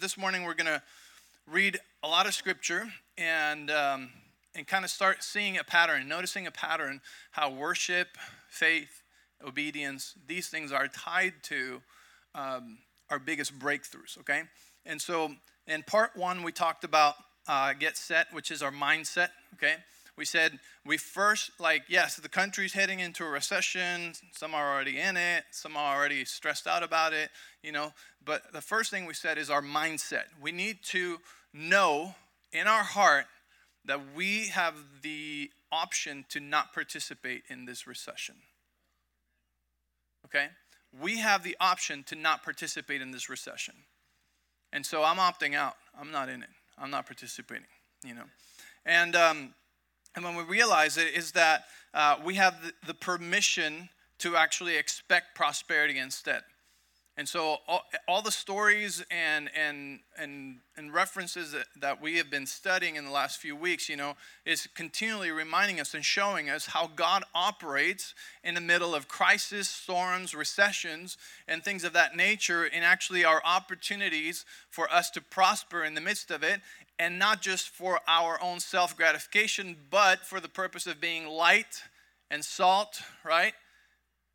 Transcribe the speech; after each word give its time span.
This 0.00 0.16
morning 0.16 0.44
we're 0.44 0.54
going 0.54 0.66
to 0.66 0.80
read 1.50 1.76
a 2.04 2.06
lot 2.06 2.28
of 2.28 2.32
scripture 2.32 2.86
and 3.16 3.68
um, 3.68 4.10
and 4.54 4.64
kind 4.64 4.84
of 4.84 4.92
start 4.92 5.24
seeing 5.24 5.58
a 5.58 5.64
pattern, 5.64 6.06
noticing 6.06 6.46
a 6.46 6.52
pattern, 6.52 7.00
how 7.32 7.50
worship, 7.50 8.06
faith, 8.48 9.02
obedience, 9.44 10.14
these 10.28 10.46
things 10.46 10.70
are 10.70 10.86
tied 10.86 11.32
to 11.42 11.82
um, 12.36 12.78
our 13.10 13.18
biggest 13.18 13.58
breakthroughs. 13.58 14.16
Okay, 14.20 14.42
and 14.86 15.02
so 15.02 15.32
in 15.66 15.82
part 15.82 16.16
one 16.16 16.44
we 16.44 16.52
talked 16.52 16.84
about 16.84 17.16
uh, 17.48 17.72
get 17.72 17.96
set, 17.96 18.28
which 18.32 18.52
is 18.52 18.62
our 18.62 18.70
mindset. 18.70 19.30
Okay, 19.54 19.74
we 20.18 20.24
said 20.24 20.58
we 20.84 20.96
first 20.96 21.52
like 21.60 21.84
yes 21.88 22.16
the 22.16 22.28
country's 22.28 22.72
heading 22.72 23.00
into 23.00 23.24
a 23.24 23.28
recession. 23.28 24.12
Some 24.32 24.54
are 24.54 24.74
already 24.74 24.98
in 24.98 25.16
it. 25.16 25.44
Some 25.52 25.76
are 25.76 25.96
already 25.96 26.24
stressed 26.24 26.66
out 26.66 26.82
about 26.82 27.12
it 27.12 27.30
you 27.62 27.72
know. 27.72 27.92
But 28.24 28.52
the 28.52 28.60
first 28.60 28.90
thing 28.90 29.06
we 29.06 29.14
said 29.14 29.38
is 29.38 29.48
our 29.48 29.62
mindset. 29.62 30.24
We 30.40 30.52
need 30.52 30.82
to 30.86 31.18
know 31.54 32.16
in 32.52 32.66
our 32.66 32.82
heart 32.82 33.26
that 33.84 34.00
we 34.14 34.48
have 34.48 34.74
the 35.02 35.50
option 35.70 36.24
to 36.30 36.40
not 36.40 36.74
participate 36.74 37.44
in 37.48 37.64
this 37.64 37.86
recession. 37.86 38.34
Okay? 40.26 40.48
We 41.00 41.18
have 41.18 41.42
the 41.42 41.56
option 41.60 42.02
to 42.04 42.16
not 42.16 42.42
participate 42.42 43.00
in 43.00 43.12
this 43.12 43.30
recession. 43.30 43.74
And 44.72 44.84
so 44.84 45.04
i'm 45.04 45.16
opting 45.16 45.54
out. 45.54 45.76
I'm 45.98 46.10
not 46.10 46.28
in 46.28 46.42
it. 46.42 46.50
I'm 46.76 46.90
not 46.90 47.06
participating 47.06 47.68
you 48.04 48.14
know. 48.14 48.24
And 48.84 49.16
um, 49.16 49.54
and 50.14 50.24
when 50.24 50.36
we 50.36 50.42
realize 50.42 50.96
it, 50.96 51.14
is 51.14 51.32
that 51.32 51.64
uh, 51.94 52.16
we 52.24 52.34
have 52.34 52.62
the, 52.62 52.72
the 52.86 52.94
permission 52.94 53.88
to 54.18 54.36
actually 54.36 54.76
expect 54.76 55.34
prosperity 55.34 55.98
instead. 55.98 56.42
And 57.18 57.28
so 57.28 57.56
all, 57.66 57.82
all, 58.06 58.22
the 58.22 58.30
stories 58.30 59.04
and, 59.10 59.50
and, 59.52 59.98
and, 60.16 60.58
and 60.76 60.94
references 60.94 61.50
that, 61.50 61.66
that 61.80 62.00
we 62.00 62.16
have 62.18 62.30
been 62.30 62.46
studying 62.46 62.94
in 62.94 63.04
the 63.04 63.10
last 63.10 63.40
few 63.40 63.56
weeks, 63.56 63.88
you 63.88 63.96
know, 63.96 64.14
is 64.46 64.68
continually 64.76 65.32
reminding 65.32 65.80
us 65.80 65.94
and 65.94 66.04
showing 66.04 66.48
us 66.48 66.66
how 66.66 66.86
God 66.86 67.24
operates 67.34 68.14
in 68.44 68.54
the 68.54 68.60
middle 68.60 68.94
of 68.94 69.08
crisis, 69.08 69.68
storms, 69.68 70.32
recessions, 70.32 71.16
and 71.48 71.64
things 71.64 71.82
of 71.82 71.92
that 71.94 72.14
nature, 72.14 72.64
and 72.64 72.84
actually 72.84 73.24
our 73.24 73.42
opportunities 73.44 74.44
for 74.70 74.88
us 74.88 75.10
to 75.10 75.20
prosper 75.20 75.82
in 75.82 75.94
the 75.94 76.00
midst 76.00 76.30
of 76.30 76.44
it, 76.44 76.60
and 76.98 77.18
not 77.18 77.40
just 77.40 77.68
for 77.68 78.00
our 78.08 78.42
own 78.42 78.60
self 78.60 78.96
gratification, 78.96 79.76
but 79.90 80.24
for 80.26 80.40
the 80.40 80.48
purpose 80.48 80.86
of 80.86 81.00
being 81.00 81.26
light 81.26 81.82
and 82.30 82.44
salt, 82.44 83.02
right? 83.24 83.54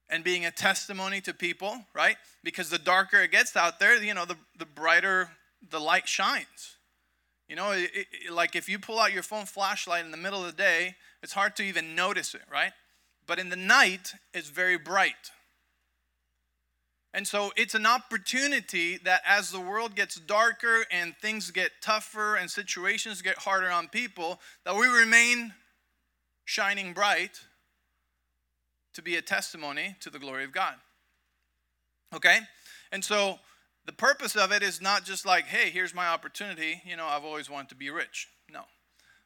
And 0.09 0.23
being 0.23 0.45
a 0.45 0.51
testimony 0.51 1.21
to 1.21 1.33
people, 1.33 1.85
right? 1.93 2.17
Because 2.43 2.69
the 2.69 2.77
darker 2.77 3.21
it 3.21 3.31
gets 3.31 3.55
out 3.55 3.79
there, 3.79 4.01
you 4.01 4.13
know, 4.13 4.25
the, 4.25 4.37
the 4.57 4.65
brighter 4.65 5.29
the 5.69 5.79
light 5.79 6.07
shines. 6.07 6.77
You 7.47 7.55
know, 7.55 7.71
it, 7.71 7.91
it, 7.93 8.31
like 8.31 8.55
if 8.55 8.69
you 8.69 8.79
pull 8.79 8.99
out 8.99 9.13
your 9.13 9.23
phone 9.23 9.45
flashlight 9.45 10.05
in 10.05 10.11
the 10.11 10.17
middle 10.17 10.39
of 10.39 10.55
the 10.55 10.57
day, 10.57 10.95
it's 11.21 11.33
hard 11.33 11.55
to 11.57 11.63
even 11.63 11.95
notice 11.95 12.33
it, 12.33 12.41
right? 12.51 12.71
But 13.27 13.39
in 13.39 13.49
the 13.49 13.55
night, 13.55 14.13
it's 14.33 14.49
very 14.49 14.77
bright. 14.77 15.31
And 17.13 17.27
so 17.27 17.51
it's 17.55 17.75
an 17.75 17.85
opportunity 17.85 18.97
that 19.03 19.21
as 19.27 19.51
the 19.51 19.59
world 19.59 19.95
gets 19.95 20.15
darker 20.15 20.85
and 20.89 21.15
things 21.21 21.51
get 21.51 21.71
tougher 21.81 22.35
and 22.35 22.49
situations 22.49 23.21
get 23.21 23.37
harder 23.37 23.69
on 23.69 23.87
people, 23.87 24.39
that 24.65 24.75
we 24.75 24.87
remain 24.87 25.53
shining 26.45 26.93
bright 26.93 27.39
to 28.93 29.01
be 29.01 29.15
a 29.15 29.21
testimony 29.21 29.95
to 29.99 30.09
the 30.09 30.19
glory 30.19 30.43
of 30.43 30.51
God. 30.51 30.75
Okay? 32.15 32.39
And 32.91 33.03
so 33.03 33.39
the 33.85 33.93
purpose 33.93 34.35
of 34.35 34.51
it 34.51 34.63
is 34.63 34.81
not 34.81 35.03
just 35.03 35.25
like, 35.25 35.45
hey, 35.45 35.69
here's 35.69 35.93
my 35.93 36.07
opportunity. 36.07 36.81
You 36.85 36.95
know, 36.95 37.05
I've 37.05 37.25
always 37.25 37.49
wanted 37.49 37.69
to 37.69 37.75
be 37.75 37.89
rich. 37.89 38.27
No. 38.51 38.61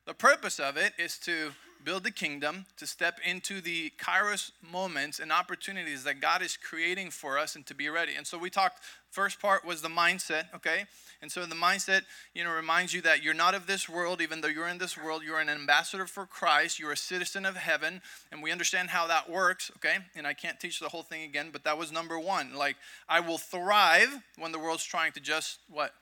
The 0.05 0.13
purpose 0.13 0.59
of 0.59 0.77
it 0.77 0.93
is 0.97 1.17
to 1.19 1.52
build 1.83 2.03
the 2.03 2.11
kingdom, 2.11 2.66
to 2.78 2.86
step 2.86 3.20
into 3.25 3.61
the 3.61 3.92
kairos 3.97 4.52
moments 4.61 5.20
and 5.20 5.32
opportunities 5.32 6.04
that 6.04 6.21
God 6.21 6.42
is 6.42 6.58
creating 6.58 7.11
for 7.11 7.38
us 7.38 7.55
and 7.55 7.65
to 7.67 7.76
be 7.76 7.89
ready. 7.89 8.14
And 8.15 8.27
so 8.27 8.38
we 8.38 8.49
talked, 8.49 8.80
first 9.10 9.39
part 9.39 9.65
was 9.65 9.82
the 9.82 9.87
mindset, 9.87 10.54
okay? 10.55 10.86
And 11.21 11.32
so 11.32 11.45
the 11.45 11.55
mindset, 11.55 12.02
you 12.33 12.43
know, 12.43 12.52
reminds 12.52 12.93
you 12.93 13.02
that 13.02 13.23
you're 13.23 13.33
not 13.33 13.55
of 13.55 13.67
this 13.67 13.89
world, 13.89 14.21
even 14.21 14.42
though 14.42 14.48
you're 14.48 14.67
in 14.67 14.77
this 14.77 14.98
world, 14.98 15.23
you're 15.23 15.39
an 15.39 15.49
ambassador 15.49 16.05
for 16.05 16.26
Christ, 16.26 16.80
you're 16.80 16.92
a 16.92 16.98
citizen 16.98 17.45
of 17.45 17.55
heaven, 17.55 18.02
and 18.32 18.43
we 18.43 18.52
understand 18.52 18.89
how 18.89 19.08
that 19.08 19.30
works, 19.30 19.71
okay? 19.77 19.98
And 20.16 20.27
I 20.27 20.33
can't 20.33 20.60
teach 20.60 20.80
the 20.80 20.89
whole 20.89 21.04
thing 21.04 21.23
again, 21.23 21.49
but 21.52 21.64
that 21.64 21.77
was 21.77 21.92
number 21.92 22.20
one. 22.20 22.54
Like, 22.55 22.76
I 23.10 23.20
will 23.20 23.37
thrive 23.37 24.20
when 24.37 24.52
the 24.52 24.60
world's 24.60 24.83
trying 24.86 25.11
to 25.14 25.20
just 25.20 25.60
what? 25.70 25.93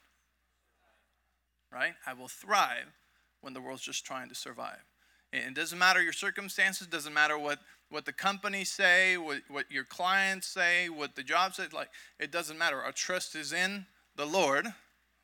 Right? 1.71 1.93
I 2.05 2.13
will 2.13 2.27
thrive 2.27 2.93
when 3.41 3.53
the 3.53 3.61
world's 3.61 3.83
just 3.83 4.05
trying 4.05 4.29
to 4.29 4.35
survive. 4.35 4.83
It 5.33 5.53
doesn't 5.53 5.77
matter 5.77 6.01
your 6.01 6.13
circumstances, 6.13 6.87
doesn't 6.87 7.13
matter 7.13 7.37
what, 7.37 7.59
what 7.89 8.05
the 8.05 8.13
companies 8.13 8.71
say, 8.71 9.17
what, 9.17 9.41
what 9.49 9.69
your 9.69 9.83
clients 9.83 10.47
say, 10.47 10.87
what 10.87 11.15
the 11.15 11.23
job 11.23 11.55
says, 11.55 11.73
like 11.73 11.89
it 12.19 12.31
doesn't 12.31 12.57
matter. 12.57 12.81
Our 12.81 12.91
trust 12.91 13.35
is 13.35 13.51
in 13.51 13.85
the 14.15 14.25
Lord, 14.25 14.67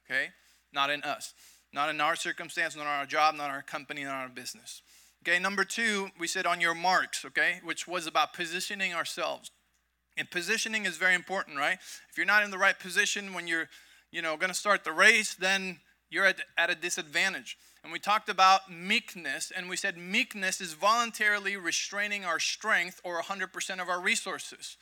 okay? 0.06 0.30
Not 0.74 0.90
in 0.90 1.04
us. 1.04 1.34
Not 1.74 1.90
in 1.90 2.02
our 2.02 2.18
circumstance, 2.18 2.76
not 2.76 2.86
our 2.86 3.06
job, 3.06 3.36
not 3.36 3.50
our 3.50 3.62
company, 3.62 4.04
not 4.04 4.16
our 4.16 4.30
business. 4.30 4.82
Okay, 5.26 5.40
number 5.40 5.64
two, 5.64 6.10
we 6.20 6.28
said 6.28 6.46
on 6.46 6.60
your 6.60 6.76
marks, 6.76 7.24
okay, 7.24 7.62
which 7.64 7.88
was 7.88 8.08
about 8.08 8.34
positioning 8.34 8.94
ourselves. 8.94 9.52
And 10.18 10.30
positioning 10.30 10.86
is 10.86 10.98
very 10.98 11.16
important, 11.16 11.58
right? 11.58 11.78
If 12.10 12.18
you're 12.18 12.26
not 12.26 12.44
in 12.44 12.52
the 12.52 12.58
right 12.58 12.78
position 12.78 13.34
when 13.34 13.48
you're, 13.48 13.70
you 14.12 14.22
know, 14.22 14.36
going 14.36 14.50
to 14.50 14.56
start 14.56 14.84
the 14.84 14.92
race, 14.92 15.36
then 15.36 15.80
you're 16.10 16.26
at, 16.26 16.42
at 16.58 16.70
a 16.70 16.76
disadvantage. 16.76 17.58
And 17.84 17.92
we 17.92 18.00
talked 18.00 18.30
about 18.30 18.72
meekness, 18.72 19.52
and 19.56 19.68
we 19.68 19.76
said 19.76 19.98
meekness 19.98 20.62
is 20.62 20.74
voluntarily 20.74 21.58
restraining 21.58 22.24
our 22.24 22.40
strength 22.40 23.02
or 23.04 23.22
100% 23.22 23.82
of 23.82 23.90
our 23.90 24.00
resources. 24.00 24.78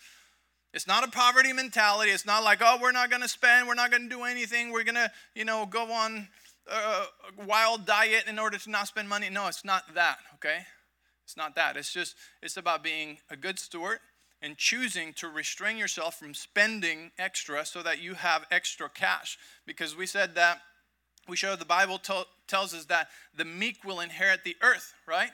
It's 0.74 0.86
not 0.86 1.08
a 1.08 1.10
poverty 1.10 1.54
mentality. 1.54 2.12
It's 2.12 2.26
not 2.26 2.44
like, 2.44 2.60
oh, 2.62 2.78
we're 2.82 2.92
not 2.92 3.10
going 3.10 3.22
to 3.22 3.30
spend, 3.30 3.68
we're 3.68 3.74
not 3.74 3.90
going 3.90 4.04
to 4.04 4.10
do 4.10 4.24
anything, 4.24 4.72
we're 4.72 4.84
going 4.84 4.96
to, 4.96 5.10
you 5.34 5.46
know, 5.46 5.66
go 5.66 5.92
on 5.92 6.28
a 6.68 7.06
wild 7.46 7.86
diet 7.86 8.26
in 8.28 8.38
order 8.38 8.58
to 8.58 8.70
not 8.70 8.88
spend 8.88 9.10
money. 9.10 9.30
No, 9.30 9.48
it's 9.48 9.66
not 9.66 9.96
that, 9.96 10.18
okay? 10.36 10.66
It's 11.24 11.38
not 11.38 11.56
that. 11.56 11.78
It's 11.78 11.92
just, 11.92 12.16
it's 12.42 12.58
about 12.58 12.84
being 12.84 13.18
a 13.30 13.36
good 13.36 13.60
steward 13.60 14.00
and 14.42 14.58
choosing 14.58 15.14
to 15.14 15.28
restrain 15.28 15.78
yourself 15.78 16.18
from 16.18 16.34
spending 16.34 17.12
extra 17.18 17.66
so 17.66 17.82
that 17.84 18.02
you 18.02 18.14
have 18.16 18.46
extra 18.52 18.90
cash. 18.90 19.38
Because 19.66 19.96
we 19.96 20.06
said 20.06 20.36
that 20.36 20.62
we 21.28 21.36
showed 21.36 21.60
the 21.60 21.66
Bible 21.66 21.98
to- 22.00 22.26
tells 22.50 22.74
us 22.74 22.86
that 22.86 23.08
the 23.36 23.46
meek 23.46 23.84
will 23.86 24.02
inherit 24.02 24.44
the 24.44 24.58
earth, 24.62 24.94
right? 25.08 25.32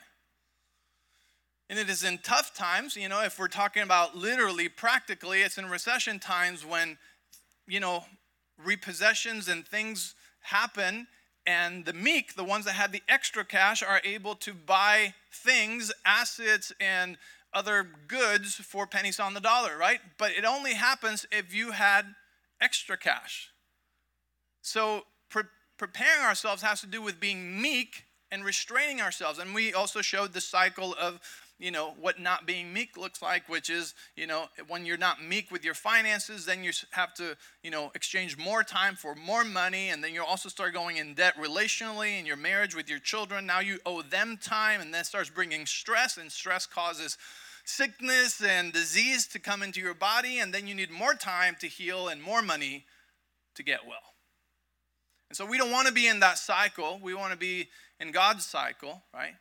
And 1.69 1.79
it 1.79 1.89
is 1.89 2.03
in 2.03 2.19
tough 2.19 2.53
times, 2.53 2.95
you 2.95 3.09
know, 3.09 3.23
if 3.23 3.39
we're 3.39 3.47
talking 3.47 3.81
about 3.81 4.15
literally, 4.15 4.69
practically, 4.69 5.41
it's 5.41 5.57
in 5.57 5.65
recession 5.67 6.19
times 6.19 6.63
when, 6.63 6.97
you 7.67 7.79
know, 7.79 8.05
repossessions 8.63 9.49
and 9.51 9.67
things 9.67 10.13
happen, 10.41 11.07
and 11.47 11.85
the 11.85 11.93
meek, 11.93 12.35
the 12.35 12.43
ones 12.43 12.65
that 12.65 12.73
have 12.73 12.91
the 12.91 13.01
extra 13.09 13.43
cash, 13.43 13.81
are 13.81 14.01
able 14.03 14.35
to 14.35 14.53
buy 14.53 15.15
things, 15.31 15.91
assets, 16.05 16.71
and 16.79 17.17
other 17.53 17.87
goods 18.07 18.55
for 18.55 18.85
pennies 18.85 19.19
on 19.19 19.33
the 19.33 19.39
dollar, 19.39 19.77
right? 19.77 19.99
But 20.17 20.31
it 20.31 20.45
only 20.45 20.73
happens 20.73 21.25
if 21.31 21.53
you 21.53 21.71
had 21.71 22.05
extra 22.61 22.97
cash. 22.97 23.49
So 24.61 25.03
preparing 25.77 26.23
ourselves 26.23 26.61
has 26.61 26.81
to 26.81 26.87
do 26.87 27.01
with 27.01 27.19
being 27.19 27.61
meek 27.61 28.05
and 28.31 28.43
restraining 28.43 29.01
ourselves. 29.01 29.39
And 29.39 29.53
we 29.53 29.73
also 29.73 30.01
showed 30.01 30.33
the 30.33 30.41
cycle 30.41 30.95
of, 30.99 31.19
you 31.57 31.71
know, 31.71 31.93
what 31.99 32.19
not 32.19 32.45
being 32.45 32.73
meek 32.73 32.97
looks 32.97 33.21
like, 33.21 33.47
which 33.47 33.69
is, 33.69 33.93
you 34.15 34.27
know, 34.27 34.45
when 34.67 34.85
you're 34.85 34.97
not 34.97 35.23
meek 35.23 35.51
with 35.51 35.63
your 35.63 35.73
finances, 35.73 36.45
then 36.45 36.63
you 36.63 36.71
have 36.91 37.13
to, 37.13 37.37
you 37.63 37.71
know, 37.71 37.91
exchange 37.95 38.37
more 38.37 38.63
time 38.63 38.95
for 38.95 39.15
more 39.15 39.43
money. 39.43 39.89
And 39.89 40.03
then 40.03 40.13
you 40.13 40.23
also 40.23 40.49
start 40.49 40.73
going 40.73 40.97
in 40.97 41.13
debt 41.13 41.35
relationally 41.37 42.19
in 42.19 42.25
your 42.25 42.35
marriage 42.35 42.75
with 42.75 42.89
your 42.89 42.99
children. 42.99 43.45
Now 43.45 43.59
you 43.59 43.79
owe 43.85 44.01
them 44.01 44.37
time, 44.41 44.81
and 44.81 44.93
that 44.93 45.05
starts 45.05 45.29
bringing 45.29 45.65
stress, 45.65 46.17
and 46.17 46.31
stress 46.31 46.65
causes 46.65 47.17
sickness 47.63 48.43
and 48.43 48.73
disease 48.73 49.27
to 49.27 49.39
come 49.39 49.63
into 49.63 49.79
your 49.79 49.93
body. 49.93 50.39
And 50.39 50.53
then 50.53 50.67
you 50.67 50.75
need 50.75 50.91
more 50.91 51.13
time 51.13 51.55
to 51.61 51.67
heal 51.67 52.07
and 52.07 52.21
more 52.21 52.41
money 52.41 52.85
to 53.55 53.63
get 53.63 53.85
well. 53.87 54.14
And 55.29 55.37
so 55.37 55.45
we 55.45 55.57
don't 55.57 55.71
want 55.71 55.87
to 55.87 55.93
be 55.93 56.07
in 56.07 56.19
that 56.19 56.37
cycle. 56.37 56.99
We 57.01 57.13
want 57.13 57.31
to 57.31 57.37
be 57.37 57.69
in 57.99 58.11
God's 58.11 58.45
cycle, 58.45 59.03
right? 59.13 59.33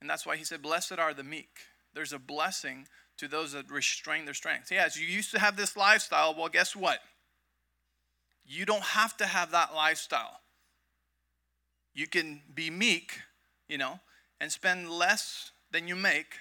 And 0.00 0.08
that's 0.08 0.26
why 0.26 0.36
he 0.36 0.44
said, 0.44 0.62
Blessed 0.62 0.98
are 0.98 1.14
the 1.14 1.24
meek. 1.24 1.48
There's 1.94 2.12
a 2.12 2.18
blessing 2.18 2.86
to 3.18 3.28
those 3.28 3.52
that 3.52 3.70
restrain 3.70 4.24
their 4.24 4.34
strength. 4.34 4.70
Yes, 4.70 4.98
you 4.98 5.06
used 5.06 5.30
to 5.32 5.38
have 5.38 5.56
this 5.56 5.76
lifestyle. 5.76 6.34
Well, 6.36 6.48
guess 6.48 6.74
what? 6.74 6.98
You 8.44 8.66
don't 8.66 8.82
have 8.82 9.16
to 9.18 9.26
have 9.26 9.52
that 9.52 9.74
lifestyle. 9.74 10.40
You 11.94 12.06
can 12.06 12.42
be 12.52 12.70
meek, 12.70 13.20
you 13.68 13.78
know, 13.78 14.00
and 14.40 14.50
spend 14.50 14.90
less 14.90 15.52
than 15.70 15.88
you 15.88 15.96
make, 15.96 16.34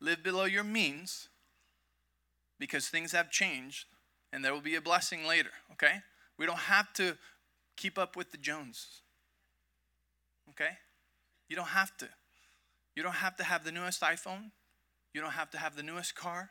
live 0.00 0.22
below 0.22 0.44
your 0.44 0.64
means, 0.64 1.28
because 2.58 2.88
things 2.88 3.12
have 3.12 3.30
changed 3.30 3.86
and 4.32 4.44
there 4.44 4.52
will 4.52 4.60
be 4.60 4.74
a 4.74 4.80
blessing 4.80 5.26
later, 5.26 5.50
okay? 5.72 6.00
We 6.38 6.46
don't 6.46 6.58
have 6.58 6.92
to 6.94 7.16
keep 7.76 7.98
up 7.98 8.16
with 8.16 8.32
the 8.32 8.38
Joneses. 8.38 9.02
Okay? 10.50 10.70
You 11.48 11.56
don't 11.56 11.68
have 11.68 11.96
to. 11.98 12.08
You 12.94 13.02
don't 13.02 13.16
have 13.16 13.36
to 13.36 13.44
have 13.44 13.64
the 13.64 13.72
newest 13.72 14.00
iPhone. 14.00 14.50
You 15.12 15.20
don't 15.20 15.32
have 15.32 15.50
to 15.50 15.58
have 15.58 15.76
the 15.76 15.82
newest 15.82 16.14
car. 16.14 16.50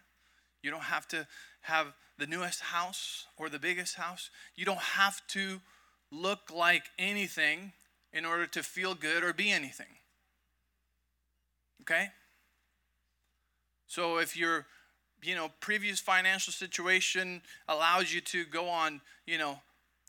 You 0.61 0.71
don't 0.71 0.83
have 0.83 1.07
to 1.09 1.27
have 1.61 1.93
the 2.17 2.27
newest 2.27 2.61
house 2.61 3.25
or 3.37 3.49
the 3.49 3.59
biggest 3.59 3.95
house. 3.95 4.29
You 4.55 4.65
don't 4.65 4.79
have 4.79 5.25
to 5.29 5.61
look 6.11 6.51
like 6.53 6.85
anything 6.97 7.73
in 8.13 8.25
order 8.25 8.47
to 8.47 8.63
feel 8.63 8.95
good 8.95 9.23
or 9.23 9.33
be 9.33 9.51
anything. 9.51 9.97
Okay? 11.81 12.07
So 13.87 14.17
if 14.17 14.35
your 14.35 14.65
you 15.23 15.35
know 15.35 15.51
previous 15.59 15.99
financial 15.99 16.53
situation 16.53 17.41
allows 17.67 18.13
you 18.13 18.21
to 18.21 18.45
go 18.45 18.67
on, 18.67 19.01
you 19.25 19.37
know, 19.37 19.59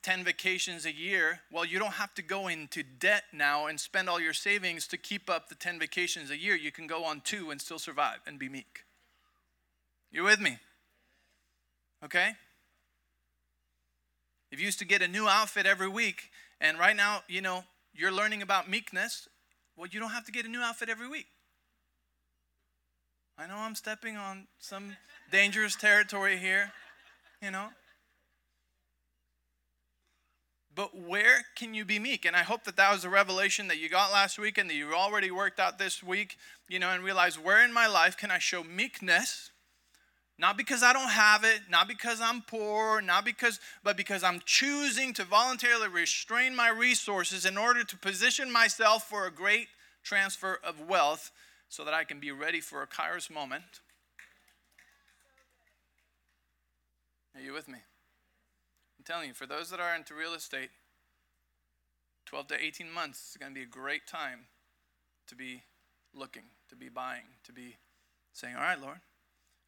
10 0.06 0.22
vacations 0.22 0.86
a 0.86 0.94
year, 0.94 1.40
well, 1.50 1.64
you 1.64 1.80
don't 1.80 1.94
have 1.94 2.14
to 2.14 2.22
go 2.22 2.46
into 2.46 2.84
debt 2.84 3.24
now 3.32 3.66
and 3.66 3.80
spend 3.80 4.08
all 4.08 4.20
your 4.20 4.32
savings 4.32 4.86
to 4.86 4.96
keep 4.96 5.28
up 5.28 5.48
the 5.48 5.56
10 5.56 5.80
vacations 5.80 6.30
a 6.30 6.38
year. 6.38 6.54
You 6.54 6.70
can 6.70 6.86
go 6.86 7.04
on 7.04 7.22
two 7.22 7.50
and 7.50 7.60
still 7.60 7.80
survive 7.80 8.18
and 8.24 8.38
be 8.38 8.48
meek. 8.48 8.84
You 10.12 10.22
with 10.22 10.40
me? 10.40 10.58
Okay? 12.04 12.34
If 14.52 14.60
you 14.60 14.66
used 14.66 14.78
to 14.78 14.84
get 14.84 15.02
a 15.02 15.08
new 15.08 15.26
outfit 15.26 15.66
every 15.66 15.88
week, 15.88 16.30
and 16.60 16.78
right 16.78 16.94
now, 16.94 17.22
you 17.26 17.40
know, 17.40 17.64
you're 17.92 18.12
learning 18.12 18.42
about 18.42 18.70
meekness, 18.70 19.26
well, 19.76 19.88
you 19.90 19.98
don't 19.98 20.10
have 20.10 20.26
to 20.26 20.32
get 20.32 20.46
a 20.46 20.48
new 20.48 20.60
outfit 20.60 20.88
every 20.88 21.08
week. 21.08 21.26
I 23.36 23.48
know 23.48 23.56
I'm 23.56 23.74
stepping 23.74 24.16
on 24.16 24.46
some 24.60 24.94
dangerous 25.32 25.74
territory 25.74 26.36
here, 26.36 26.70
you 27.42 27.50
know. 27.50 27.70
But 30.76 30.94
where 30.94 31.46
can 31.56 31.72
you 31.72 31.86
be 31.86 31.98
meek? 31.98 32.26
And 32.26 32.36
I 32.36 32.42
hope 32.42 32.64
that 32.64 32.76
that 32.76 32.92
was 32.92 33.02
a 33.02 33.08
revelation 33.08 33.66
that 33.68 33.78
you 33.78 33.88
got 33.88 34.12
last 34.12 34.38
week 34.38 34.58
and 34.58 34.68
that 34.68 34.74
you 34.74 34.92
already 34.92 35.30
worked 35.30 35.58
out 35.58 35.78
this 35.78 36.02
week, 36.02 36.36
you 36.68 36.78
know, 36.78 36.90
and 36.90 37.02
realize 37.02 37.38
where 37.38 37.64
in 37.64 37.72
my 37.72 37.86
life 37.86 38.14
can 38.14 38.30
I 38.30 38.38
show 38.38 38.62
meekness? 38.62 39.50
Not 40.38 40.58
because 40.58 40.82
I 40.82 40.92
don't 40.92 41.08
have 41.08 41.44
it, 41.44 41.62
not 41.70 41.88
because 41.88 42.20
I'm 42.20 42.42
poor, 42.42 43.00
not 43.00 43.24
because, 43.24 43.58
but 43.82 43.96
because 43.96 44.22
I'm 44.22 44.42
choosing 44.44 45.14
to 45.14 45.24
voluntarily 45.24 45.88
restrain 45.88 46.54
my 46.54 46.68
resources 46.68 47.46
in 47.46 47.56
order 47.56 47.82
to 47.82 47.96
position 47.96 48.52
myself 48.52 49.08
for 49.08 49.26
a 49.26 49.30
great 49.30 49.68
transfer 50.02 50.60
of 50.62 50.86
wealth 50.86 51.32
so 51.70 51.86
that 51.86 51.94
I 51.94 52.04
can 52.04 52.20
be 52.20 52.32
ready 52.32 52.60
for 52.60 52.82
a 52.82 52.86
kairos 52.86 53.30
moment. 53.30 53.80
Are 57.34 57.40
you 57.40 57.54
with 57.54 57.66
me? 57.66 57.78
Telling 59.06 59.28
you, 59.28 59.34
for 59.34 59.46
those 59.46 59.70
that 59.70 59.80
are 59.80 59.94
into 59.94 60.14
real 60.14 60.34
estate, 60.34 60.70
12 62.26 62.48
to 62.48 62.64
18 62.64 62.90
months 62.90 63.30
is 63.30 63.36
going 63.36 63.52
to 63.52 63.54
be 63.54 63.62
a 63.62 63.68
great 63.68 64.06
time 64.06 64.40
to 65.28 65.34
be 65.34 65.62
looking, 66.12 66.42
to 66.68 66.76
be 66.76 66.88
buying, 66.88 67.22
to 67.44 67.52
be 67.52 67.76
saying, 68.32 68.56
All 68.56 68.62
right, 68.62 68.80
Lord. 68.80 68.98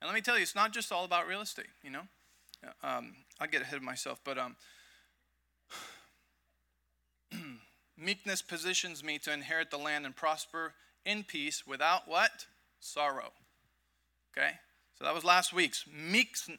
And 0.00 0.08
let 0.08 0.14
me 0.14 0.20
tell 0.20 0.36
you, 0.36 0.42
it's 0.42 0.54
not 0.54 0.72
just 0.72 0.92
all 0.92 1.04
about 1.04 1.26
real 1.26 1.40
estate, 1.40 1.66
you 1.82 1.90
know? 1.90 2.02
Um, 2.82 3.14
I 3.40 3.46
get 3.46 3.62
ahead 3.62 3.76
of 3.76 3.82
myself, 3.82 4.20
but 4.24 4.38
um, 4.38 4.56
meekness 7.96 8.42
positions 8.42 9.02
me 9.02 9.18
to 9.18 9.32
inherit 9.32 9.70
the 9.70 9.76
land 9.76 10.06
and 10.06 10.14
prosper 10.14 10.74
in 11.04 11.24
peace 11.24 11.66
without 11.66 12.06
what? 12.06 12.46
Sorrow. 12.78 13.32
Okay? 14.36 14.52
So 14.98 15.04
that 15.04 15.14
was 15.14 15.24
last 15.24 15.52
week's. 15.52 15.84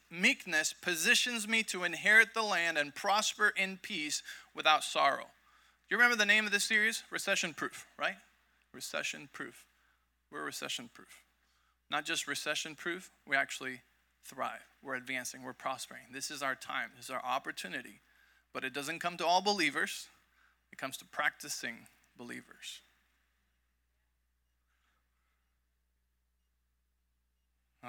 meekness 0.10 0.74
positions 0.82 1.48
me 1.48 1.62
to 1.64 1.84
inherit 1.84 2.34
the 2.34 2.42
land 2.42 2.78
and 2.78 2.96
prosper 2.96 3.54
in 3.56 3.78
peace 3.82 4.24
without 4.56 4.84
sorrow. 4.84 5.26
You 5.90 5.98
remember 5.98 6.16
the 6.16 6.26
name 6.26 6.46
of 6.46 6.52
this 6.52 6.64
series? 6.64 7.04
Recession 7.12 7.54
Proof, 7.54 7.86
right? 8.00 8.16
Recession 8.74 9.28
Proof. 9.34 9.66
We're 10.32 10.44
recession 10.44 10.90
proof. 10.94 11.24
Not 11.90 12.06
just 12.06 12.28
recession 12.28 12.76
proof, 12.76 13.10
we 13.28 13.36
actually 13.36 13.82
thrive. 14.24 14.66
We're 14.84 14.96
advancing, 14.96 15.44
we're 15.44 15.54
prospering. 15.54 16.02
This 16.14 16.30
is 16.30 16.44
our 16.44 16.56
time, 16.56 16.92
this 16.96 17.06
is 17.06 17.12
our 17.12 17.24
opportunity. 17.26 18.02
But 18.54 18.64
it 18.64 18.74
doesn't 18.74 19.00
come 19.00 19.18
to 19.18 19.26
all 19.26 19.42
believers, 19.42 20.08
it 20.72 20.78
comes 20.78 20.98
to 20.98 21.06
practicing 21.06 21.88
believers. 22.16 22.82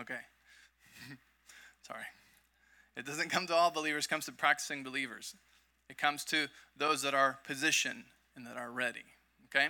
Okay. 0.01 0.21
Sorry. 1.91 2.05
It 2.97 3.05
doesn't 3.05 3.31
come 3.31 3.47
to 3.49 3.55
all 3.55 3.71
believers, 3.71 4.05
it 4.05 4.09
comes 4.09 4.27
to 4.27 4.33
practicing 4.33 4.83
believers. 4.83 5.35
It 5.89 5.99
comes 5.99 6.25
to 6.27 6.47
those 6.77 7.03
that 7.03 7.15
are 7.15 7.39
positioned 7.45 8.05
and 8.37 8.47
that 8.47 8.57
are 8.57 8.71
ready. 8.71 9.05
Okay? 9.47 9.69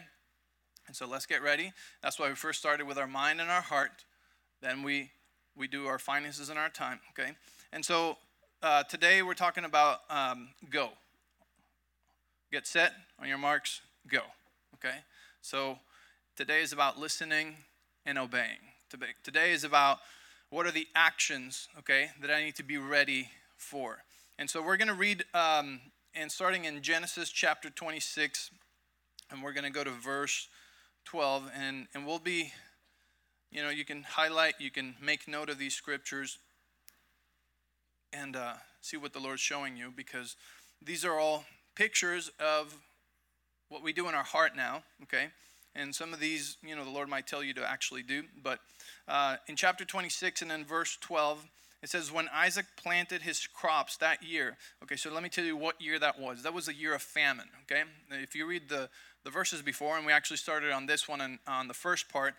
And 0.86 0.94
so 0.94 1.06
let's 1.06 1.24
get 1.24 1.42
ready. 1.42 1.72
That's 2.02 2.18
why 2.18 2.28
we 2.28 2.34
first 2.34 2.58
started 2.58 2.86
with 2.86 2.98
our 2.98 3.06
mind 3.06 3.40
and 3.40 3.50
our 3.50 3.62
heart. 3.62 4.04
Then 4.60 4.82
we 4.82 5.12
we 5.56 5.66
do 5.66 5.86
our 5.86 5.98
finances 5.98 6.48
and 6.50 6.58
our 6.58 6.68
time. 6.68 7.00
Okay? 7.10 7.32
And 7.72 7.84
so 7.84 8.18
uh, 8.62 8.82
today 8.84 9.22
we're 9.22 9.34
talking 9.34 9.64
about 9.64 10.00
um, 10.10 10.48
go. 10.68 10.90
Get 12.52 12.66
set 12.66 12.92
on 13.18 13.28
your 13.28 13.38
marks, 13.38 13.80
go. 14.08 14.22
Okay? 14.74 14.96
So 15.40 15.78
today 16.36 16.60
is 16.60 16.72
about 16.72 16.98
listening 16.98 17.56
and 18.04 18.18
obeying. 18.18 18.58
Today 19.22 19.52
is 19.52 19.64
about 19.64 20.00
what 20.50 20.66
are 20.66 20.72
the 20.72 20.88
actions, 20.94 21.68
okay, 21.78 22.10
that 22.20 22.30
I 22.30 22.44
need 22.44 22.56
to 22.56 22.64
be 22.64 22.76
ready 22.76 23.28
for. 23.56 24.02
And 24.38 24.50
so 24.50 24.60
we're 24.60 24.76
going 24.76 24.88
to 24.88 24.94
read, 24.94 25.24
um, 25.32 25.80
and 26.14 26.30
starting 26.30 26.64
in 26.64 26.82
Genesis 26.82 27.30
chapter 27.30 27.70
26, 27.70 28.50
and 29.30 29.42
we're 29.42 29.52
going 29.52 29.64
to 29.64 29.70
go 29.70 29.84
to 29.84 29.90
verse 29.90 30.48
12, 31.04 31.50
and, 31.56 31.86
and 31.94 32.04
we'll 32.04 32.18
be, 32.18 32.52
you 33.52 33.62
know, 33.62 33.70
you 33.70 33.84
can 33.84 34.02
highlight, 34.02 34.54
you 34.58 34.72
can 34.72 34.96
make 35.00 35.28
note 35.28 35.50
of 35.50 35.58
these 35.58 35.74
scriptures 35.74 36.38
and 38.12 38.34
uh, 38.34 38.54
see 38.80 38.96
what 38.96 39.12
the 39.12 39.20
Lord's 39.20 39.40
showing 39.40 39.76
you 39.76 39.92
because 39.94 40.34
these 40.84 41.04
are 41.04 41.16
all 41.18 41.44
pictures 41.76 42.28
of 42.40 42.74
what 43.68 43.84
we 43.84 43.92
do 43.92 44.08
in 44.08 44.16
our 44.16 44.24
heart 44.24 44.56
now, 44.56 44.82
okay? 45.04 45.28
And 45.76 45.94
some 45.94 46.12
of 46.12 46.18
these, 46.18 46.56
you 46.66 46.74
know, 46.74 46.84
the 46.84 46.90
Lord 46.90 47.08
might 47.08 47.28
tell 47.28 47.44
you 47.44 47.54
to 47.54 47.68
actually 47.68 48.02
do, 48.02 48.24
but 48.42 48.58
uh, 49.10 49.36
in 49.46 49.56
chapter 49.56 49.84
26 49.84 50.42
and 50.42 50.52
in 50.52 50.64
verse 50.64 50.96
12, 51.00 51.46
it 51.82 51.90
says, 51.90 52.12
When 52.12 52.28
Isaac 52.32 52.66
planted 52.76 53.22
his 53.22 53.46
crops 53.46 53.96
that 53.98 54.22
year. 54.22 54.56
Okay, 54.82 54.96
so 54.96 55.10
let 55.10 55.22
me 55.22 55.28
tell 55.28 55.44
you 55.44 55.56
what 55.56 55.80
year 55.80 55.98
that 55.98 56.18
was. 56.18 56.42
That 56.42 56.54
was 56.54 56.68
a 56.68 56.74
year 56.74 56.94
of 56.94 57.02
famine, 57.02 57.48
okay? 57.62 57.82
If 58.10 58.34
you 58.34 58.46
read 58.46 58.68
the, 58.68 58.88
the 59.24 59.30
verses 59.30 59.62
before, 59.62 59.96
and 59.96 60.06
we 60.06 60.12
actually 60.12 60.36
started 60.36 60.70
on 60.70 60.86
this 60.86 61.08
one 61.08 61.20
and 61.20 61.38
on 61.46 61.68
the 61.68 61.74
first 61.74 62.08
part, 62.08 62.34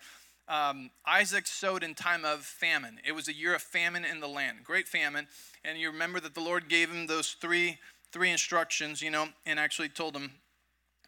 um, 0.48 0.90
Isaac 1.06 1.46
sowed 1.46 1.82
in 1.82 1.94
time 1.94 2.24
of 2.24 2.40
famine. 2.40 2.98
It 3.06 3.12
was 3.12 3.28
a 3.28 3.34
year 3.34 3.54
of 3.54 3.62
famine 3.62 4.04
in 4.04 4.20
the 4.20 4.28
land, 4.28 4.58
great 4.64 4.88
famine. 4.88 5.28
And 5.64 5.78
you 5.78 5.90
remember 5.90 6.20
that 6.20 6.34
the 6.34 6.40
Lord 6.40 6.68
gave 6.68 6.90
him 6.90 7.06
those 7.06 7.36
three 7.40 7.78
three 8.12 8.30
instructions, 8.30 9.00
you 9.00 9.10
know, 9.10 9.28
and 9.46 9.58
actually 9.58 9.88
told 9.88 10.14
him 10.14 10.30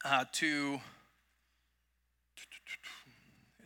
uh, 0.05 0.25
to 0.33 0.81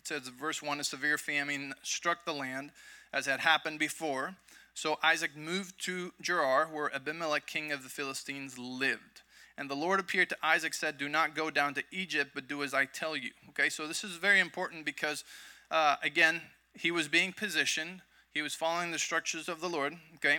says, 0.09 0.29
verse 0.29 0.63
1 0.63 0.81
a 0.81 0.85
severe 0.85 1.19
famine 1.19 1.75
struck 1.83 2.25
the 2.25 2.33
land 2.33 2.73
as 3.13 3.27
had 3.27 3.41
happened 3.41 3.79
before. 3.79 4.35
So 4.75 4.99
Isaac 5.03 5.37
moved 5.37 5.83
to 5.85 6.13
Gerar, 6.21 6.67
where 6.67 6.95
Abimelech, 6.95 7.47
king 7.47 7.73
of 7.73 7.83
the 7.83 7.89
Philistines, 7.89 8.59
lived. 8.59 9.23
And 9.57 9.69
the 9.69 9.75
Lord 9.75 9.99
appeared 9.99 10.29
to 10.29 10.37
Isaac, 10.41 10.73
said, 10.73 10.99
Do 10.99 11.09
not 11.09 11.35
go 11.35 11.51
down 11.51 11.75
to 11.75 11.83
Egypt, 11.91 12.31
but 12.33 12.47
do 12.47 12.63
as 12.63 12.75
I 12.75 12.85
tell 12.85 13.17
you. 13.17 13.31
Okay, 13.51 13.69
so 13.69 13.89
this 13.89 14.05
is 14.05 14.13
very 14.17 14.39
important 14.39 14.85
because, 14.85 15.25
uh, 15.71 15.97
again, 16.03 16.43
he 16.75 16.93
was 16.93 17.09
being 17.09 17.33
positioned, 17.33 18.03
he 18.33 18.41
was 18.41 18.55
following 18.55 18.93
the 18.93 19.01
structures 19.01 19.49
of 19.49 19.61
the 19.61 19.69
Lord, 19.69 19.97
okay? 20.15 20.39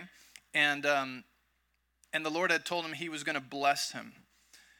And, 0.54 0.86
um, 0.86 1.24
and 2.14 2.24
the 2.24 2.30
Lord 2.30 2.50
had 2.50 2.64
told 2.64 2.86
him 2.86 2.94
he 2.94 3.10
was 3.10 3.24
going 3.24 3.34
to 3.34 3.42
bless 3.42 3.92
him. 3.92 4.12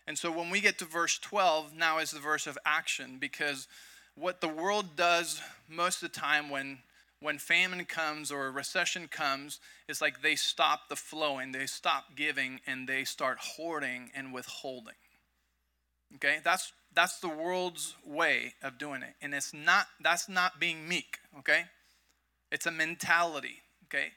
And 0.06 0.16
so 0.16 0.32
when 0.32 0.49
we 0.49 0.61
get 0.61 0.78
to 0.78 0.87
verse 0.87 1.18
12, 1.18 1.75
now 1.76 1.99
is 1.99 2.11
the 2.11 2.18
verse 2.18 2.47
of 2.47 2.59
action 2.64 3.18
because 3.20 3.68
what 4.14 4.40
the 4.40 4.49
world 4.49 4.97
does 4.97 5.40
most 5.69 6.02
of 6.02 6.12
the 6.12 6.21
time 6.21 6.50
when 6.50 6.79
when 7.23 7.38
famine 7.38 7.85
comes 7.85 8.33
or 8.33 8.47
a 8.47 8.50
recession 8.50 9.07
comes 9.07 9.61
is 9.88 10.00
like 10.00 10.23
they 10.23 10.35
stop 10.35 10.88
the 10.88 10.97
flowing 10.97 11.52
they 11.52 11.67
stop 11.67 12.17
giving 12.17 12.61
and 12.67 12.88
they 12.88 13.05
start 13.05 13.38
hoarding 13.38 14.11
and 14.14 14.33
withholding. 14.33 14.95
Okay? 16.17 16.38
That's 16.43 16.73
that's 16.95 17.21
the 17.21 17.29
world's 17.29 17.95
way 18.05 18.55
of 18.62 18.79
doing 18.79 19.02
it. 19.02 19.14
And 19.21 19.35
it's 19.35 19.55
not 19.55 19.87
that's 20.02 20.29
not 20.29 20.59
being 20.59 20.88
meek 20.88 21.19
okay? 21.38 21.64
It's 22.50 22.67
a 22.67 22.71
mentality 22.71 23.62
okay? 23.87 24.09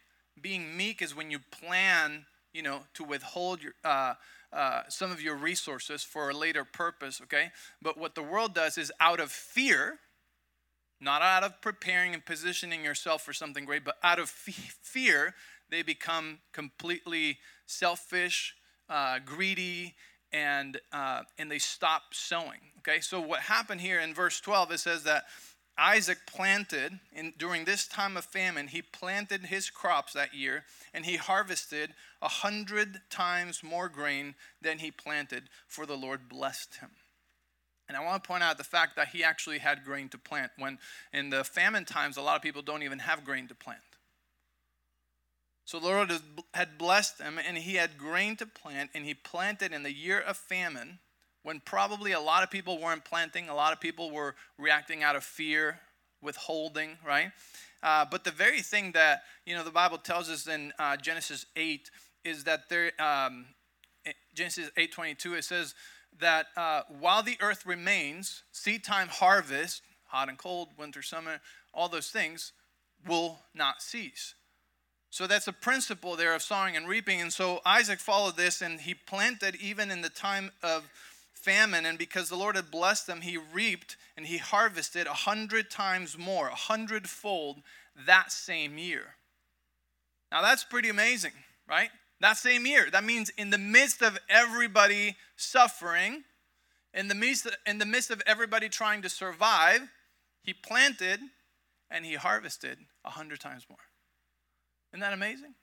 Being 0.42 0.76
meek 0.76 1.02
is 1.02 1.16
when 1.16 1.30
you 1.30 1.40
plan 1.40 2.26
you 2.54 2.62
know 2.62 2.82
to 2.94 3.04
withhold 3.04 3.62
your 3.62 3.74
uh, 3.84 4.14
uh, 4.54 4.84
some 4.88 5.12
of 5.12 5.22
your 5.22 5.36
resources 5.36 6.04
for 6.04 6.30
a 6.30 6.34
later 6.34 6.64
purpose, 6.64 7.22
okay? 7.22 7.52
But 7.82 7.98
what 7.98 8.16
the 8.16 8.24
world 8.24 8.54
does 8.54 8.78
is 8.78 8.92
out 9.00 9.20
of 9.20 9.32
fear, 9.32 10.00
not 11.02 11.22
out 11.22 11.44
of 11.44 11.62
preparing 11.62 12.14
and 12.14 12.26
positioning 12.26 12.84
yourself 12.84 13.24
for 13.24 13.34
something 13.34 13.66
great, 13.66 13.84
but 13.84 13.98
out 14.04 14.20
of 14.20 14.30
fear, 14.30 15.34
they 15.70 15.82
become 15.82 16.40
completely 16.54 17.40
selfish, 17.66 18.56
uh, 18.90 19.20
greedy, 19.26 19.96
and 20.32 20.80
uh, 20.92 21.22
and 21.38 21.50
they 21.50 21.60
stop 21.60 22.02
sowing. 22.12 22.60
Okay, 22.80 23.00
so 23.00 23.22
what 23.22 23.42
happened 23.42 23.82
here 23.82 24.00
in 24.00 24.14
verse 24.14 24.40
12? 24.42 24.72
It 24.72 24.80
says 24.80 25.04
that 25.04 25.26
Isaac 25.78 26.20
planted 26.28 27.00
in, 27.12 27.34
during 27.38 27.66
this 27.66 27.88
time 27.88 28.16
of 28.16 28.26
famine. 28.26 28.68
He 28.68 28.82
planted 28.82 29.46
his 29.46 29.70
crops 29.70 30.14
that 30.14 30.34
year, 30.34 30.66
and 30.94 31.06
he 31.06 31.18
harvested 31.18 31.94
a 32.22 32.28
hundred 32.28 33.02
times 33.10 33.64
more 33.64 33.90
grain 33.90 34.36
than 34.62 34.80
he 34.80 34.92
planted, 34.92 35.50
for 35.68 35.86
the 35.86 35.98
Lord 35.98 36.30
blessed 36.30 36.76
him. 36.76 36.92
And 37.88 37.98
I 37.98 38.04
want 38.04 38.24
to 38.24 38.28
point 38.28 38.44
out 38.44 38.58
the 38.58 38.64
fact 38.64 38.96
that 38.96 39.10
he 39.10 39.24
actually 39.24 39.60
had 39.60 39.84
grain 39.84 40.10
to 40.10 40.18
plant. 40.18 40.52
When 40.58 40.78
in 41.12 41.30
the 41.32 41.44
famine 41.44 41.86
times, 41.86 42.18
a 42.18 42.22
lot 42.22 42.36
of 42.36 42.42
people 42.42 42.62
don't 42.62 42.84
even 42.84 43.00
have 43.00 43.26
grain 43.26 43.48
to 43.48 43.56
plant. 43.56 43.82
So 45.66 45.80
the 45.80 45.88
Lord 45.88 46.12
had 46.54 46.78
blessed 46.78 47.20
him, 47.20 47.40
and 47.46 47.58
he 47.58 47.76
had 47.76 47.98
grain 47.98 48.36
to 48.38 48.46
plant, 48.46 48.92
and 48.94 49.06
he 49.06 49.14
planted 49.14 49.74
in 49.74 49.84
the 49.84 49.94
year 49.94 50.20
of 50.20 50.38
famine, 50.38 51.00
when 51.44 51.60
probably 51.60 52.14
a 52.14 52.20
lot 52.20 52.44
of 52.44 52.50
people 52.50 52.80
weren't 52.80 53.06
planting, 53.06 53.50
a 53.50 53.56
lot 53.56 53.74
of 53.74 53.80
people 53.80 54.12
were 54.12 54.36
reacting 54.58 55.04
out 55.04 55.16
of 55.16 55.24
fear, 55.24 55.80
withholding, 56.22 56.98
right? 57.06 57.32
Uh, 57.84 58.06
but 58.10 58.24
the 58.24 58.32
very 58.32 58.62
thing 58.62 58.94
that 58.94 59.24
you 59.46 59.56
know 59.56 59.64
the 59.64 59.72
Bible 59.72 59.98
tells 59.98 60.30
us 60.30 60.48
in 60.48 60.72
uh, 60.80 60.96
Genesis 60.98 61.46
8 61.56 61.92
is 62.24 62.46
that 62.46 62.70
there, 62.70 62.92
um, 63.00 63.46
Genesis 64.34 64.70
8:22, 64.78 65.38
it 65.38 65.44
says 65.44 65.76
that 66.20 66.48
uh, 66.56 66.84
while 66.88 67.24
the 67.24 67.38
earth 67.42 67.66
remains, 67.66 68.44
seed 68.52 68.84
time, 68.84 69.10
harvest, 69.10 69.82
hot 70.08 70.30
and 70.30 70.38
cold, 70.38 70.70
winter, 70.78 71.02
summer, 71.02 71.42
all 71.74 71.90
those 71.90 72.10
things 72.10 72.54
will 73.06 73.40
not 73.54 73.82
cease. 73.82 74.36
So 75.10 75.28
that's 75.28 75.48
a 75.48 75.54
principle 75.54 76.16
there 76.16 76.34
of 76.34 76.42
sowing 76.42 76.76
and 76.76 76.88
reaping. 76.88 77.22
And 77.22 77.32
so 77.32 77.62
Isaac 77.66 78.00
followed 78.00 78.36
this 78.36 78.62
and 78.62 78.80
he 78.80 78.96
planted 78.96 79.56
even 79.58 79.92
in 79.92 80.02
the 80.02 80.10
time 80.10 80.52
of 80.64 80.90
famine. 81.44 81.86
And 81.86 81.98
because 81.98 82.30
the 82.30 82.36
Lord 82.36 82.56
had 82.56 82.72
blessed 82.72 83.08
them, 83.08 83.22
he 83.22 83.38
reaped 83.38 83.98
and 84.16 84.26
he 84.26 84.38
harvested 84.38 85.08
a 85.08 85.14
hundred 85.14 85.70
times 85.70 86.18
more, 86.18 86.48
a 86.48 86.56
hundredfold 86.56 87.62
that 88.08 88.32
same 88.32 88.78
year. 88.78 89.16
Now 90.32 90.42
that's 90.42 90.64
pretty 90.64 90.90
amazing, 90.90 91.34
right? 91.70 91.90
That 92.22 92.38
same 92.38 92.66
year. 92.66 92.90
That 92.90 93.04
means 93.04 93.30
in 93.38 93.50
the 93.50 93.58
midst 93.58 94.02
of 94.02 94.18
everybody 94.30 95.18
suffering, 95.36 96.24
in 96.94 97.08
the 97.08 97.16
midst, 97.16 97.48
in 97.66 97.80
the 97.80 97.86
midst 97.86 98.10
of 98.10 98.22
everybody 98.26 98.70
trying 98.70 99.02
to 99.02 99.10
survive, 99.10 99.82
he 100.42 100.54
planted 100.54 101.20
and 101.92 102.06
he 102.06 102.16
harvested 102.16 102.78
a 103.04 103.12
hundred 103.12 103.40
times 103.40 103.66
more. 103.70 103.78
Isn't 104.92 105.02
that 105.02 105.14
amazing? 105.14 105.56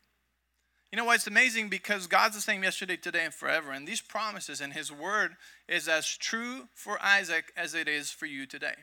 You 0.90 0.96
know 0.96 1.04
why 1.04 1.14
it's 1.14 1.26
amazing? 1.26 1.68
Because 1.68 2.06
God's 2.08 2.34
the 2.34 2.40
same 2.40 2.64
yesterday, 2.64 2.96
today, 2.96 3.24
and 3.24 3.34
forever. 3.34 3.70
And 3.70 3.86
these 3.86 4.00
promises 4.00 4.60
and 4.60 4.72
His 4.72 4.90
word 4.90 5.36
is 5.68 5.88
as 5.88 6.16
true 6.16 6.68
for 6.74 7.00
Isaac 7.00 7.52
as 7.56 7.74
it 7.74 7.86
is 7.86 8.10
for 8.10 8.26
you 8.26 8.44
today. 8.44 8.74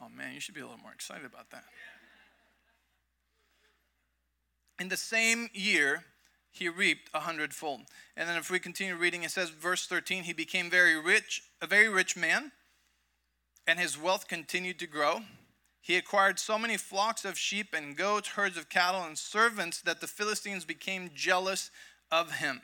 Oh 0.00 0.08
man, 0.08 0.32
you 0.32 0.40
should 0.40 0.54
be 0.54 0.60
a 0.60 0.64
little 0.64 0.80
more 0.80 0.92
excited 0.92 1.26
about 1.26 1.50
that. 1.50 1.64
In 4.80 4.88
the 4.88 4.96
same 4.96 5.50
year, 5.52 6.04
he 6.50 6.68
reaped 6.68 7.10
a 7.12 7.20
hundredfold. 7.20 7.82
And 8.16 8.28
then 8.28 8.36
if 8.36 8.50
we 8.50 8.58
continue 8.58 8.96
reading, 8.96 9.22
it 9.22 9.30
says, 9.30 9.50
verse 9.50 9.86
13, 9.86 10.24
he 10.24 10.32
became 10.32 10.70
very 10.70 10.98
rich, 10.98 11.42
a 11.60 11.66
very 11.66 11.88
rich 11.88 12.16
man, 12.16 12.52
and 13.66 13.78
his 13.78 14.00
wealth 14.00 14.28
continued 14.28 14.78
to 14.78 14.86
grow. 14.86 15.20
He 15.80 15.96
acquired 15.96 16.38
so 16.38 16.58
many 16.58 16.76
flocks 16.76 17.24
of 17.24 17.38
sheep 17.38 17.68
and 17.72 17.96
goats, 17.96 18.28
herds 18.28 18.56
of 18.56 18.68
cattle, 18.68 19.02
and 19.02 19.16
servants 19.16 19.80
that 19.82 20.00
the 20.00 20.06
Philistines 20.06 20.64
became 20.64 21.10
jealous 21.14 21.70
of 22.10 22.38
him. 22.38 22.60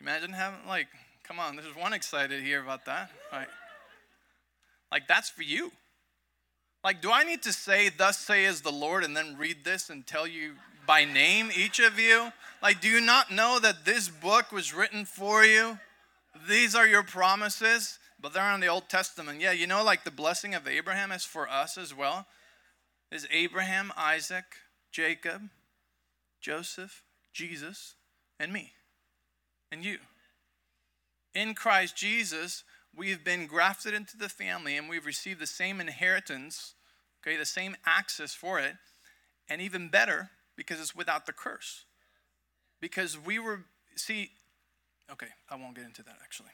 Imagine 0.00 0.32
having, 0.32 0.66
like, 0.66 0.86
come 1.24 1.38
on, 1.38 1.56
there's 1.56 1.74
one 1.76 1.92
excited 1.92 2.42
here 2.42 2.62
about 2.62 2.84
that. 2.86 3.10
Right? 3.32 3.48
Like, 4.90 5.08
that's 5.08 5.28
for 5.28 5.42
you. 5.42 5.72
Like, 6.84 7.02
do 7.02 7.10
I 7.10 7.24
need 7.24 7.42
to 7.42 7.52
say, 7.52 7.90
Thus 7.90 8.18
says 8.18 8.60
the 8.60 8.72
Lord, 8.72 9.04
and 9.04 9.16
then 9.16 9.36
read 9.36 9.64
this 9.64 9.90
and 9.90 10.06
tell 10.06 10.26
you 10.26 10.54
by 10.86 11.04
name, 11.04 11.50
each 11.54 11.80
of 11.80 11.98
you? 11.98 12.32
Like, 12.62 12.80
do 12.80 12.88
you 12.88 13.00
not 13.00 13.30
know 13.30 13.58
that 13.60 13.84
this 13.84 14.08
book 14.08 14.52
was 14.52 14.72
written 14.72 15.04
for 15.04 15.44
you? 15.44 15.78
These 16.48 16.74
are 16.74 16.86
your 16.86 17.02
promises 17.02 17.98
but 18.20 18.32
they're 18.32 18.52
in 18.54 18.60
the 18.60 18.66
Old 18.66 18.88
Testament. 18.88 19.40
Yeah, 19.40 19.52
you 19.52 19.66
know, 19.66 19.84
like 19.84 20.04
the 20.04 20.10
blessing 20.10 20.54
of 20.54 20.66
Abraham 20.66 21.12
is 21.12 21.24
for 21.24 21.48
us 21.48 21.78
as 21.78 21.94
well. 21.94 22.26
Is 23.10 23.26
Abraham, 23.30 23.92
Isaac, 23.96 24.44
Jacob, 24.90 25.50
Joseph, 26.40 27.02
Jesus, 27.32 27.94
and 28.38 28.52
me, 28.52 28.72
and 29.72 29.84
you. 29.84 29.98
In 31.34 31.54
Christ 31.54 31.96
Jesus, 31.96 32.64
we've 32.94 33.24
been 33.24 33.46
grafted 33.46 33.94
into 33.94 34.16
the 34.16 34.28
family 34.28 34.76
and 34.76 34.88
we've 34.88 35.06
received 35.06 35.40
the 35.40 35.46
same 35.46 35.80
inheritance, 35.80 36.74
okay, 37.22 37.36
the 37.36 37.46
same 37.46 37.76
access 37.86 38.34
for 38.34 38.58
it, 38.58 38.74
and 39.48 39.62
even 39.62 39.88
better 39.88 40.30
because 40.56 40.80
it's 40.80 40.96
without 40.96 41.26
the 41.26 41.32
curse. 41.32 41.84
Because 42.80 43.16
we 43.18 43.38
were, 43.38 43.64
see, 43.96 44.30
okay, 45.10 45.28
I 45.48 45.56
won't 45.56 45.74
get 45.74 45.84
into 45.84 46.02
that 46.02 46.16
actually. 46.22 46.50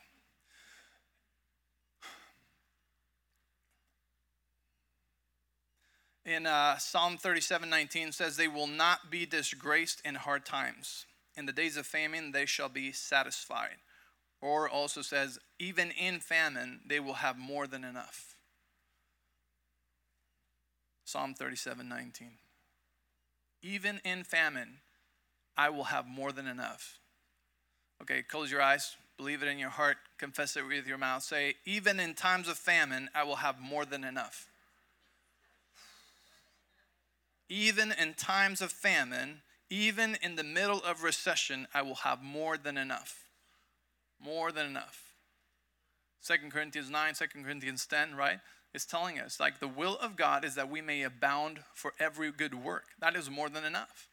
In 6.25 6.47
uh, 6.47 6.78
Psalm 6.78 7.19
37 7.19 7.69
19 7.69 8.12
says, 8.12 8.37
They 8.37 8.49
will 8.49 8.66
not 8.66 9.11
be 9.11 9.26
disgraced 9.26 10.00
in 10.04 10.14
hard 10.14 10.45
times. 10.47 11.07
In 11.37 11.47
the 11.47 11.52
days 11.52 11.76
of 11.76 11.87
famine, 11.87 12.33
they 12.33 12.47
shall 12.47 12.69
be 12.69 12.93
satisfied. 12.93 13.76
Or 14.40 14.69
also 14.69 15.02
says, 15.02 15.38
Even 15.59 15.90
in 15.90 16.21
famine, 16.21 16.81
they 16.87 17.00
will 17.00 17.14
have 17.14 17.37
more 17.37 17.66
than 17.66 17.85
enough. 17.85 18.35
Psalm 21.04 21.35
37 21.35 21.88
19. 21.88 22.31
Even 23.62 24.00
in 24.04 24.25
famine, 24.25 24.78
I 25.57 25.69
will 25.69 25.85
have 25.85 26.07
more 26.07 26.33
than 26.33 26.47
enough. 26.47 26.99
Okay, 28.02 28.23
close 28.23 28.50
your 28.50 28.61
eyes, 28.61 28.97
believe 29.16 29.43
it 29.43 29.49
in 29.49 29.59
your 29.59 29.71
heart, 29.71 29.97
confess 30.19 30.57
it 30.57 30.66
with 30.66 30.87
your 30.87 30.99
mouth. 30.99 31.23
Say, 31.23 31.54
Even 31.66 32.00
in 32.00 32.14
times 32.14 32.49
of 32.49 32.57
famine, 32.57 33.11
I 33.14 33.25
will 33.25 33.37
have 33.37 33.61
more 33.61 33.85
than 33.85 34.04
enough 34.04 34.49
even 37.48 37.92
in 37.92 38.14
times 38.14 38.60
of 38.60 38.72
famine, 38.72 39.42
even 39.70 40.16
in 40.22 40.36
the 40.36 40.44
middle 40.44 40.82
of 40.82 41.02
recession, 41.02 41.66
I 41.74 41.82
will 41.82 41.96
have 41.96 42.22
more 42.22 42.56
than 42.56 42.76
enough. 42.76 43.24
More 44.20 44.52
than 44.52 44.66
enough. 44.66 45.02
Second 46.20 46.52
Corinthians 46.52 46.90
9, 46.90 47.14
2 47.14 47.24
Corinthians 47.42 47.86
10, 47.86 48.14
right? 48.14 48.38
Is 48.72 48.86
telling 48.86 49.20
us 49.20 49.38
like 49.38 49.60
the 49.60 49.68
will 49.68 49.96
of 49.96 50.16
God 50.16 50.44
is 50.44 50.54
that 50.54 50.70
we 50.70 50.80
may 50.80 51.02
abound 51.02 51.60
for 51.74 51.92
every 52.00 52.32
good 52.32 52.54
work. 52.54 52.86
That 52.98 53.14
is 53.14 53.30
more 53.30 53.48
than 53.48 53.64
enough. 53.64 54.08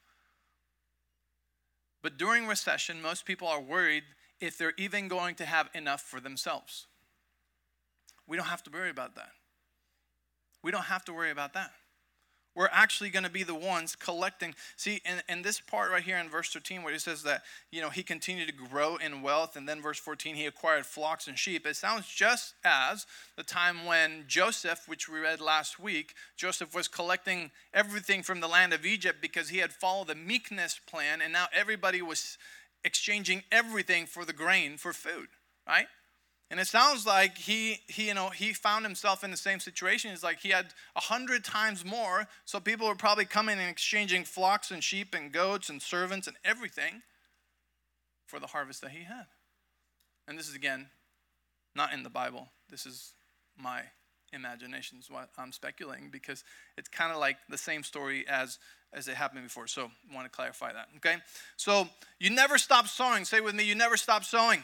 But 2.03 2.17
during 2.17 2.47
recession, 2.47 3.01
most 3.01 3.25
people 3.25 3.47
are 3.47 3.61
worried 3.61 4.03
if 4.39 4.57
they're 4.57 4.73
even 4.77 5.07
going 5.07 5.35
to 5.35 5.45
have 5.45 5.69
enough 5.73 6.01
for 6.01 6.19
themselves. 6.19 6.87
We 8.27 8.37
don't 8.37 8.47
have 8.47 8.63
to 8.63 8.71
worry 8.71 8.89
about 8.89 9.15
that. 9.15 9.31
We 10.63 10.71
don't 10.71 10.85
have 10.85 11.05
to 11.05 11.13
worry 11.13 11.31
about 11.31 11.53
that 11.53 11.71
we're 12.55 12.69
actually 12.71 13.09
going 13.09 13.23
to 13.23 13.29
be 13.29 13.43
the 13.43 13.55
ones 13.55 13.95
collecting. 13.95 14.53
See, 14.75 15.01
in, 15.05 15.21
in 15.29 15.41
this 15.41 15.59
part 15.59 15.91
right 15.91 16.03
here 16.03 16.17
in 16.17 16.29
verse 16.29 16.51
13, 16.51 16.83
where 16.83 16.93
he 16.93 16.99
says 16.99 17.23
that, 17.23 17.43
you 17.71 17.81
know, 17.81 17.89
he 17.89 18.03
continued 18.03 18.47
to 18.47 18.53
grow 18.53 18.97
in 18.97 19.21
wealth, 19.21 19.55
and 19.55 19.67
then 19.67 19.81
verse 19.81 19.99
14, 19.99 20.35
he 20.35 20.45
acquired 20.45 20.85
flocks 20.85 21.27
and 21.27 21.37
sheep, 21.37 21.65
it 21.65 21.75
sounds 21.75 22.07
just 22.07 22.55
as 22.63 23.05
the 23.37 23.43
time 23.43 23.85
when 23.85 24.25
Joseph, 24.27 24.87
which 24.87 25.07
we 25.07 25.19
read 25.19 25.39
last 25.39 25.79
week, 25.79 26.13
Joseph 26.35 26.75
was 26.75 26.87
collecting 26.87 27.51
everything 27.73 28.23
from 28.23 28.41
the 28.41 28.47
land 28.47 28.73
of 28.73 28.85
Egypt 28.85 29.19
because 29.21 29.49
he 29.49 29.59
had 29.59 29.71
followed 29.71 30.07
the 30.07 30.15
meekness 30.15 30.79
plan, 30.85 31.21
and 31.21 31.31
now 31.31 31.45
everybody 31.53 32.01
was 32.01 32.37
exchanging 32.83 33.43
everything 33.51 34.05
for 34.05 34.25
the 34.25 34.33
grain 34.33 34.77
for 34.77 34.91
food, 34.91 35.27
right? 35.67 35.87
And 36.51 36.59
it 36.59 36.67
sounds 36.67 37.05
like 37.05 37.37
he, 37.37 37.79
he, 37.87 38.09
you 38.09 38.13
know, 38.13 38.27
he 38.27 38.51
found 38.51 38.83
himself 38.83 39.23
in 39.23 39.31
the 39.31 39.37
same 39.37 39.61
situation. 39.61 40.11
It's 40.11 40.21
like 40.21 40.41
he 40.41 40.49
had 40.49 40.73
a 40.97 40.99
hundred 40.99 41.45
times 41.45 41.85
more. 41.85 42.27
So 42.43 42.59
people 42.59 42.89
were 42.89 42.95
probably 42.95 43.23
coming 43.23 43.57
and 43.57 43.69
exchanging 43.69 44.25
flocks 44.25 44.69
and 44.69 44.83
sheep 44.83 45.15
and 45.15 45.31
goats 45.31 45.69
and 45.69 45.81
servants 45.81 46.27
and 46.27 46.35
everything 46.43 47.03
for 48.27 48.37
the 48.37 48.47
harvest 48.47 48.81
that 48.81 48.91
he 48.91 49.05
had. 49.05 49.27
And 50.27 50.37
this 50.37 50.49
is 50.49 50.53
again 50.53 50.87
not 51.73 51.93
in 51.93 52.03
the 52.03 52.09
Bible. 52.09 52.49
This 52.69 52.85
is 52.85 53.13
my 53.57 53.83
imagination 54.33 54.97
is 54.99 55.09
what 55.09 55.29
I'm 55.37 55.53
speculating 55.53 56.09
because 56.11 56.43
it's 56.77 56.89
kind 56.89 57.13
of 57.13 57.17
like 57.17 57.37
the 57.47 57.57
same 57.57 57.81
story 57.81 58.27
as 58.27 58.59
as 58.91 59.07
it 59.07 59.15
happened 59.15 59.43
before. 59.43 59.67
So 59.67 59.83
I 59.83 60.13
want 60.13 60.25
to 60.25 60.29
clarify 60.29 60.73
that. 60.73 60.89
Okay. 60.97 61.15
So 61.55 61.87
you 62.19 62.29
never 62.29 62.57
stop 62.57 62.89
sowing. 62.89 63.23
Say 63.23 63.39
with 63.39 63.55
me, 63.55 63.63
you 63.63 63.75
never 63.75 63.95
stop 63.95 64.25
sowing. 64.25 64.61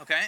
Okay 0.00 0.26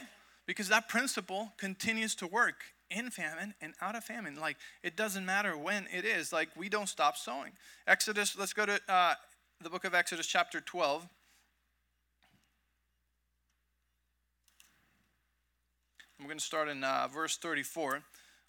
because 0.52 0.68
that 0.68 0.86
principle 0.86 1.50
continues 1.56 2.14
to 2.14 2.26
work 2.26 2.56
in 2.90 3.08
famine 3.08 3.54
and 3.62 3.72
out 3.80 3.96
of 3.96 4.04
famine. 4.04 4.38
Like 4.38 4.58
it 4.82 4.98
doesn't 4.98 5.24
matter 5.24 5.56
when 5.56 5.86
it 5.90 6.04
is. 6.04 6.30
Like 6.30 6.50
we 6.54 6.68
don't 6.68 6.90
stop 6.90 7.16
sowing. 7.16 7.52
Exodus. 7.86 8.36
Let's 8.38 8.52
go 8.52 8.66
to 8.66 8.78
uh, 8.86 9.14
the 9.62 9.70
book 9.70 9.86
of 9.86 9.94
Exodus, 9.94 10.26
chapter 10.26 10.60
twelve. 10.60 11.08
I'm 16.20 16.26
going 16.26 16.36
to 16.36 16.44
start 16.44 16.68
in 16.68 16.84
uh, 16.84 17.08
verse 17.12 17.38
34. 17.38 18.02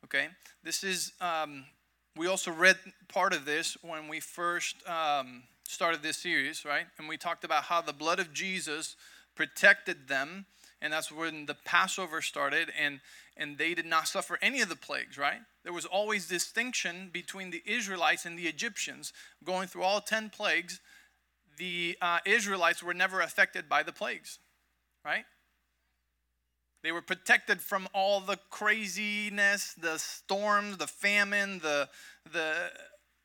Okay, 0.04 0.28
this 0.62 0.84
is. 0.84 1.14
Um, 1.22 1.64
we 2.18 2.28
also 2.28 2.52
read 2.52 2.76
part 3.08 3.34
of 3.34 3.46
this 3.46 3.78
when 3.82 4.10
we 4.10 4.20
first 4.20 4.76
um, 4.90 5.44
started 5.64 6.04
this 6.04 6.18
series, 6.18 6.66
right? 6.66 6.86
And 6.98 7.08
we 7.08 7.16
talked 7.16 7.46
about 7.46 7.64
how 7.64 7.80
the 7.80 7.94
blood 7.94 8.20
of 8.20 8.34
Jesus 8.34 8.98
protected 9.36 10.10
them 10.10 10.48
and 10.84 10.92
that's 10.92 11.12
when 11.12 11.46
the 11.46 11.56
Passover 11.56 12.22
started, 12.22 12.70
and 12.80 13.00
and 13.36 13.58
they 13.58 13.74
did 13.74 13.86
not 13.86 14.08
suffer 14.08 14.38
any 14.42 14.62
of 14.62 14.70
the 14.70 14.76
plagues, 14.76 15.18
right? 15.18 15.40
There 15.64 15.74
was 15.74 15.86
always 15.86 16.28
distinction 16.28 17.10
between 17.12 17.50
the 17.50 17.64
Israelites 17.66 18.26
and 18.26 18.38
the 18.38 18.48
Egyptians. 18.48 19.12
Going 19.44 19.68
through 19.68 19.82
all 19.82 20.02
10 20.02 20.30
plagues, 20.30 20.80
the 21.58 21.98
uh, 22.00 22.20
Israelites 22.26 22.84
were 22.84 22.94
never 22.94 23.22
affected 23.22 23.68
by 23.68 23.82
the 23.82 23.92
plagues, 23.92 24.38
right? 25.04 25.26
They 26.84 26.92
were 26.92 27.02
protected 27.02 27.62
from 27.62 27.88
all 27.94 28.20
the 28.20 28.38
craziness, 28.50 29.74
the 29.74 29.98
storms, 29.98 30.78
the 30.78 30.88
famine, 30.88 31.60
the, 31.60 31.90
the, 32.32 32.72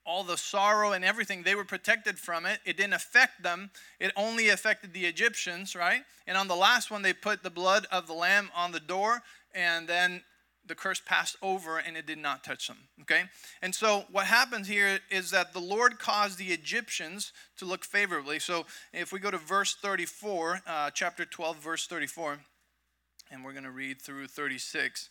all 0.09 0.25
the 0.25 0.39
sorrow 0.39 0.93
and 0.93 1.05
everything. 1.05 1.43
They 1.43 1.55
were 1.55 1.65
protected 1.65 2.19
from 2.19 2.47
it. 2.47 2.61
It 2.65 2.79
didn't 2.79 2.95
affect 2.95 3.43
them. 3.43 3.71
It 4.01 4.11
only 4.17 4.49
affected 4.49 4.95
the 4.95 5.05
Egyptians, 5.05 5.77
right? 5.77 6.01
And 6.27 6.37
on 6.37 6.49
the 6.49 6.57
last 6.57 6.91
one, 6.91 7.03
they 7.03 7.13
put 7.13 7.43
the 7.43 7.51
blood 7.51 7.87
of 7.93 8.07
the 8.07 8.15
lamb 8.15 8.49
on 8.57 8.73
the 8.73 8.81
door, 8.81 9.23
and 9.55 9.87
then 9.87 10.23
the 10.67 10.75
curse 10.75 11.01
passed 11.05 11.37
over 11.43 11.79
and 11.79 11.97
it 11.97 12.07
did 12.07 12.19
not 12.19 12.45
touch 12.45 12.69
them. 12.69 12.77
Okay? 13.01 13.23
And 13.63 13.75
so 13.75 14.05
what 14.11 14.27
happens 14.27 14.69
here 14.69 15.01
is 15.11 15.31
that 15.31 15.53
the 15.53 15.61
Lord 15.61 15.99
caused 15.99 16.39
the 16.39 16.49
Egyptians 16.53 17.33
to 17.57 17.65
look 17.65 17.85
favorably. 17.85 18.39
So 18.39 18.67
if 18.93 19.13
we 19.13 19.19
go 19.19 19.31
to 19.31 19.39
verse 19.39 19.75
34, 19.75 20.61
uh, 20.67 20.91
chapter 20.91 21.25
12, 21.25 21.57
verse 21.57 21.87
34, 21.87 22.39
and 23.31 23.45
we're 23.45 23.53
going 23.53 23.65
to 23.65 23.71
read 23.71 24.01
through 24.01 24.27
36. 24.29 25.09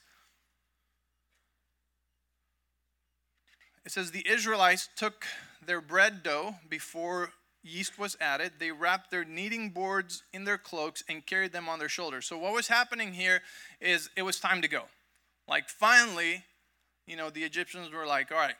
It 3.88 3.94
says, 3.94 4.12
The 4.12 4.28
Israelites 4.28 4.90
took 4.98 5.26
their 5.66 5.80
bread 5.80 6.22
dough 6.22 6.56
before 6.68 7.32
yeast 7.64 7.98
was 7.98 8.18
added. 8.20 8.52
They 8.60 8.72
wrapped 8.72 9.12
their 9.12 9.24
kneading 9.24 9.70
boards 9.70 10.24
in 10.34 10.44
their 10.44 10.58
cloaks 10.58 11.06
and 11.08 11.26
carried 11.26 11.54
them 11.54 11.70
on 11.70 11.80
their 11.80 11.88
shoulders. 11.88 12.26
So, 12.26 12.38
what 12.38 12.52
was 12.52 12.68
happening 12.68 13.14
here 13.14 13.42
is 13.80 14.10
it 14.18 14.24
was 14.24 14.42
time 14.42 14.62
to 14.62 14.68
go. 14.68 14.84
Like, 15.48 15.70
finally, 15.70 16.44
you 17.06 17.16
know, 17.16 17.30
the 17.30 17.46
Egyptians 17.46 17.90
were 17.90 18.06
like, 18.06 18.30
all 18.30 18.38
right, 18.38 18.58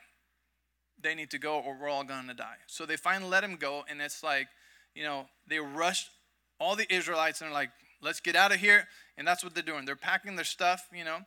they 1.04 1.14
need 1.14 1.32
to 1.32 1.40
go 1.40 1.60
or 1.60 1.76
we're 1.78 1.90
all 1.90 2.06
going 2.06 2.30
to 2.30 2.34
die. 2.34 2.60
So, 2.68 2.86
they 2.86 2.96
finally 2.96 3.30
let 3.30 3.44
him 3.44 3.58
go. 3.58 3.84
And 3.90 4.02
it's 4.02 4.24
like, 4.24 4.48
you 4.96 5.04
know, 5.04 5.26
they 5.46 5.60
rushed 5.60 6.10
all 6.58 6.78
the 6.78 6.90
Israelites 6.90 7.42
and 7.42 7.50
they're 7.50 7.54
like, 7.54 7.72
let's 8.02 8.22
get 8.22 8.38
out 8.38 8.54
of 8.54 8.62
here. 8.62 8.88
And 9.18 9.28
that's 9.28 9.44
what 9.44 9.54
they're 9.54 9.62
doing. 9.62 9.84
They're 9.84 9.98
packing 9.98 10.38
their 10.38 10.46
stuff, 10.46 10.88
you 10.96 11.04
know, 11.04 11.18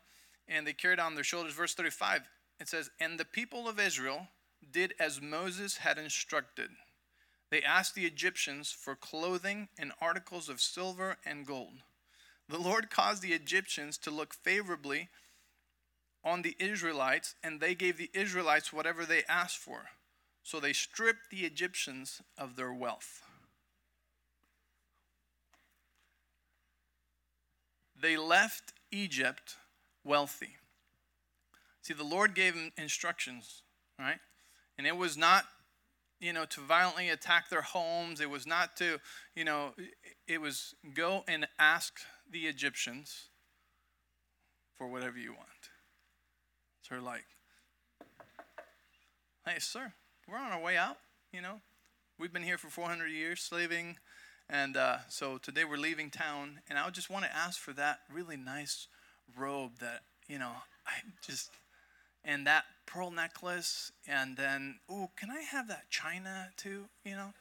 and 0.49 0.67
they 0.67 0.73
carried 0.73 1.01
on 1.01 1.17
their 1.17 1.23
shoulders. 1.23 1.53
Verse 1.53 1.75
35, 1.75 2.23
it 2.61 2.69
says, 2.69 2.91
And 3.01 3.19
the 3.19 3.25
people 3.25 3.69
of 3.69 3.81
Israel 3.81 4.29
did 4.71 4.95
as 5.01 5.21
Moses 5.21 5.79
had 5.79 5.99
instructed. 5.99 6.71
They 7.51 7.63
asked 7.63 7.95
the 7.95 8.07
Egyptians 8.07 8.71
for 8.71 8.95
clothing 8.95 9.69
and 9.79 9.93
articles 10.01 10.49
of 10.49 10.61
silver 10.61 11.17
and 11.25 11.47
gold. 11.47 11.83
The 12.49 12.59
Lord 12.59 12.91
caused 12.91 13.23
the 13.23 13.33
Egyptians 13.33 13.97
to 13.99 14.11
look 14.11 14.35
favorably 14.35 15.09
on 16.23 16.43
the 16.43 16.57
Israelites, 16.59 17.35
and 17.43 17.59
they 17.59 17.75
gave 17.75 17.97
the 17.97 18.11
Israelites 18.13 18.73
whatever 18.73 19.05
they 19.05 19.23
asked 19.29 19.59
for. 19.59 19.87
So 20.43 20.61
they 20.61 20.73
stripped 20.73 21.31
the 21.31 21.45
Egyptians 21.45 22.21
of 22.37 22.57
their 22.57 22.73
wealth. 22.73 23.23
They 28.01 28.17
left 28.17 28.73
Egypt 28.91 29.57
wealthy. 30.05 30.57
See, 31.83 31.95
the 31.95 32.05
Lord 32.05 32.35
gave 32.35 32.55
them 32.55 32.73
instructions, 32.77 33.63
right? 33.99 34.19
And 34.77 34.87
it 34.87 34.97
was 34.97 35.17
not, 35.17 35.45
you 36.21 36.33
know, 36.33 36.45
to 36.47 36.61
violently 36.61 37.09
attack 37.09 37.49
their 37.49 37.63
homes. 37.63 38.21
It 38.21 38.31
was 38.31 38.47
not 38.47 38.77
to, 38.77 39.01
you 39.35 39.45
know, 39.45 39.71
it 40.29 40.41
was 40.41 40.75
go 40.95 41.25
and 41.27 41.49
ask 41.59 42.01
the 42.31 42.41
Egyptians 42.47 43.29
for 44.77 44.87
whatever 44.87 45.19
you 45.19 45.33
want. 45.33 45.49
So 46.83 46.95
they're 46.95 47.03
like, 47.03 47.25
hey, 49.47 49.59
sir, 49.59 49.93
we're 50.29 50.39
on 50.39 50.53
our 50.53 50.61
way 50.61 50.77
out, 50.77 50.99
you 51.33 51.41
know. 51.41 51.61
We've 52.19 52.33
been 52.33 52.43
here 52.43 52.59
for 52.59 52.69
400 52.69 53.07
years, 53.07 53.41
slaving 53.41 53.97
and 54.53 54.77
uh, 54.77 54.99
so 55.09 55.39
today 55.39 55.65
we're 55.65 55.77
leaving 55.77 56.11
town, 56.11 56.59
and 56.69 56.77
I 56.77 56.91
just 56.91 57.09
want 57.09 57.25
to 57.25 57.35
ask 57.35 57.61
for 57.61 57.73
that 57.75 58.01
really 58.13 58.37
nice 58.37 58.89
robe 59.39 59.79
that, 59.79 60.01
you 60.27 60.41
know, 60.41 60.51
I 60.85 60.93
just, 61.25 61.51
and 62.25 62.47
that 62.47 62.65
pearl 62.87 63.11
necklace, 63.11 63.93
and 64.07 64.37
then, 64.37 64.81
oh, 64.89 65.11
can 65.17 65.31
I 65.31 65.41
have 65.41 65.69
that 65.69 65.91
china 65.91 66.49
too? 66.57 66.87
You 67.05 67.13
know, 67.13 67.33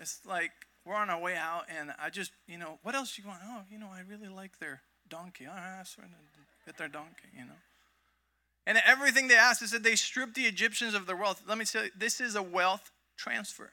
it's 0.00 0.20
like 0.26 0.52
we're 0.84 0.94
on 0.94 1.10
our 1.10 1.20
way 1.20 1.36
out, 1.36 1.64
and 1.68 1.92
I 2.02 2.10
just, 2.10 2.32
you 2.46 2.58
know, 2.58 2.78
what 2.82 2.94
else 2.94 3.16
do 3.16 3.22
you 3.22 3.28
want? 3.28 3.40
Oh, 3.44 3.62
you 3.70 3.78
know, 3.78 3.88
I 3.92 4.00
really 4.08 4.28
like 4.28 4.58
their 4.58 4.82
donkey. 5.08 5.46
Ah, 5.48 5.54
I 5.54 5.80
asked 5.80 5.94
for 5.94 6.02
them 6.02 6.10
to 6.10 6.40
get 6.64 6.78
their 6.78 6.88
donkey, 6.88 7.28
you 7.36 7.44
know. 7.44 7.58
And 8.66 8.78
everything 8.84 9.28
they 9.28 9.36
asked 9.36 9.62
is 9.62 9.70
that 9.70 9.84
they 9.84 9.94
stripped 9.94 10.34
the 10.34 10.46
Egyptians 10.46 10.94
of 10.94 11.06
their 11.06 11.16
wealth. 11.16 11.42
Let 11.46 11.58
me 11.58 11.64
you, 11.72 11.90
this 11.96 12.20
is 12.20 12.34
a 12.34 12.42
wealth 12.42 12.90
transfer. 13.16 13.70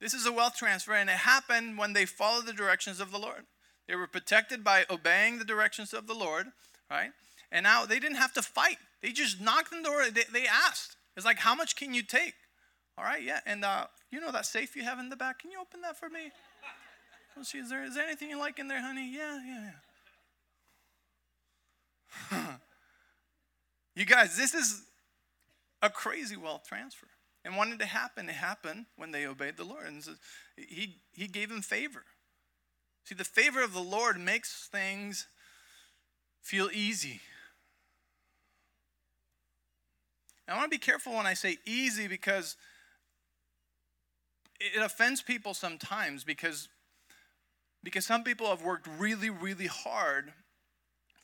This 0.00 0.14
is 0.14 0.26
a 0.26 0.32
wealth 0.32 0.56
transfer, 0.56 0.92
and 0.92 1.08
it 1.08 1.16
happened 1.16 1.78
when 1.78 1.92
they 1.92 2.04
followed 2.04 2.46
the 2.46 2.52
directions 2.52 3.00
of 3.00 3.10
the 3.10 3.18
Lord. 3.18 3.44
They 3.88 3.94
were 3.94 4.06
protected 4.06 4.62
by 4.62 4.84
obeying 4.90 5.38
the 5.38 5.44
directions 5.44 5.92
of 5.92 6.06
the 6.06 6.14
Lord, 6.14 6.48
right? 6.90 7.10
And 7.52 7.64
now 7.64 7.86
they 7.86 7.98
didn't 7.98 8.16
have 8.16 8.32
to 8.34 8.42
fight. 8.42 8.78
They 9.02 9.12
just 9.12 9.40
knocked 9.40 9.72
on 9.72 9.82
the 9.82 9.88
door. 9.88 10.04
They, 10.10 10.24
they 10.32 10.46
asked. 10.46 10.96
It's 11.16 11.24
like, 11.24 11.38
how 11.38 11.54
much 11.54 11.76
can 11.76 11.94
you 11.94 12.02
take? 12.02 12.34
All 12.98 13.04
right, 13.04 13.22
yeah. 13.22 13.40
And 13.46 13.64
uh, 13.64 13.86
you 14.10 14.20
know 14.20 14.32
that 14.32 14.46
safe 14.46 14.76
you 14.76 14.84
have 14.84 14.98
in 14.98 15.08
the 15.08 15.16
back? 15.16 15.40
Can 15.40 15.50
you 15.50 15.60
open 15.60 15.80
that 15.82 15.98
for 15.98 16.08
me? 16.08 16.32
Let's 17.36 17.52
see, 17.52 17.58
is 17.58 17.68
there, 17.68 17.84
is 17.84 17.94
there 17.94 18.04
anything 18.06 18.30
you 18.30 18.38
like 18.38 18.58
in 18.58 18.68
there, 18.68 18.80
honey? 18.80 19.12
Yeah, 19.14 19.38
yeah, 19.46 19.70
yeah. 22.32 22.56
you 23.94 24.06
guys, 24.06 24.36
this 24.36 24.54
is 24.54 24.84
a 25.82 25.90
crazy 25.90 26.36
wealth 26.36 26.64
transfer. 26.66 27.08
And 27.44 27.56
wanted 27.56 27.78
to 27.80 27.86
happen, 27.86 28.28
it 28.28 28.34
happened 28.34 28.86
when 28.96 29.12
they 29.12 29.26
obeyed 29.26 29.56
the 29.56 29.64
Lord. 29.64 29.86
And 29.86 30.02
he, 30.56 30.96
he 31.12 31.28
gave 31.28 31.50
them 31.50 31.62
favor. 31.62 32.04
See, 33.04 33.14
the 33.14 33.22
favor 33.24 33.62
of 33.62 33.72
the 33.72 33.80
Lord 33.80 34.18
makes 34.18 34.68
things 34.72 35.28
feel 36.42 36.70
easy. 36.72 37.20
I 40.48 40.56
want 40.56 40.70
to 40.70 40.78
be 40.78 40.78
careful 40.78 41.14
when 41.14 41.26
I 41.26 41.34
say 41.34 41.58
easy 41.66 42.06
because 42.06 42.56
it 44.60 44.80
offends 44.80 45.20
people 45.22 45.54
sometimes 45.54 46.24
because, 46.24 46.68
because 47.82 48.06
some 48.06 48.22
people 48.22 48.46
have 48.48 48.62
worked 48.62 48.88
really, 48.98 49.28
really 49.28 49.66
hard 49.66 50.32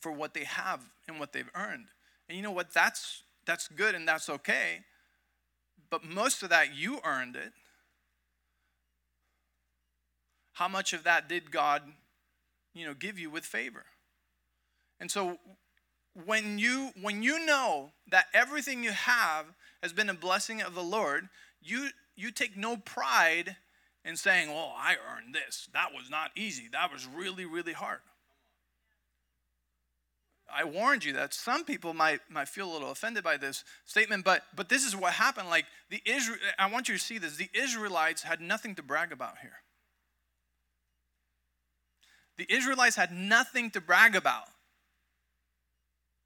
for 0.00 0.10
what 0.10 0.34
they 0.34 0.44
have 0.44 0.80
and 1.06 1.20
what 1.20 1.32
they've 1.32 1.50
earned. 1.54 1.86
And 2.28 2.36
you 2.36 2.42
know 2.42 2.50
what? 2.50 2.74
That's, 2.74 3.22
that's 3.46 3.68
good 3.68 3.94
and 3.94 4.06
that's 4.06 4.28
okay. 4.28 4.80
But 5.88 6.04
most 6.04 6.42
of 6.42 6.48
that, 6.50 6.74
you 6.74 7.00
earned 7.04 7.36
it. 7.36 7.52
How 10.54 10.68
much 10.68 10.92
of 10.92 11.04
that 11.04 11.28
did 11.28 11.50
God, 11.50 11.82
you 12.74 12.84
know, 12.84 12.94
give 12.94 13.18
you 13.18 13.30
with 13.30 13.44
favor? 13.44 13.84
And 15.00 15.10
so 15.10 15.38
when 16.26 16.58
you 16.58 16.90
when 17.00 17.22
you 17.22 17.44
know 17.44 17.92
that 18.10 18.26
everything 18.34 18.84
you 18.84 18.92
have 18.92 19.46
has 19.82 19.92
been 19.92 20.08
a 20.08 20.14
blessing 20.14 20.62
of 20.62 20.74
the 20.74 20.82
Lord, 20.82 21.28
you 21.62 21.90
you 22.16 22.30
take 22.30 22.56
no 22.56 22.76
pride 22.76 23.56
in 24.04 24.16
saying, 24.16 24.48
"Oh, 24.50 24.72
I 24.76 24.94
earned 24.94 25.34
this. 25.34 25.68
That 25.72 25.92
was 25.92 26.10
not 26.10 26.30
easy. 26.36 26.68
That 26.70 26.92
was 26.92 27.06
really 27.06 27.44
really 27.44 27.72
hard." 27.72 28.00
I 30.54 30.64
warned 30.64 31.04
you 31.04 31.14
that 31.14 31.32
some 31.32 31.64
people 31.64 31.94
might, 31.94 32.20
might 32.28 32.48
feel 32.48 32.70
a 32.70 32.72
little 32.72 32.90
offended 32.90 33.24
by 33.24 33.38
this 33.38 33.64
statement, 33.86 34.24
but, 34.24 34.42
but 34.54 34.68
this 34.68 34.84
is 34.84 34.94
what 34.94 35.14
happened. 35.14 35.48
Like 35.48 35.64
the 35.88 36.02
Israel, 36.04 36.38
I 36.58 36.70
want 36.70 36.88
you 36.88 36.94
to 36.94 37.00
see 37.00 37.18
this. 37.18 37.36
The 37.36 37.48
Israelites 37.54 38.22
had 38.22 38.40
nothing 38.40 38.74
to 38.74 38.82
brag 38.82 39.12
about 39.12 39.38
here. 39.40 39.62
The 42.36 42.52
Israelites 42.52 42.96
had 42.96 43.12
nothing 43.12 43.70
to 43.70 43.80
brag 43.80 44.14
about. 44.14 44.48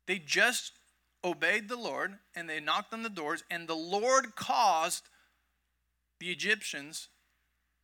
They 0.07 0.19
just 0.19 0.73
obeyed 1.25 1.69
the 1.69 1.77
Lord 1.77 2.14
and 2.35 2.49
they 2.49 2.61
knocked 2.61 2.92
on 2.92 3.03
the 3.03 3.09
doors, 3.09 3.42
and 3.51 3.69
the 3.69 3.75
Lord 3.75 4.37
caused 4.37 5.09
the 6.21 6.31
Egyptians 6.31 7.09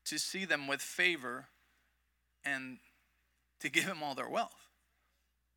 to 0.06 0.18
see 0.18 0.44
them 0.44 0.66
with 0.66 0.80
favor 0.80 1.46
and 2.44 2.78
to 3.60 3.68
give 3.68 3.86
them 3.86 4.02
all 4.02 4.14
their 4.14 4.28
wealth. 4.28 4.68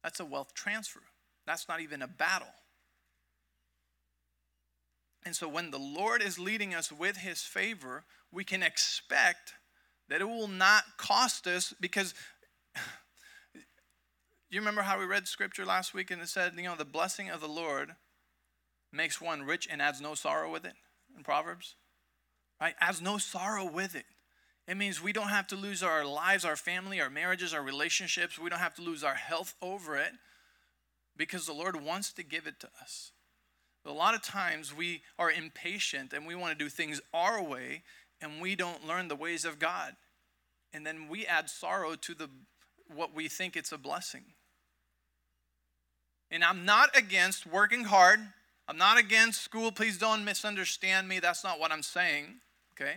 That's 0.03 0.19
a 0.19 0.25
wealth 0.25 0.53
transfer. 0.53 1.01
That's 1.47 1.67
not 1.67 1.81
even 1.81 2.01
a 2.01 2.07
battle. 2.07 2.53
And 5.25 5.35
so 5.35 5.47
when 5.47 5.71
the 5.71 5.79
Lord 5.79 6.21
is 6.21 6.37
leading 6.37 6.75
us 6.75 6.91
with 6.91 7.17
his 7.17 7.41
favor, 7.41 8.03
we 8.31 8.43
can 8.43 8.61
expect 8.61 9.53
that 10.07 10.21
it 10.21 10.29
will 10.29 10.47
not 10.47 10.83
cost 10.97 11.47
us 11.47 11.73
because 11.79 12.13
you 14.55 14.61
remember 14.61 14.83
how 14.83 14.97
we 14.97 15.05
read 15.05 15.27
scripture 15.27 15.65
last 15.65 15.93
week 15.93 16.11
and 16.11 16.21
it 16.21 16.29
said, 16.29 16.53
you 16.55 16.63
know, 16.63 16.75
the 16.75 16.85
blessing 16.85 17.29
of 17.29 17.41
the 17.41 17.47
Lord 17.47 17.95
makes 18.91 19.19
one 19.19 19.43
rich 19.43 19.67
and 19.69 19.81
adds 19.81 19.99
no 19.99 20.15
sorrow 20.15 20.49
with 20.49 20.65
it 20.65 20.75
in 21.15 21.23
Proverbs? 21.23 21.75
Right? 22.61 22.73
Adds 22.79 23.01
no 23.01 23.17
sorrow 23.17 23.69
with 23.69 23.95
it. 23.95 24.05
It 24.65 24.77
means 24.77 25.03
we 25.03 25.11
don't 25.11 25.27
have 25.27 25.47
to 25.47 25.55
lose 25.55 25.83
our 25.83 26.05
lives, 26.05 26.45
our 26.45 26.55
family, 26.55 27.01
our 27.01 27.09
marriages, 27.09 27.53
our 27.53 27.61
relationships. 27.61 28.39
We 28.39 28.49
don't 28.49 28.59
have 28.59 28.75
to 28.75 28.81
lose 28.81 29.03
our 29.03 29.15
health 29.15 29.55
over 29.61 29.97
it 29.97 30.13
because 31.17 31.45
the 31.45 31.53
Lord 31.53 31.83
wants 31.83 32.13
to 32.13 32.23
give 32.23 32.47
it 32.47 32.59
to 32.61 32.69
us. 32.81 33.11
But 33.83 33.91
a 33.91 33.93
lot 33.93 34.15
of 34.15 34.23
times 34.23 34.73
we 34.73 35.01
are 35.19 35.29
impatient 35.29 36.13
and 36.13 36.25
we 36.25 36.33
want 36.33 36.57
to 36.57 36.63
do 36.63 36.69
things 36.69 37.01
our 37.13 37.43
way 37.43 37.83
and 38.21 38.41
we 38.41 38.55
don't 38.55 38.87
learn 38.87 39.09
the 39.09 39.15
ways 39.17 39.43
of 39.43 39.59
God. 39.59 39.97
And 40.73 40.85
then 40.85 41.09
we 41.09 41.25
add 41.25 41.49
sorrow 41.49 41.95
to 41.95 42.13
the 42.15 42.29
what 42.87 43.13
we 43.13 43.27
think 43.27 43.57
it's 43.57 43.71
a 43.71 43.77
blessing. 43.77 44.23
And 46.31 46.43
I'm 46.43 46.65
not 46.65 46.95
against 46.97 47.45
working 47.45 47.85
hard. 47.85 48.19
I'm 48.67 48.77
not 48.77 48.97
against 48.97 49.41
school. 49.41 49.71
Please 49.71 49.97
don't 49.97 50.25
misunderstand 50.25 51.07
me. 51.07 51.19
That's 51.19 51.43
not 51.43 51.59
what 51.59 51.71
I'm 51.71 51.83
saying. 51.83 52.35
Okay? 52.73 52.95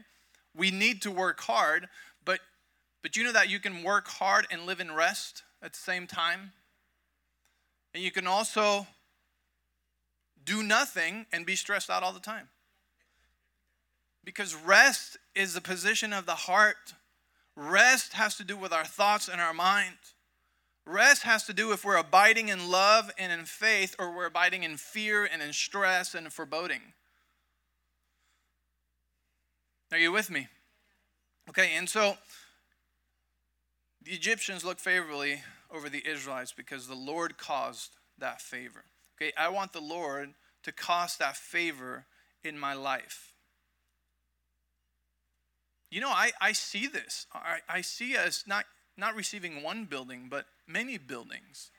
We 0.56 0.70
need 0.70 1.02
to 1.02 1.10
work 1.10 1.40
hard, 1.40 1.88
but 2.24 2.40
but 3.02 3.16
you 3.16 3.24
know 3.24 3.32
that 3.32 3.48
you 3.48 3.60
can 3.60 3.82
work 3.82 4.08
hard 4.08 4.46
and 4.50 4.66
live 4.66 4.80
in 4.80 4.92
rest 4.92 5.42
at 5.62 5.72
the 5.72 5.78
same 5.78 6.06
time? 6.06 6.52
And 7.94 8.02
you 8.02 8.10
can 8.10 8.26
also 8.26 8.86
do 10.44 10.62
nothing 10.62 11.26
and 11.32 11.46
be 11.46 11.56
stressed 11.56 11.90
out 11.90 12.02
all 12.02 12.12
the 12.12 12.20
time. 12.20 12.48
Because 14.24 14.54
rest 14.54 15.16
is 15.34 15.54
the 15.54 15.60
position 15.60 16.12
of 16.12 16.26
the 16.26 16.34
heart. 16.34 16.94
Rest 17.56 18.12
has 18.14 18.36
to 18.36 18.44
do 18.44 18.56
with 18.56 18.72
our 18.72 18.84
thoughts 18.84 19.28
and 19.28 19.40
our 19.40 19.54
mind. 19.54 19.96
Rest 20.88 21.24
has 21.24 21.44
to 21.44 21.52
do 21.52 21.72
if 21.72 21.84
we're 21.84 21.96
abiding 21.96 22.48
in 22.48 22.70
love 22.70 23.10
and 23.18 23.30
in 23.30 23.44
faith 23.44 23.94
or 23.98 24.10
we're 24.10 24.26
abiding 24.26 24.62
in 24.62 24.78
fear 24.78 25.28
and 25.30 25.42
in 25.42 25.52
stress 25.52 26.14
and 26.14 26.32
foreboding. 26.32 26.80
Are 29.92 29.98
you 29.98 30.10
with 30.10 30.30
me? 30.30 30.48
Okay, 31.50 31.72
and 31.76 31.88
so 31.88 32.16
the 34.02 34.12
Egyptians 34.12 34.64
looked 34.64 34.80
favorably 34.80 35.42
over 35.70 35.90
the 35.90 36.06
Israelites 36.08 36.54
because 36.56 36.86
the 36.86 36.94
Lord 36.94 37.36
caused 37.36 37.90
that 38.16 38.40
favor. 38.40 38.84
Okay, 39.20 39.32
I 39.36 39.50
want 39.50 39.74
the 39.74 39.80
Lord 39.82 40.32
to 40.62 40.72
cause 40.72 41.18
that 41.18 41.36
favor 41.36 42.06
in 42.42 42.58
my 42.58 42.72
life. 42.72 43.34
You 45.90 46.00
know, 46.00 46.10
I, 46.10 46.32
I 46.40 46.52
see 46.52 46.86
this. 46.86 47.26
I, 47.34 47.58
I 47.68 47.80
see 47.82 48.16
us 48.16 48.44
not, 48.46 48.64
not 48.96 49.14
receiving 49.14 49.62
one 49.62 49.84
building, 49.84 50.28
but 50.30 50.46
many 50.68 50.98
buildings. 50.98 51.70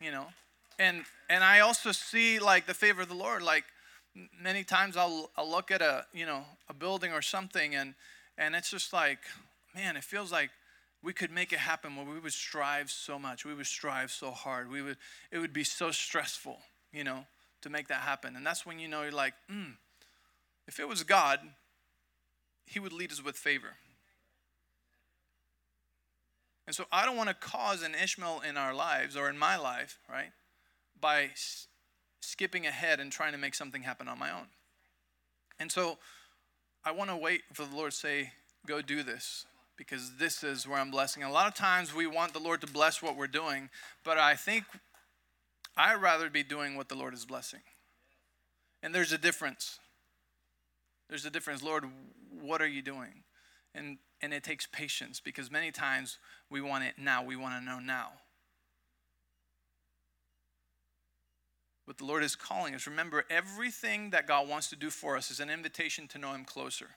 You 0.00 0.12
know, 0.12 0.26
and 0.78 1.04
and 1.28 1.42
I 1.42 1.60
also 1.60 1.92
see 1.92 2.38
like 2.38 2.66
the 2.66 2.74
favor 2.74 3.02
of 3.02 3.08
the 3.08 3.14
Lord. 3.14 3.42
Like 3.42 3.64
many 4.40 4.64
times 4.64 4.96
I'll, 4.96 5.30
I'll 5.36 5.50
look 5.50 5.70
at 5.70 5.82
a 5.82 6.06
you 6.12 6.26
know 6.26 6.44
a 6.68 6.74
building 6.74 7.12
or 7.12 7.22
something, 7.22 7.74
and 7.74 7.94
and 8.38 8.54
it's 8.54 8.70
just 8.70 8.92
like, 8.92 9.18
man, 9.74 9.96
it 9.96 10.04
feels 10.04 10.30
like 10.30 10.50
we 11.02 11.12
could 11.12 11.30
make 11.30 11.52
it 11.52 11.58
happen 11.58 11.96
where 11.96 12.04
we 12.04 12.18
would 12.18 12.32
strive 12.32 12.90
so 12.90 13.18
much 13.18 13.44
we 13.44 13.54
would 13.54 13.66
strive 13.66 14.10
so 14.10 14.30
hard 14.30 14.70
we 14.70 14.82
would 14.82 14.96
it 15.30 15.38
would 15.38 15.52
be 15.52 15.64
so 15.64 15.90
stressful 15.90 16.58
you 16.92 17.04
know 17.04 17.24
to 17.62 17.70
make 17.70 17.88
that 17.88 18.00
happen 18.00 18.36
and 18.36 18.44
that's 18.44 18.66
when 18.66 18.78
you 18.78 18.88
know 18.88 19.02
you're 19.02 19.12
like 19.12 19.34
mm, 19.50 19.72
if 20.66 20.78
it 20.78 20.88
was 20.88 21.02
god 21.02 21.40
he 22.66 22.78
would 22.78 22.92
lead 22.92 23.10
us 23.12 23.24
with 23.24 23.36
favor 23.36 23.76
and 26.70 26.74
so 26.76 26.84
i 26.92 27.04
don't 27.04 27.16
want 27.16 27.28
to 27.28 27.34
cause 27.34 27.82
an 27.82 27.96
ishmael 28.00 28.40
in 28.48 28.56
our 28.56 28.72
lives 28.72 29.16
or 29.16 29.28
in 29.28 29.36
my 29.36 29.56
life 29.56 29.98
right 30.08 30.30
by 31.00 31.24
s- 31.24 31.66
skipping 32.20 32.64
ahead 32.64 33.00
and 33.00 33.10
trying 33.10 33.32
to 33.32 33.38
make 33.38 33.56
something 33.56 33.82
happen 33.82 34.06
on 34.06 34.16
my 34.16 34.30
own 34.30 34.46
and 35.58 35.72
so 35.72 35.98
i 36.84 36.92
want 36.92 37.10
to 37.10 37.16
wait 37.16 37.40
for 37.52 37.64
the 37.64 37.74
lord 37.74 37.90
to 37.90 37.96
say 37.96 38.30
go 38.66 38.80
do 38.80 39.02
this 39.02 39.46
because 39.76 40.18
this 40.18 40.44
is 40.44 40.68
where 40.68 40.78
I'm 40.78 40.90
blessing. 40.90 41.22
a 41.22 41.32
lot 41.32 41.48
of 41.48 41.54
times 41.54 41.94
we 41.94 42.06
want 42.06 42.34
the 42.34 42.38
Lord 42.38 42.60
to 42.60 42.66
bless 42.66 43.00
what 43.00 43.16
we're 43.16 43.26
doing, 43.26 43.70
but 44.04 44.18
I 44.18 44.34
think 44.34 44.64
I'd 45.74 46.02
rather 46.02 46.28
be 46.28 46.42
doing 46.42 46.76
what 46.76 46.90
the 46.90 46.94
Lord 46.94 47.14
is 47.14 47.24
blessing. 47.24 47.60
And 48.82 48.94
there's 48.94 49.12
a 49.12 49.16
difference. 49.16 49.78
There's 51.08 51.24
a 51.24 51.30
difference. 51.30 51.62
Lord, 51.62 51.84
what 52.42 52.60
are 52.60 52.68
you 52.68 52.82
doing? 52.82 53.19
And 53.74 53.98
and 54.22 54.34
it 54.34 54.44
takes 54.44 54.66
patience 54.66 55.20
because 55.20 55.50
many 55.50 55.70
times 55.70 56.18
we 56.50 56.60
want 56.60 56.84
it 56.84 56.94
now. 56.98 57.22
We 57.22 57.36
want 57.36 57.58
to 57.58 57.64
know 57.64 57.78
now. 57.78 58.08
What 61.86 61.98
the 61.98 62.04
Lord 62.04 62.22
is 62.22 62.36
calling 62.36 62.74
us. 62.74 62.86
Remember, 62.86 63.24
everything 63.30 64.10
that 64.10 64.26
God 64.26 64.48
wants 64.48 64.68
to 64.70 64.76
do 64.76 64.90
for 64.90 65.16
us 65.16 65.30
is 65.30 65.40
an 65.40 65.50
invitation 65.50 66.06
to 66.08 66.18
know 66.18 66.32
Him 66.32 66.44
closer, 66.44 66.90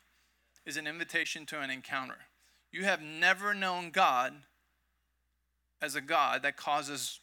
is 0.65 0.77
an 0.77 0.85
invitation 0.85 1.45
to 1.47 1.61
an 1.61 1.69
encounter. 1.69 2.27
You 2.71 2.83
have 2.83 3.01
never 3.01 3.53
known 3.53 3.89
God 3.89 4.33
as 5.81 5.95
a 5.95 6.01
God 6.01 6.43
that 6.43 6.57
causes 6.57 7.19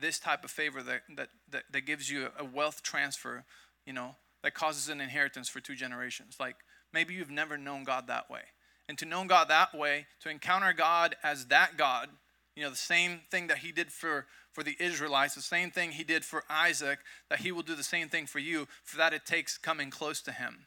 this 0.00 0.18
type 0.18 0.44
of 0.44 0.50
favor 0.50 0.82
that, 0.82 1.02
that, 1.16 1.28
that, 1.50 1.64
that 1.72 1.80
gives 1.82 2.10
you 2.10 2.28
a 2.38 2.44
wealth 2.44 2.82
transfer, 2.82 3.44
you 3.84 3.92
know, 3.92 4.16
that 4.42 4.54
causes 4.54 4.88
an 4.88 5.00
inheritance 5.00 5.48
for 5.48 5.60
two 5.60 5.74
generations. 5.74 6.36
Like 6.38 6.56
maybe 6.92 7.14
you've 7.14 7.30
never 7.30 7.56
known 7.56 7.84
God 7.84 8.06
that 8.06 8.30
way. 8.30 8.42
And 8.88 8.96
to 8.98 9.04
know 9.04 9.24
God 9.24 9.48
that 9.48 9.74
way, 9.76 10.06
to 10.20 10.30
encounter 10.30 10.72
God 10.72 11.16
as 11.22 11.46
that 11.46 11.76
God, 11.76 12.08
you 12.56 12.62
know, 12.62 12.70
the 12.70 12.76
same 12.76 13.20
thing 13.30 13.48
that 13.48 13.58
he 13.58 13.70
did 13.70 13.92
for, 13.92 14.26
for 14.52 14.62
the 14.62 14.76
Israelites, 14.80 15.34
the 15.34 15.42
same 15.42 15.70
thing 15.70 15.92
he 15.92 16.04
did 16.04 16.24
for 16.24 16.42
Isaac, 16.48 17.00
that 17.28 17.40
he 17.40 17.52
will 17.52 17.62
do 17.62 17.74
the 17.74 17.84
same 17.84 18.08
thing 18.08 18.26
for 18.26 18.38
you. 18.38 18.66
For 18.82 18.96
that, 18.96 19.12
it 19.12 19.26
takes 19.26 19.58
coming 19.58 19.90
close 19.90 20.20
to 20.22 20.32
him 20.32 20.66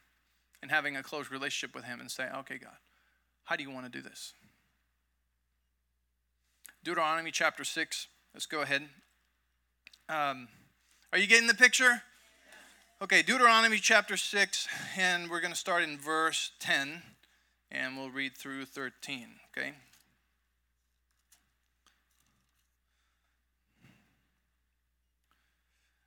and 0.62 0.70
having 0.70 0.96
a 0.96 1.02
close 1.02 1.30
relationship 1.30 1.74
with 1.74 1.84
him 1.84 2.00
and 2.00 2.10
say, 2.10 2.28
okay, 2.38 2.58
God, 2.58 2.76
how 3.44 3.56
do 3.56 3.64
you 3.64 3.70
want 3.70 3.84
to 3.86 3.92
do 3.92 4.00
this? 4.00 4.34
Deuteronomy 6.84 7.30
chapter 7.30 7.64
6. 7.64 8.06
Let's 8.34 8.46
go 8.46 8.62
ahead. 8.62 8.88
Um, 10.08 10.48
are 11.12 11.18
you 11.18 11.26
getting 11.26 11.48
the 11.48 11.54
picture? 11.54 12.02
Okay, 13.02 13.22
Deuteronomy 13.22 13.78
chapter 13.78 14.16
6, 14.16 14.68
and 14.96 15.28
we're 15.28 15.40
going 15.40 15.52
to 15.52 15.58
start 15.58 15.82
in 15.82 15.98
verse 15.98 16.52
10, 16.60 17.02
and 17.72 17.96
we'll 17.96 18.10
read 18.10 18.36
through 18.36 18.66
13, 18.66 19.26
okay? 19.50 19.72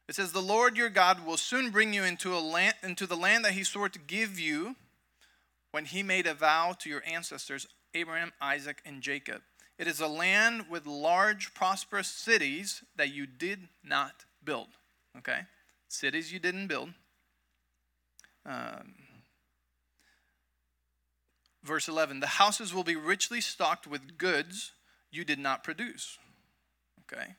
It 0.08 0.16
says, 0.16 0.32
The 0.32 0.42
Lord 0.42 0.78
your 0.78 0.90
God 0.90 1.26
will 1.26 1.38
soon 1.38 1.72
bring 1.72 1.92
you 1.94 2.04
into, 2.04 2.36
a 2.36 2.40
land, 2.40 2.76
into 2.84 3.08
the 3.08 3.18
land 3.18 3.44
that 3.44 3.54
he 3.54 3.64
swore 3.64 3.90
to 3.90 4.00
give 4.00 4.40
you 4.40 4.76
when 5.72 5.86
he 5.86 6.04
made 6.04 6.28
a 6.28 6.36
vow 6.36 6.76
to 6.80 6.90
your 6.90 7.04
ancestors, 7.06 7.68
Abraham, 7.96 8.32
Isaac, 8.40 8.82
and 8.86 9.02
Jacob. 9.02 9.42
It 9.80 9.88
is 9.88 10.00
a 10.00 10.08
land 10.08 10.66
with 10.70 10.86
large, 10.86 11.54
prosperous 11.54 12.08
cities 12.08 12.84
that 12.96 13.14
you 13.14 13.26
did 13.26 13.68
not 13.84 14.26
build. 14.44 14.68
Okay? 15.18 15.40
Cities 15.88 16.32
you 16.32 16.40
didn't 16.40 16.68
build. 16.68 16.90
Um, 18.46 18.94
verse 21.66 21.88
11 21.88 22.20
The 22.20 22.28
houses 22.28 22.74
will 22.74 22.84
be 22.84 22.96
richly 22.96 23.42
stocked 23.42 23.88
with 23.88 24.18
goods 24.18 24.72
you 25.12 25.24
did 25.24 25.40
not 25.40 25.64
produce. 25.64 26.18
Okay? 27.02 27.36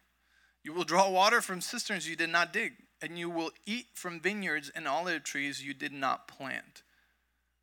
You 0.63 0.73
will 0.73 0.85
draw 0.85 1.09
water 1.09 1.41
from 1.41 1.61
cisterns 1.61 2.09
you 2.09 2.17
did 2.17 2.31
not 2.31 2.53
dig, 2.53 2.73
and 3.01 3.19
you 3.19 3.31
will 3.31 3.51
eat 3.65 3.87
from 3.95 4.21
vineyards 4.21 4.71
and 4.75 4.89
olive 4.89 5.23
trees 5.23 5.65
you 5.65 5.75
did 5.75 5.93
not 5.93 6.27
plant 6.27 6.83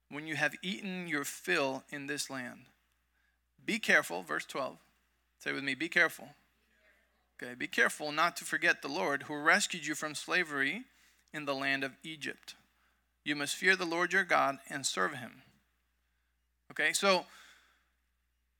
when 0.09 0.27
you 0.27 0.35
have 0.35 0.55
eaten 0.61 1.07
your 1.07 1.23
fill 1.23 1.83
in 1.89 2.07
this 2.07 2.29
land. 2.29 2.65
Be 3.65 3.79
careful, 3.79 4.21
verse 4.21 4.45
12. 4.45 4.77
Say 5.39 5.51
with 5.51 5.63
me, 5.63 5.75
be 5.75 5.89
careful. 5.89 6.29
Okay, 7.41 7.55
be 7.55 7.67
careful 7.67 8.11
not 8.11 8.37
to 8.37 8.45
forget 8.45 8.81
the 8.81 8.87
Lord 8.87 9.23
who 9.23 9.35
rescued 9.35 9.85
you 9.85 9.95
from 9.95 10.15
slavery 10.15 10.83
in 11.33 11.45
the 11.45 11.55
land 11.55 11.83
of 11.83 11.97
Egypt. 12.03 12.55
You 13.25 13.35
must 13.35 13.55
fear 13.55 13.75
the 13.75 13.85
Lord 13.85 14.13
your 14.13 14.23
God 14.23 14.59
and 14.69 14.85
serve 14.85 15.15
him. 15.15 15.41
Okay, 16.73 16.91
so 16.91 17.25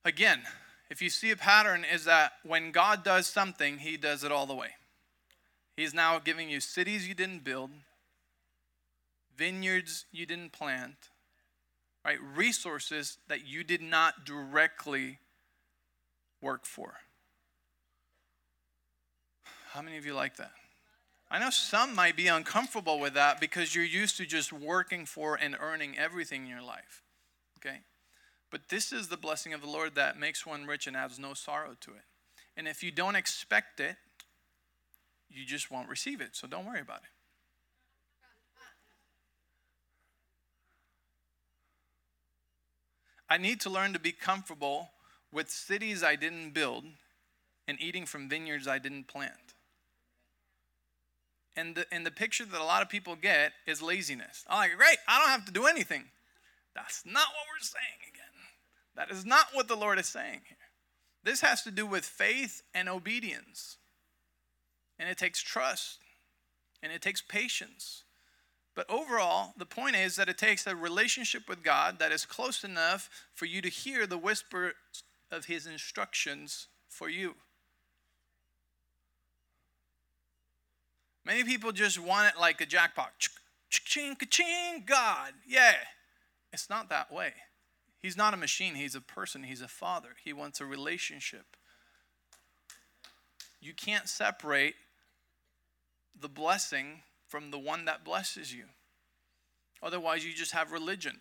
again, 0.04 0.42
if 0.88 1.02
you 1.02 1.10
see 1.10 1.32
a 1.32 1.36
pattern, 1.36 1.84
is 1.84 2.04
that 2.04 2.34
when 2.44 2.70
God 2.70 3.02
does 3.02 3.26
something, 3.26 3.78
he 3.78 3.96
does 3.96 4.22
it 4.22 4.30
all 4.30 4.46
the 4.46 4.54
way. 4.54 4.68
He's 5.76 5.92
now 5.92 6.20
giving 6.20 6.48
you 6.48 6.60
cities 6.60 7.08
you 7.08 7.14
didn't 7.14 7.42
build, 7.42 7.70
vineyards 9.36 10.06
you 10.12 10.26
didn't 10.26 10.52
plant, 10.52 10.94
right? 12.04 12.18
Resources 12.36 13.18
that 13.26 13.44
you 13.44 13.64
did 13.64 13.82
not 13.82 14.24
directly 14.24 15.18
work 16.40 16.66
for. 16.66 16.94
How 19.72 19.82
many 19.82 19.96
of 19.96 20.06
you 20.06 20.14
like 20.14 20.36
that? 20.36 20.52
I 21.32 21.40
know 21.40 21.50
some 21.50 21.96
might 21.96 22.16
be 22.16 22.28
uncomfortable 22.28 23.00
with 23.00 23.14
that 23.14 23.40
because 23.40 23.74
you're 23.74 23.82
used 23.82 24.16
to 24.18 24.24
just 24.24 24.52
working 24.52 25.04
for 25.04 25.34
and 25.34 25.56
earning 25.58 25.98
everything 25.98 26.42
in 26.42 26.48
your 26.48 26.62
life. 26.62 27.02
Okay? 27.58 27.78
But 28.54 28.68
this 28.68 28.92
is 28.92 29.08
the 29.08 29.16
blessing 29.16 29.52
of 29.52 29.62
the 29.62 29.66
Lord 29.66 29.96
that 29.96 30.16
makes 30.16 30.46
one 30.46 30.64
rich 30.64 30.86
and 30.86 30.96
adds 30.96 31.18
no 31.18 31.34
sorrow 31.34 31.74
to 31.80 31.90
it. 31.90 32.04
And 32.56 32.68
if 32.68 32.84
you 32.84 32.92
don't 32.92 33.16
expect 33.16 33.80
it, 33.80 33.96
you 35.28 35.44
just 35.44 35.72
won't 35.72 35.88
receive 35.88 36.20
it. 36.20 36.36
So 36.36 36.46
don't 36.46 36.64
worry 36.64 36.78
about 36.78 36.98
it. 36.98 37.10
I 43.28 43.38
need 43.38 43.60
to 43.62 43.70
learn 43.70 43.92
to 43.92 43.98
be 43.98 44.12
comfortable 44.12 44.90
with 45.32 45.50
cities 45.50 46.04
I 46.04 46.14
didn't 46.14 46.50
build 46.50 46.84
and 47.66 47.76
eating 47.80 48.06
from 48.06 48.28
vineyards 48.28 48.68
I 48.68 48.78
didn't 48.78 49.08
plant. 49.08 49.32
And 51.56 51.74
the, 51.74 51.86
and 51.90 52.06
the 52.06 52.12
picture 52.12 52.44
that 52.44 52.60
a 52.60 52.62
lot 52.62 52.82
of 52.82 52.88
people 52.88 53.16
get 53.16 53.50
is 53.66 53.82
laziness. 53.82 54.44
I'm 54.48 54.58
like, 54.58 54.76
great, 54.76 54.98
I 55.08 55.18
don't 55.18 55.30
have 55.30 55.44
to 55.46 55.52
do 55.52 55.66
anything. 55.66 56.04
That's 56.76 57.04
not 57.04 57.14
what 57.14 57.46
we're 57.52 57.64
saying 57.64 58.12
again. 58.12 58.23
That 58.96 59.10
is 59.10 59.24
not 59.24 59.46
what 59.52 59.68
the 59.68 59.76
Lord 59.76 59.98
is 59.98 60.06
saying 60.06 60.42
here. 60.46 60.56
This 61.22 61.40
has 61.40 61.62
to 61.62 61.70
do 61.70 61.86
with 61.86 62.04
faith 62.04 62.62
and 62.74 62.88
obedience. 62.88 63.78
And 64.98 65.08
it 65.08 65.18
takes 65.18 65.42
trust 65.42 65.98
and 66.82 66.92
it 66.92 67.02
takes 67.02 67.22
patience. 67.22 68.04
But 68.74 68.90
overall, 68.90 69.54
the 69.56 69.66
point 69.66 69.96
is 69.96 70.16
that 70.16 70.28
it 70.28 70.38
takes 70.38 70.66
a 70.66 70.76
relationship 70.76 71.48
with 71.48 71.62
God 71.62 71.98
that 71.98 72.12
is 72.12 72.26
close 72.26 72.64
enough 72.64 73.08
for 73.32 73.46
you 73.46 73.62
to 73.62 73.68
hear 73.68 74.06
the 74.06 74.18
whisper 74.18 74.74
of 75.30 75.46
His 75.46 75.66
instructions 75.66 76.66
for 76.88 77.08
you. 77.08 77.34
Many 81.24 81.44
people 81.44 81.72
just 81.72 81.98
want 81.98 82.34
it 82.34 82.38
like 82.38 82.60
a 82.60 82.66
jackpot. 82.66 83.12
Ching, 83.70 84.16
ching, 84.28 84.84
God. 84.84 85.32
Yeah. 85.46 85.74
It's 86.52 86.68
not 86.68 86.90
that 86.90 87.10
way. 87.10 87.32
He's 88.04 88.18
not 88.18 88.34
a 88.34 88.36
machine, 88.36 88.74
He's 88.74 88.94
a 88.94 89.00
person, 89.00 89.44
He's 89.44 89.62
a 89.62 89.66
father. 89.66 90.10
He 90.22 90.34
wants 90.34 90.60
a 90.60 90.66
relationship. 90.66 91.56
You 93.62 93.72
can't 93.72 94.10
separate 94.10 94.74
the 96.14 96.28
blessing 96.28 97.00
from 97.26 97.50
the 97.50 97.58
one 97.58 97.86
that 97.86 98.04
blesses 98.04 98.52
you. 98.52 98.64
Otherwise, 99.82 100.22
you 100.22 100.34
just 100.34 100.52
have 100.52 100.70
religion. 100.70 101.18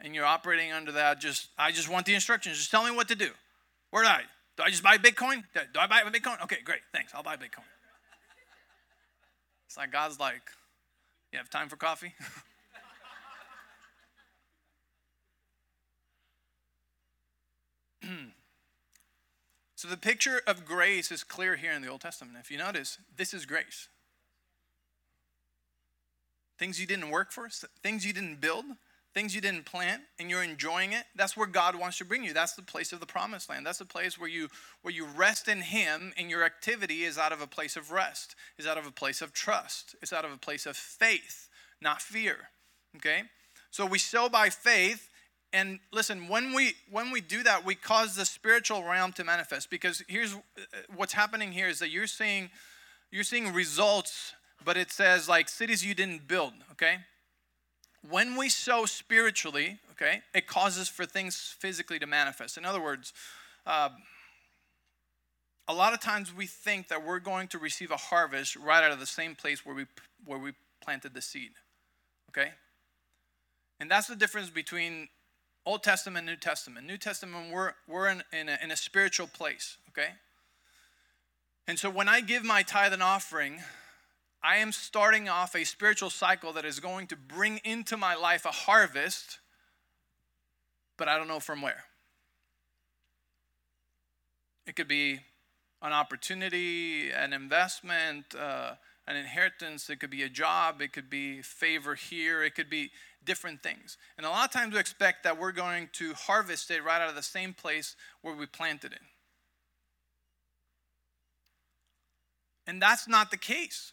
And 0.00 0.12
you're 0.12 0.24
operating 0.24 0.72
under 0.72 0.90
that 0.90 1.20
just, 1.20 1.50
I 1.56 1.70
just 1.70 1.88
want 1.88 2.04
the 2.04 2.14
instructions. 2.14 2.58
Just 2.58 2.72
tell 2.72 2.84
me 2.84 2.90
what 2.90 3.06
to 3.06 3.14
do. 3.14 3.30
Where 3.92 4.02
do 4.02 4.08
I? 4.08 4.22
Do 4.56 4.64
I 4.64 4.70
just 4.70 4.82
buy 4.82 4.98
Bitcoin? 4.98 5.44
Do 5.54 5.78
I 5.78 5.86
buy 5.86 6.00
Bitcoin? 6.02 6.42
Okay, 6.42 6.62
great. 6.64 6.80
Thanks. 6.92 7.14
I'll 7.14 7.22
buy 7.22 7.36
Bitcoin. 7.36 7.62
It's 9.66 9.76
like 9.76 9.92
God's 9.92 10.18
like, 10.18 10.42
you 11.32 11.38
have 11.38 11.48
time 11.48 11.68
for 11.68 11.76
coffee? 11.76 12.12
so 19.76 19.88
the 19.88 19.96
picture 19.96 20.40
of 20.46 20.64
grace 20.64 21.10
is 21.10 21.24
clear 21.24 21.56
here 21.56 21.72
in 21.72 21.82
the 21.82 21.88
Old 21.88 22.00
Testament. 22.00 22.36
If 22.40 22.50
you 22.50 22.58
notice, 22.58 22.98
this 23.16 23.34
is 23.34 23.46
grace. 23.46 23.88
Things 26.58 26.80
you 26.80 26.86
didn't 26.86 27.10
work 27.10 27.32
for, 27.32 27.48
things 27.82 28.06
you 28.06 28.12
didn't 28.12 28.40
build, 28.40 28.64
things 29.16 29.34
you 29.34 29.40
didn't 29.40 29.64
plant 29.64 30.02
and 30.18 30.28
you're 30.28 30.42
enjoying 30.42 30.92
it 30.92 31.04
that's 31.14 31.38
where 31.38 31.46
god 31.46 31.74
wants 31.74 31.96
to 31.96 32.04
bring 32.04 32.22
you 32.22 32.34
that's 32.34 32.52
the 32.52 32.60
place 32.60 32.92
of 32.92 33.00
the 33.00 33.06
promised 33.06 33.48
land 33.48 33.64
that's 33.64 33.78
the 33.78 33.84
place 33.86 34.20
where 34.20 34.28
you 34.28 34.46
where 34.82 34.92
you 34.92 35.06
rest 35.06 35.48
in 35.48 35.62
him 35.62 36.12
and 36.18 36.28
your 36.28 36.44
activity 36.44 37.02
is 37.02 37.16
out 37.16 37.32
of 37.32 37.40
a 37.40 37.46
place 37.46 37.76
of 37.76 37.90
rest 37.90 38.36
is 38.58 38.66
out 38.66 38.76
of 38.76 38.86
a 38.86 38.90
place 38.90 39.22
of 39.22 39.32
trust 39.32 39.96
it's 40.02 40.12
out 40.12 40.26
of 40.26 40.32
a 40.32 40.36
place 40.36 40.66
of 40.66 40.76
faith 40.76 41.48
not 41.80 42.02
fear 42.02 42.50
okay 42.94 43.22
so 43.70 43.86
we 43.86 43.98
sow 43.98 44.28
by 44.28 44.50
faith 44.50 45.08
and 45.56 45.78
listen 45.92 46.28
when 46.28 46.52
we 46.52 46.74
when 46.90 47.10
we 47.10 47.20
do 47.20 47.42
that 47.42 47.64
we 47.64 47.74
cause 47.74 48.14
the 48.14 48.24
spiritual 48.24 48.84
realm 48.84 49.12
to 49.12 49.24
manifest 49.24 49.70
because 49.70 50.02
here's 50.08 50.34
uh, 50.34 50.38
what's 50.94 51.12
happening 51.12 51.52
here 51.52 51.68
is 51.68 51.78
that 51.78 51.90
you're 51.90 52.06
seeing 52.06 52.50
you're 53.10 53.24
seeing 53.24 53.52
results 53.52 54.34
but 54.64 54.76
it 54.76 54.90
says 54.90 55.28
like 55.28 55.48
cities 55.48 55.84
you 55.84 55.94
didn't 55.94 56.28
build 56.28 56.52
okay 56.70 56.98
when 58.10 58.36
we 58.36 58.48
sow 58.48 58.84
spiritually, 58.84 59.78
okay, 59.92 60.22
it 60.34 60.46
causes 60.46 60.88
for 60.88 61.06
things 61.06 61.54
physically 61.58 61.98
to 61.98 62.06
manifest. 62.06 62.56
In 62.56 62.64
other 62.64 62.80
words, 62.80 63.12
uh, 63.66 63.90
a 65.68 65.74
lot 65.74 65.92
of 65.92 66.00
times 66.00 66.34
we 66.34 66.46
think 66.46 66.88
that 66.88 67.04
we're 67.04 67.18
going 67.18 67.48
to 67.48 67.58
receive 67.58 67.90
a 67.90 67.96
harvest 67.96 68.54
right 68.56 68.84
out 68.84 68.92
of 68.92 69.00
the 69.00 69.06
same 69.06 69.34
place 69.34 69.66
where 69.66 69.74
we 69.74 69.86
where 70.24 70.38
we 70.38 70.52
planted 70.80 71.14
the 71.14 71.22
seed. 71.22 71.52
Okay? 72.30 72.52
And 73.80 73.90
that's 73.90 74.06
the 74.06 74.16
difference 74.16 74.50
between 74.50 75.08
Old 75.66 75.82
Testament 75.82 76.24
New 76.24 76.36
Testament. 76.36 76.86
New 76.86 76.96
Testament, 76.96 77.52
we're, 77.52 77.72
we're 77.88 78.08
in, 78.08 78.22
in, 78.32 78.48
a, 78.48 78.56
in 78.62 78.70
a 78.70 78.76
spiritual 78.76 79.26
place, 79.26 79.76
okay? 79.88 80.10
And 81.66 81.76
so 81.76 81.90
when 81.90 82.08
I 82.08 82.20
give 82.20 82.44
my 82.44 82.62
tithe 82.62 82.92
and 82.92 83.02
offering, 83.02 83.58
I 84.44 84.58
am 84.58 84.70
starting 84.70 85.28
off 85.28 85.56
a 85.56 85.64
spiritual 85.64 86.08
cycle 86.08 86.52
that 86.52 86.64
is 86.64 86.78
going 86.78 87.08
to 87.08 87.16
bring 87.16 87.58
into 87.64 87.96
my 87.96 88.14
life 88.14 88.44
a 88.44 88.52
harvest, 88.52 89.40
but 90.96 91.08
I 91.08 91.18
don't 91.18 91.26
know 91.26 91.40
from 91.40 91.62
where. 91.62 91.82
It 94.68 94.76
could 94.76 94.86
be 94.86 95.18
an 95.82 95.92
opportunity, 95.92 97.10
an 97.10 97.32
investment, 97.32 98.36
uh, 98.38 98.74
an 99.06 99.16
inheritance. 99.16 99.88
It 99.88 100.00
could 100.00 100.10
be 100.10 100.22
a 100.22 100.28
job. 100.28 100.80
It 100.80 100.92
could 100.92 101.08
be 101.08 101.42
favor 101.42 101.94
here. 101.94 102.42
It 102.42 102.54
could 102.54 102.70
be 102.70 102.90
different 103.24 103.62
things. 103.62 103.98
And 104.16 104.26
a 104.26 104.30
lot 104.30 104.46
of 104.46 104.52
times 104.52 104.74
we 104.74 104.80
expect 104.80 105.24
that 105.24 105.38
we're 105.38 105.52
going 105.52 105.88
to 105.94 106.14
harvest 106.14 106.70
it 106.70 106.84
right 106.84 107.00
out 107.00 107.08
of 107.08 107.14
the 107.14 107.22
same 107.22 107.52
place 107.52 107.96
where 108.22 108.34
we 108.34 108.46
planted 108.46 108.92
it. 108.92 109.00
And 112.66 112.82
that's 112.82 113.06
not 113.06 113.30
the 113.30 113.36
case 113.36 113.92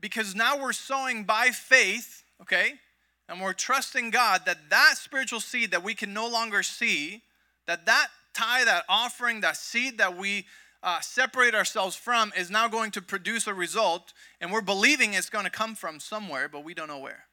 because 0.00 0.34
now 0.34 0.60
we're 0.60 0.72
sowing 0.72 1.24
by 1.24 1.48
faith, 1.50 2.24
okay? 2.42 2.74
And 3.28 3.40
we're 3.40 3.54
trusting 3.54 4.10
God 4.10 4.42
that 4.44 4.68
that 4.68 4.94
spiritual 4.96 5.40
seed 5.40 5.70
that 5.70 5.82
we 5.82 5.94
can 5.94 6.12
no 6.12 6.28
longer 6.28 6.62
see, 6.62 7.22
that 7.66 7.86
that 7.86 8.08
tithe, 8.34 8.66
that 8.66 8.84
offering, 8.88 9.40
that 9.40 9.56
seed 9.56 9.98
that 9.98 10.18
we 10.18 10.44
uh, 10.82 11.00
separate 11.00 11.54
ourselves 11.54 11.94
from 11.94 12.32
is 12.36 12.50
now 12.50 12.68
going 12.68 12.90
to 12.92 13.02
produce 13.02 13.46
a 13.46 13.54
result, 13.54 14.12
and 14.40 14.50
we're 14.52 14.60
believing 14.60 15.14
it's 15.14 15.30
going 15.30 15.44
to 15.44 15.50
come 15.50 15.74
from 15.74 16.00
somewhere, 16.00 16.48
but 16.48 16.64
we 16.64 16.74
don't 16.74 16.88
know 16.88 16.98
where. 16.98 17.24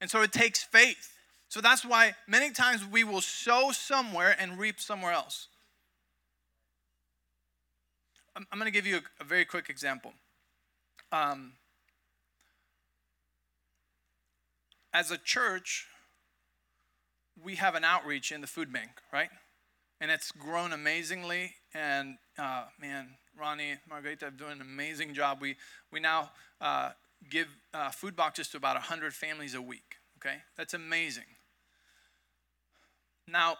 And 0.00 0.10
so 0.10 0.22
it 0.22 0.32
takes 0.32 0.62
faith. 0.62 1.16
So 1.48 1.60
that's 1.60 1.84
why 1.84 2.14
many 2.28 2.50
times 2.50 2.86
we 2.86 3.02
will 3.02 3.20
sow 3.20 3.72
somewhere 3.72 4.36
and 4.38 4.58
reap 4.58 4.80
somewhere 4.80 5.12
else. 5.12 5.48
I'm, 8.36 8.46
I'm 8.52 8.58
going 8.58 8.70
to 8.70 8.76
give 8.76 8.86
you 8.86 8.98
a, 8.98 9.22
a 9.22 9.24
very 9.24 9.44
quick 9.44 9.68
example. 9.68 10.12
Um, 11.10 11.54
as 14.94 15.10
a 15.10 15.18
church, 15.18 15.86
we 17.42 17.56
have 17.56 17.74
an 17.74 17.84
outreach 17.84 18.30
in 18.30 18.40
the 18.40 18.46
food 18.46 18.72
bank, 18.72 18.90
right? 19.12 19.30
And 20.00 20.10
it's 20.10 20.30
grown 20.30 20.72
amazingly. 20.72 21.54
And 21.74 22.16
uh, 22.38 22.64
man, 22.80 23.08
Ronnie, 23.38 23.74
Margarita 23.88 24.26
have 24.26 24.36
done 24.36 24.52
an 24.52 24.60
amazing 24.60 25.14
job. 25.14 25.38
We, 25.40 25.56
we 25.92 26.00
now 26.00 26.30
uh, 26.60 26.90
give 27.28 27.48
uh, 27.72 27.90
food 27.90 28.16
boxes 28.16 28.48
to 28.48 28.56
about 28.56 28.74
100 28.76 29.14
families 29.14 29.54
a 29.54 29.62
week, 29.62 29.96
okay? 30.18 30.36
That's 30.56 30.74
amazing. 30.74 31.24
Now, 33.28 33.56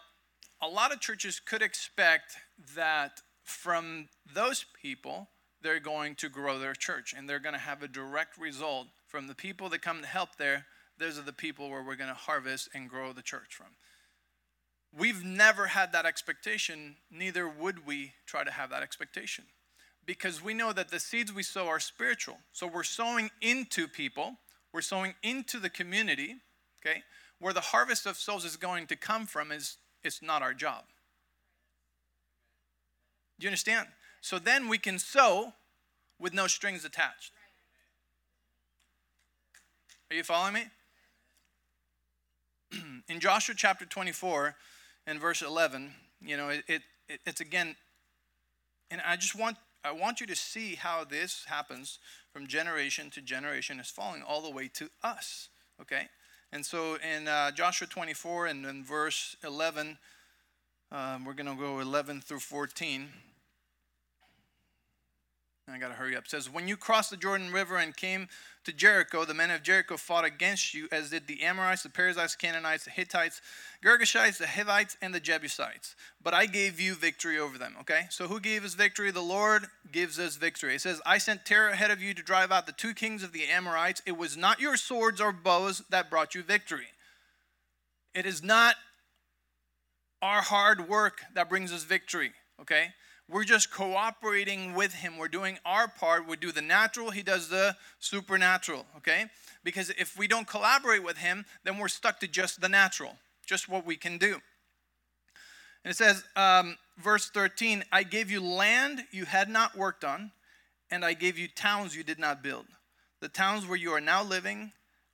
a 0.61 0.67
lot 0.67 0.91
of 0.91 0.99
churches 0.99 1.39
could 1.39 1.61
expect 1.61 2.35
that 2.75 3.21
from 3.43 4.09
those 4.33 4.65
people, 4.81 5.29
they're 5.61 5.79
going 5.79 6.15
to 6.15 6.29
grow 6.29 6.59
their 6.59 6.73
church 6.73 7.13
and 7.17 7.29
they're 7.29 7.39
going 7.39 7.53
to 7.53 7.59
have 7.59 7.83
a 7.83 7.87
direct 7.87 8.37
result 8.37 8.87
from 9.07 9.27
the 9.27 9.35
people 9.35 9.69
that 9.69 9.81
come 9.81 10.01
to 10.01 10.07
help 10.07 10.35
there. 10.37 10.65
Those 10.97 11.17
are 11.17 11.23
the 11.23 11.33
people 11.33 11.69
where 11.69 11.83
we're 11.83 11.95
going 11.95 12.09
to 12.09 12.15
harvest 12.15 12.69
and 12.73 12.89
grow 12.89 13.13
the 13.13 13.21
church 13.21 13.55
from. 13.55 13.67
We've 14.97 15.23
never 15.23 15.67
had 15.67 15.93
that 15.93 16.05
expectation, 16.05 16.97
neither 17.09 17.47
would 17.47 17.85
we 17.85 18.13
try 18.25 18.43
to 18.43 18.51
have 18.51 18.69
that 18.71 18.83
expectation. 18.83 19.45
Because 20.05 20.43
we 20.43 20.53
know 20.53 20.73
that 20.73 20.89
the 20.89 20.99
seeds 20.99 21.31
we 21.31 21.43
sow 21.43 21.67
are 21.67 21.79
spiritual. 21.79 22.37
So 22.51 22.67
we're 22.67 22.83
sowing 22.83 23.29
into 23.39 23.87
people, 23.87 24.37
we're 24.73 24.81
sowing 24.81 25.13
into 25.23 25.59
the 25.59 25.69
community, 25.69 26.35
okay? 26.81 27.03
Where 27.39 27.53
the 27.53 27.61
harvest 27.61 28.05
of 28.05 28.17
souls 28.17 28.43
is 28.43 28.57
going 28.57 28.87
to 28.87 28.95
come 28.95 29.25
from 29.25 29.51
is 29.51 29.77
it's 30.03 30.21
not 30.21 30.41
our 30.41 30.53
job. 30.53 30.83
Do 33.39 33.45
you 33.45 33.49
understand? 33.49 33.87
So 34.19 34.39
then 34.39 34.67
we 34.67 34.77
can 34.77 34.99
sow 34.99 35.53
with 36.19 36.33
no 36.33 36.47
strings 36.47 36.83
attached. 36.83 37.31
Are 40.11 40.15
you 40.15 40.23
following 40.23 40.53
me? 40.53 40.63
In 43.09 43.19
Joshua 43.19 43.55
chapter 43.57 43.85
24 43.85 44.55
and 45.05 45.19
verse 45.19 45.41
11, 45.41 45.93
you 46.21 46.37
know, 46.37 46.49
it, 46.49 46.63
it, 46.67 46.81
it's 47.25 47.41
again, 47.41 47.75
and 48.89 49.01
I 49.05 49.15
just 49.15 49.35
want 49.35 49.57
I 49.83 49.91
want 49.91 50.21
you 50.21 50.27
to 50.27 50.35
see 50.35 50.75
how 50.75 51.03
this 51.03 51.45
happens 51.47 51.99
from 52.31 52.47
generation 52.47 53.09
to 53.11 53.21
generation. 53.21 53.79
It's 53.79 53.89
falling 53.89 54.21
all 54.21 54.41
the 54.41 54.51
way 54.51 54.69
to 54.75 54.89
us. 55.03 55.49
Okay, 55.81 56.07
and 56.51 56.65
so 56.65 56.97
in 56.97 57.27
uh, 57.27 57.51
Joshua 57.51 57.87
24 57.87 58.47
and 58.47 58.65
in 58.65 58.83
verse 58.83 59.35
11, 59.43 59.97
Um, 60.93 61.23
we're 61.23 61.35
going 61.35 61.47
to 61.47 61.55
go 61.55 61.79
11 61.79 62.19
through 62.19 62.41
14. 62.41 63.07
I 65.73 65.79
got 65.79 65.89
to 65.89 65.93
hurry 65.93 66.15
up. 66.15 66.25
It 66.25 66.29
says, 66.31 66.49
When 66.49 66.67
you 66.67 66.77
crossed 66.77 67.09
the 67.09 67.17
Jordan 67.17 67.51
River 67.51 67.77
and 67.77 67.95
came 67.95 68.27
to 68.63 68.71
Jericho, 68.71 69.25
the 69.25 69.33
men 69.33 69.51
of 69.51 69.63
Jericho 69.63 69.97
fought 69.97 70.25
against 70.25 70.73
you, 70.73 70.87
as 70.91 71.09
did 71.09 71.27
the 71.27 71.43
Amorites, 71.43 71.83
the 71.83 71.89
Perizzites, 71.89 72.35
Canaanites, 72.35 72.85
the 72.85 72.91
Hittites, 72.91 73.41
Girgashites, 73.83 74.37
the 74.37 74.47
Hivites, 74.47 74.97
and 75.01 75.13
the 75.13 75.19
Jebusites. 75.19 75.95
But 76.23 76.33
I 76.33 76.45
gave 76.45 76.79
you 76.79 76.95
victory 76.95 77.39
over 77.39 77.57
them. 77.57 77.75
Okay? 77.81 78.03
So 78.09 78.27
who 78.27 78.39
gave 78.39 78.63
us 78.63 78.73
victory? 78.73 79.11
The 79.11 79.21
Lord 79.21 79.67
gives 79.91 80.19
us 80.19 80.35
victory. 80.35 80.75
It 80.75 80.81
says, 80.81 81.01
I 81.05 81.17
sent 81.17 81.45
terror 81.45 81.69
ahead 81.69 81.91
of 81.91 82.01
you 82.01 82.13
to 82.13 82.23
drive 82.23 82.51
out 82.51 82.65
the 82.65 82.71
two 82.71 82.93
kings 82.93 83.23
of 83.23 83.33
the 83.33 83.45
Amorites. 83.45 84.01
It 84.05 84.17
was 84.17 84.37
not 84.37 84.59
your 84.59 84.77
swords 84.77 85.19
or 85.19 85.31
bows 85.31 85.83
that 85.89 86.09
brought 86.09 86.35
you 86.35 86.43
victory. 86.43 86.87
It 88.13 88.25
is 88.25 88.43
not 88.43 88.75
our 90.21 90.41
hard 90.41 90.87
work 90.87 91.21
that 91.33 91.49
brings 91.49 91.71
us 91.71 91.83
victory. 91.83 92.31
Okay? 92.61 92.89
We're 93.31 93.45
just 93.45 93.71
cooperating 93.71 94.73
with 94.73 94.93
him. 94.93 95.17
We're 95.17 95.29
doing 95.29 95.57
our 95.65 95.87
part. 95.87 96.27
We 96.27 96.35
do 96.35 96.51
the 96.51 96.61
natural, 96.61 97.11
he 97.11 97.23
does 97.23 97.47
the 97.47 97.77
supernatural, 97.99 98.85
okay? 98.97 99.27
Because 99.63 99.89
if 99.91 100.17
we 100.17 100.27
don't 100.27 100.47
collaborate 100.47 101.03
with 101.03 101.17
him, 101.17 101.45
then 101.63 101.77
we're 101.77 101.87
stuck 101.87 102.19
to 102.19 102.27
just 102.27 102.59
the 102.59 102.67
natural, 102.67 103.15
just 103.45 103.69
what 103.69 103.85
we 103.85 103.95
can 103.95 104.17
do. 104.17 104.33
And 105.83 105.91
it 105.91 105.95
says, 105.95 106.25
um, 106.35 106.77
verse 106.97 107.29
13, 107.29 107.85
I 107.91 108.03
gave 108.03 108.29
you 108.29 108.41
land 108.41 109.05
you 109.11 109.23
had 109.23 109.47
not 109.47 109.77
worked 109.77 110.03
on, 110.03 110.31
and 110.91 111.05
I 111.05 111.13
gave 111.13 111.37
you 111.37 111.47
towns 111.47 111.95
you 111.95 112.03
did 112.03 112.19
not 112.19 112.43
build. 112.43 112.65
The 113.21 113.29
towns 113.29 113.65
where 113.65 113.77
you 113.77 113.91
are 113.91 114.01
now 114.01 114.23
living, 114.23 114.73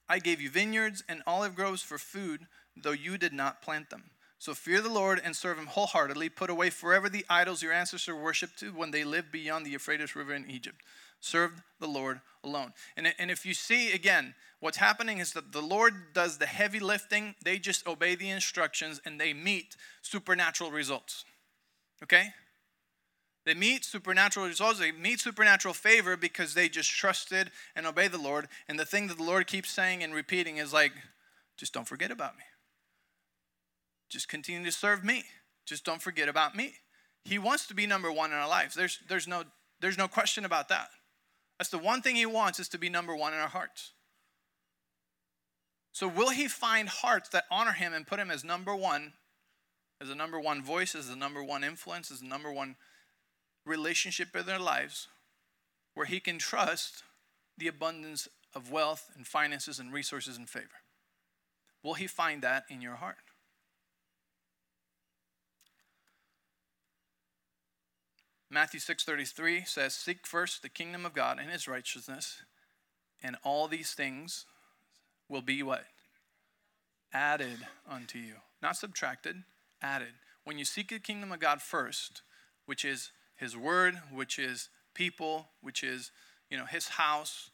I 0.09 0.17
gave 0.17 0.41
you 0.41 0.49
vineyards 0.49 1.03
and 1.07 1.21
olive 1.27 1.53
groves 1.53 1.83
for 1.83 1.99
food, 1.99 2.47
though 2.75 2.91
you 2.91 3.19
did 3.19 3.33
not 3.33 3.61
plant 3.61 3.91
them. 3.91 4.05
So 4.39 4.53
fear 4.53 4.81
the 4.81 4.89
Lord 4.89 5.19
and 5.23 5.35
serve 5.35 5.57
him 5.57 5.65
wholeheartedly. 5.65 6.29
Put 6.29 6.49
away 6.49 6.69
forever 6.69 7.09
the 7.09 7.25
idols 7.29 7.63
your 7.63 7.73
ancestors 7.73 8.15
worshipped 8.15 8.59
to 8.59 8.71
when 8.71 8.91
they 8.91 9.03
lived 9.03 9.31
beyond 9.31 9.65
the 9.65 9.71
Euphrates 9.71 10.15
River 10.15 10.33
in 10.33 10.49
Egypt. 10.49 10.81
Serve 11.19 11.63
the 11.79 11.87
Lord 11.87 12.21
alone. 12.43 12.73
And, 12.95 13.13
and 13.17 13.31
if 13.31 13.45
you 13.45 13.55
see 13.55 13.91
again, 13.91 14.35
what's 14.59 14.77
happening 14.77 15.17
is 15.17 15.33
that 15.33 15.51
the 15.51 15.61
Lord 15.61 16.13
does 16.13 16.37
the 16.37 16.45
heavy 16.45 16.79
lifting, 16.79 17.33
they 17.43 17.57
just 17.57 17.87
obey 17.87 18.13
the 18.13 18.29
instructions 18.29 19.01
and 19.03 19.19
they 19.19 19.33
meet 19.33 19.75
supernatural 20.03 20.69
results. 20.69 21.25
Okay? 22.03 22.33
They 23.47 23.55
meet 23.55 23.85
supernatural 23.85 24.45
results. 24.45 24.79
They 24.79 24.91
meet 24.91 25.21
supernatural 25.21 25.73
favor 25.73 26.17
because 26.17 26.53
they 26.53 26.69
just 26.69 26.91
trusted 26.91 27.49
and 27.75 27.87
obey 27.87 28.09
the 28.09 28.17
Lord. 28.17 28.49
And 28.67 28.77
the 28.77 28.85
thing 28.85 29.07
that 29.07 29.17
the 29.17 29.23
Lord 29.23 29.47
keeps 29.47 29.71
saying 29.71 30.03
and 30.03 30.13
repeating 30.13 30.57
is 30.57 30.73
like, 30.73 30.91
just 31.55 31.73
don't 31.73 31.87
forget 31.87 32.11
about 32.11 32.35
me. 32.35 32.43
Just 34.09 34.27
continue 34.27 34.63
to 34.65 34.71
serve 34.71 35.03
me. 35.03 35.23
Just 35.65 35.83
don't 35.83 36.01
forget 36.01 36.29
about 36.29 36.55
me. 36.55 36.73
He 37.25 37.37
wants 37.37 37.67
to 37.67 37.73
be 37.73 37.85
number 37.85 38.11
one 38.11 38.31
in 38.31 38.37
our 38.37 38.47
lives. 38.47 38.73
There's, 38.73 38.99
there's, 39.09 39.27
no, 39.27 39.43
there's 39.81 39.97
no 39.97 40.07
question 40.07 40.45
about 40.45 40.69
that. 40.69 40.89
That's 41.57 41.69
the 41.69 41.77
one 41.77 42.01
thing 42.01 42.15
he 42.15 42.25
wants 42.25 42.59
is 42.59 42.69
to 42.69 42.77
be 42.77 42.89
number 42.89 43.15
one 43.15 43.33
in 43.33 43.39
our 43.39 43.47
hearts. 43.47 43.91
So, 45.91 46.07
will 46.07 46.29
he 46.29 46.47
find 46.47 46.87
hearts 46.87 47.29
that 47.29 47.45
honor 47.49 47.71
him 47.71 47.91
and 47.91 48.05
put 48.05 48.19
him 48.19 48.29
as 48.29 48.43
number 48.43 48.75
one, 48.75 49.13
as 49.99 50.11
a 50.11 50.15
number 50.15 50.39
one 50.39 50.61
voice, 50.61 50.93
as 50.93 51.09
the 51.09 51.15
number 51.15 51.43
one 51.43 51.63
influence, 51.63 52.11
as 52.11 52.19
the 52.19 52.27
number 52.27 52.51
one 52.51 52.75
relationship 53.65 54.35
in 54.35 54.45
their 54.45 54.59
lives, 54.59 55.07
where 55.95 56.05
he 56.05 56.19
can 56.19 56.37
trust 56.37 57.01
the 57.57 57.67
abundance 57.67 58.27
of 58.53 58.71
wealth 58.71 59.09
and 59.15 59.25
finances 59.25 59.79
and 59.79 59.91
resources 59.91 60.37
and 60.37 60.47
favor? 60.47 60.67
Will 61.83 61.95
he 61.95 62.05
find 62.05 62.43
that 62.43 62.65
in 62.69 62.79
your 62.79 62.97
heart? 62.97 63.17
Matthew 68.49 68.79
6:33 68.79 69.65
says, 69.65 69.95
"Seek 69.95 70.25
first 70.25 70.61
the 70.61 70.69
kingdom 70.69 71.05
of 71.05 71.13
God 71.13 71.39
and 71.39 71.49
his 71.49 71.67
righteousness, 71.67 72.43
and 73.21 73.35
all 73.43 73.67
these 73.67 73.93
things 73.93 74.45
will 75.27 75.41
be 75.41 75.61
what? 75.63 75.87
Added 77.11 77.67
unto 77.85 78.19
you. 78.19 78.41
Not 78.61 78.77
subtracted, 78.77 79.43
added. 79.81 80.13
When 80.43 80.57
you 80.57 80.65
seek 80.65 80.89
the 80.89 80.99
kingdom 80.99 81.31
of 81.31 81.39
God 81.39 81.61
first, 81.61 82.21
which 82.65 82.85
is 82.85 83.11
his 83.35 83.55
word, 83.55 84.01
which 84.11 84.39
is 84.39 84.69
people, 84.93 85.51
which 85.61 85.83
is, 85.83 86.11
you 86.49 86.57
know, 86.57 86.65
his 86.65 86.89
house, 86.89 87.51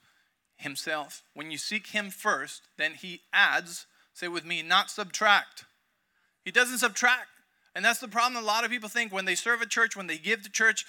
himself. 0.57 1.23
When 1.33 1.51
you 1.51 1.57
seek 1.57 1.87
him 1.87 2.09
first, 2.09 2.67
then 2.77 2.93
he 2.93 3.23
adds, 3.33 3.85
say 4.13 4.27
with 4.27 4.45
me, 4.45 4.61
not 4.61 4.89
subtract. 4.89 5.65
He 6.43 6.51
doesn't 6.51 6.79
subtract. 6.79 7.29
And 7.75 7.83
that's 7.83 7.99
the 7.99 8.07
problem 8.07 8.41
a 8.41 8.45
lot 8.45 8.63
of 8.63 8.71
people 8.71 8.89
think 8.89 9.11
when 9.11 9.25
they 9.25 9.35
serve 9.35 9.61
a 9.61 9.65
church, 9.65 9.95
when 9.95 10.07
they 10.07 10.17
give 10.17 10.43
to 10.43 10.49
church, 10.49 10.85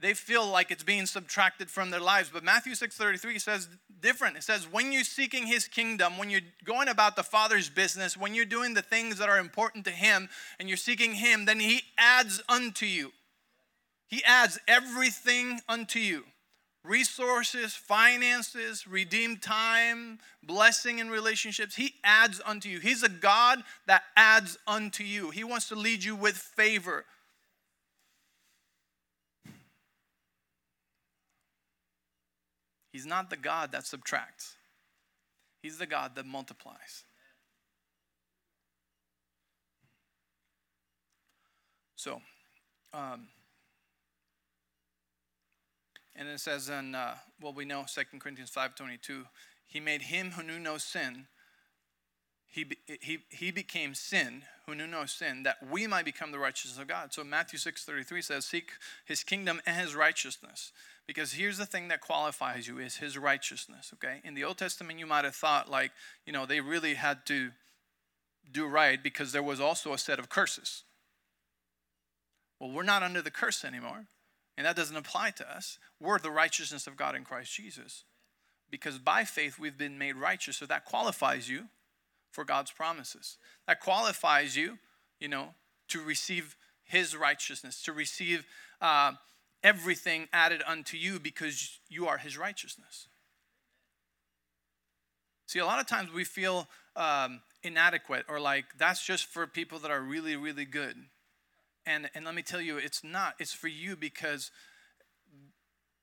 they 0.00 0.14
feel 0.14 0.46
like 0.46 0.70
it's 0.70 0.82
being 0.82 1.06
subtracted 1.06 1.70
from 1.70 1.90
their 1.90 2.00
lives. 2.00 2.30
But 2.32 2.42
Matthew 2.42 2.74
6:33 2.74 3.38
says 3.38 3.68
different. 4.00 4.36
It 4.36 4.42
says 4.42 4.66
when 4.66 4.92
you're 4.92 5.04
seeking 5.04 5.46
his 5.46 5.68
kingdom, 5.68 6.18
when 6.18 6.28
you're 6.28 6.40
going 6.64 6.88
about 6.88 7.14
the 7.14 7.22
Father's 7.22 7.70
business, 7.70 8.16
when 8.16 8.34
you're 8.34 8.44
doing 8.44 8.74
the 8.74 8.82
things 8.82 9.18
that 9.18 9.28
are 9.28 9.38
important 9.38 9.84
to 9.84 9.92
him 9.92 10.28
and 10.58 10.68
you're 10.68 10.76
seeking 10.76 11.14
him, 11.14 11.44
then 11.44 11.60
he 11.60 11.82
adds 11.96 12.42
unto 12.48 12.86
you. 12.86 13.12
He 14.08 14.24
adds 14.24 14.58
everything 14.66 15.60
unto 15.68 16.00
you 16.00 16.24
resources, 16.84 17.74
finances, 17.74 18.86
redeemed 18.86 19.42
time, 19.42 20.18
blessing 20.42 20.98
in 20.98 21.10
relationships. 21.10 21.76
He 21.76 21.94
adds 22.02 22.40
unto 22.44 22.68
you. 22.68 22.80
He's 22.80 23.02
a 23.02 23.08
God 23.08 23.62
that 23.86 24.02
adds 24.16 24.58
unto 24.66 25.04
you. 25.04 25.30
He 25.30 25.44
wants 25.44 25.68
to 25.68 25.74
lead 25.74 26.02
you 26.02 26.16
with 26.16 26.34
favor. 26.36 27.04
He's 32.92 33.06
not 33.06 33.30
the 33.30 33.36
God 33.36 33.72
that 33.72 33.86
subtracts, 33.86 34.56
He's 35.62 35.78
the 35.78 35.86
God 35.86 36.14
that 36.16 36.26
multiplies. 36.26 37.04
So, 41.96 42.20
um, 42.92 43.28
and 46.14 46.28
it 46.28 46.40
says 46.40 46.68
in, 46.68 46.94
uh, 46.94 47.14
well, 47.40 47.52
we 47.52 47.64
know 47.64 47.84
2 47.92 48.18
Corinthians 48.18 48.50
5.22, 48.50 49.24
he 49.66 49.80
made 49.80 50.02
him 50.02 50.32
who 50.32 50.42
knew 50.42 50.58
no 50.58 50.78
sin, 50.78 51.26
he, 52.46 52.66
he, 53.00 53.20
he 53.30 53.50
became 53.50 53.94
sin, 53.94 54.42
who 54.66 54.74
knew 54.74 54.86
no 54.86 55.06
sin, 55.06 55.42
that 55.44 55.56
we 55.70 55.86
might 55.86 56.04
become 56.04 56.32
the 56.32 56.38
righteousness 56.38 56.78
of 56.78 56.86
God. 56.86 57.14
So 57.14 57.24
Matthew 57.24 57.58
6.33 57.58 58.22
says, 58.22 58.44
seek 58.44 58.72
his 59.06 59.24
kingdom 59.24 59.62
and 59.64 59.80
his 59.80 59.94
righteousness. 59.94 60.70
Because 61.06 61.32
here's 61.32 61.56
the 61.56 61.64
thing 61.64 61.88
that 61.88 62.02
qualifies 62.02 62.68
you 62.68 62.78
is 62.78 62.96
his 62.96 63.16
righteousness, 63.16 63.92
okay? 63.94 64.20
In 64.22 64.34
the 64.34 64.44
Old 64.44 64.58
Testament, 64.58 64.98
you 64.98 65.06
might 65.06 65.24
have 65.24 65.34
thought 65.34 65.70
like, 65.70 65.92
you 66.26 66.32
know, 66.32 66.44
they 66.44 66.60
really 66.60 66.94
had 66.94 67.24
to 67.26 67.52
do 68.50 68.66
right 68.66 69.02
because 69.02 69.32
there 69.32 69.42
was 69.42 69.60
also 69.60 69.94
a 69.94 69.98
set 69.98 70.18
of 70.18 70.28
curses. 70.28 70.84
Well, 72.60 72.70
we're 72.70 72.82
not 72.82 73.02
under 73.02 73.22
the 73.22 73.30
curse 73.30 73.64
anymore. 73.64 74.04
And 74.56 74.66
that 74.66 74.76
doesn't 74.76 74.96
apply 74.96 75.30
to 75.32 75.50
us. 75.50 75.78
We're 76.00 76.18
the 76.18 76.30
righteousness 76.30 76.86
of 76.86 76.96
God 76.96 77.14
in 77.14 77.24
Christ 77.24 77.54
Jesus. 77.54 78.04
Because 78.70 78.98
by 78.98 79.24
faith 79.24 79.58
we've 79.58 79.78
been 79.78 79.98
made 79.98 80.16
righteous. 80.16 80.56
So 80.58 80.66
that 80.66 80.84
qualifies 80.84 81.48
you 81.48 81.68
for 82.30 82.44
God's 82.44 82.70
promises. 82.70 83.38
That 83.66 83.80
qualifies 83.80 84.56
you, 84.56 84.78
you 85.20 85.28
know, 85.28 85.54
to 85.88 86.02
receive 86.02 86.56
His 86.84 87.16
righteousness, 87.16 87.82
to 87.82 87.92
receive 87.92 88.46
uh, 88.80 89.12
everything 89.62 90.28
added 90.32 90.62
unto 90.66 90.96
you 90.96 91.18
because 91.18 91.78
you 91.88 92.06
are 92.06 92.18
His 92.18 92.36
righteousness. 92.36 93.08
See, 95.46 95.58
a 95.58 95.66
lot 95.66 95.80
of 95.80 95.86
times 95.86 96.12
we 96.12 96.24
feel 96.24 96.66
um, 96.96 97.40
inadequate 97.62 98.24
or 98.28 98.40
like 98.40 98.64
that's 98.78 99.04
just 99.04 99.26
for 99.26 99.46
people 99.46 99.78
that 99.80 99.90
are 99.90 100.00
really, 100.00 100.36
really 100.36 100.64
good. 100.64 100.96
And, 101.84 102.10
and 102.14 102.24
let 102.24 102.34
me 102.34 102.42
tell 102.42 102.60
you, 102.60 102.78
it's 102.78 103.02
not. 103.02 103.34
It's 103.38 103.52
for 103.52 103.68
you 103.68 103.96
because 103.96 104.50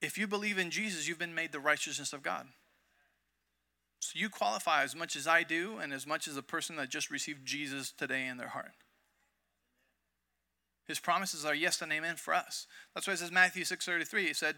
if 0.02 0.18
you 0.18 0.28
believe 0.28 0.58
in 0.58 0.72
Jesus, 0.72 1.08
you've 1.08 1.20
been 1.20 1.36
made 1.36 1.52
the 1.52 1.60
righteousness 1.60 2.14
of 2.14 2.24
God. 2.24 2.48
So 4.00 4.12
you 4.16 4.30
qualify 4.30 4.84
as 4.84 4.96
much 4.96 5.16
as 5.16 5.28
I 5.28 5.44
do 5.44 5.78
and 5.78 5.94
as 5.94 6.08
much 6.08 6.28
as 6.28 6.38
a 6.38 6.42
person 6.42 6.78
that 6.78 6.90
just 6.90 7.12
received 7.12 7.46
Jesus 7.46 7.92
today 7.92 8.28
in 8.28 8.38
their 8.38 8.50
heart. 8.50 8.72
His 10.88 11.00
promises 11.00 11.46
are 11.46 11.54
yes 11.54 11.82
and 11.82 11.92
amen 11.92 12.16
for 12.16 12.34
us. 12.34 12.66
That's 12.96 13.06
why 13.06 13.14
it 13.14 13.20
says 13.20 13.32
Matthew 13.32 13.64
6:33. 13.64 14.28
He 14.28 14.34
said, 14.34 14.56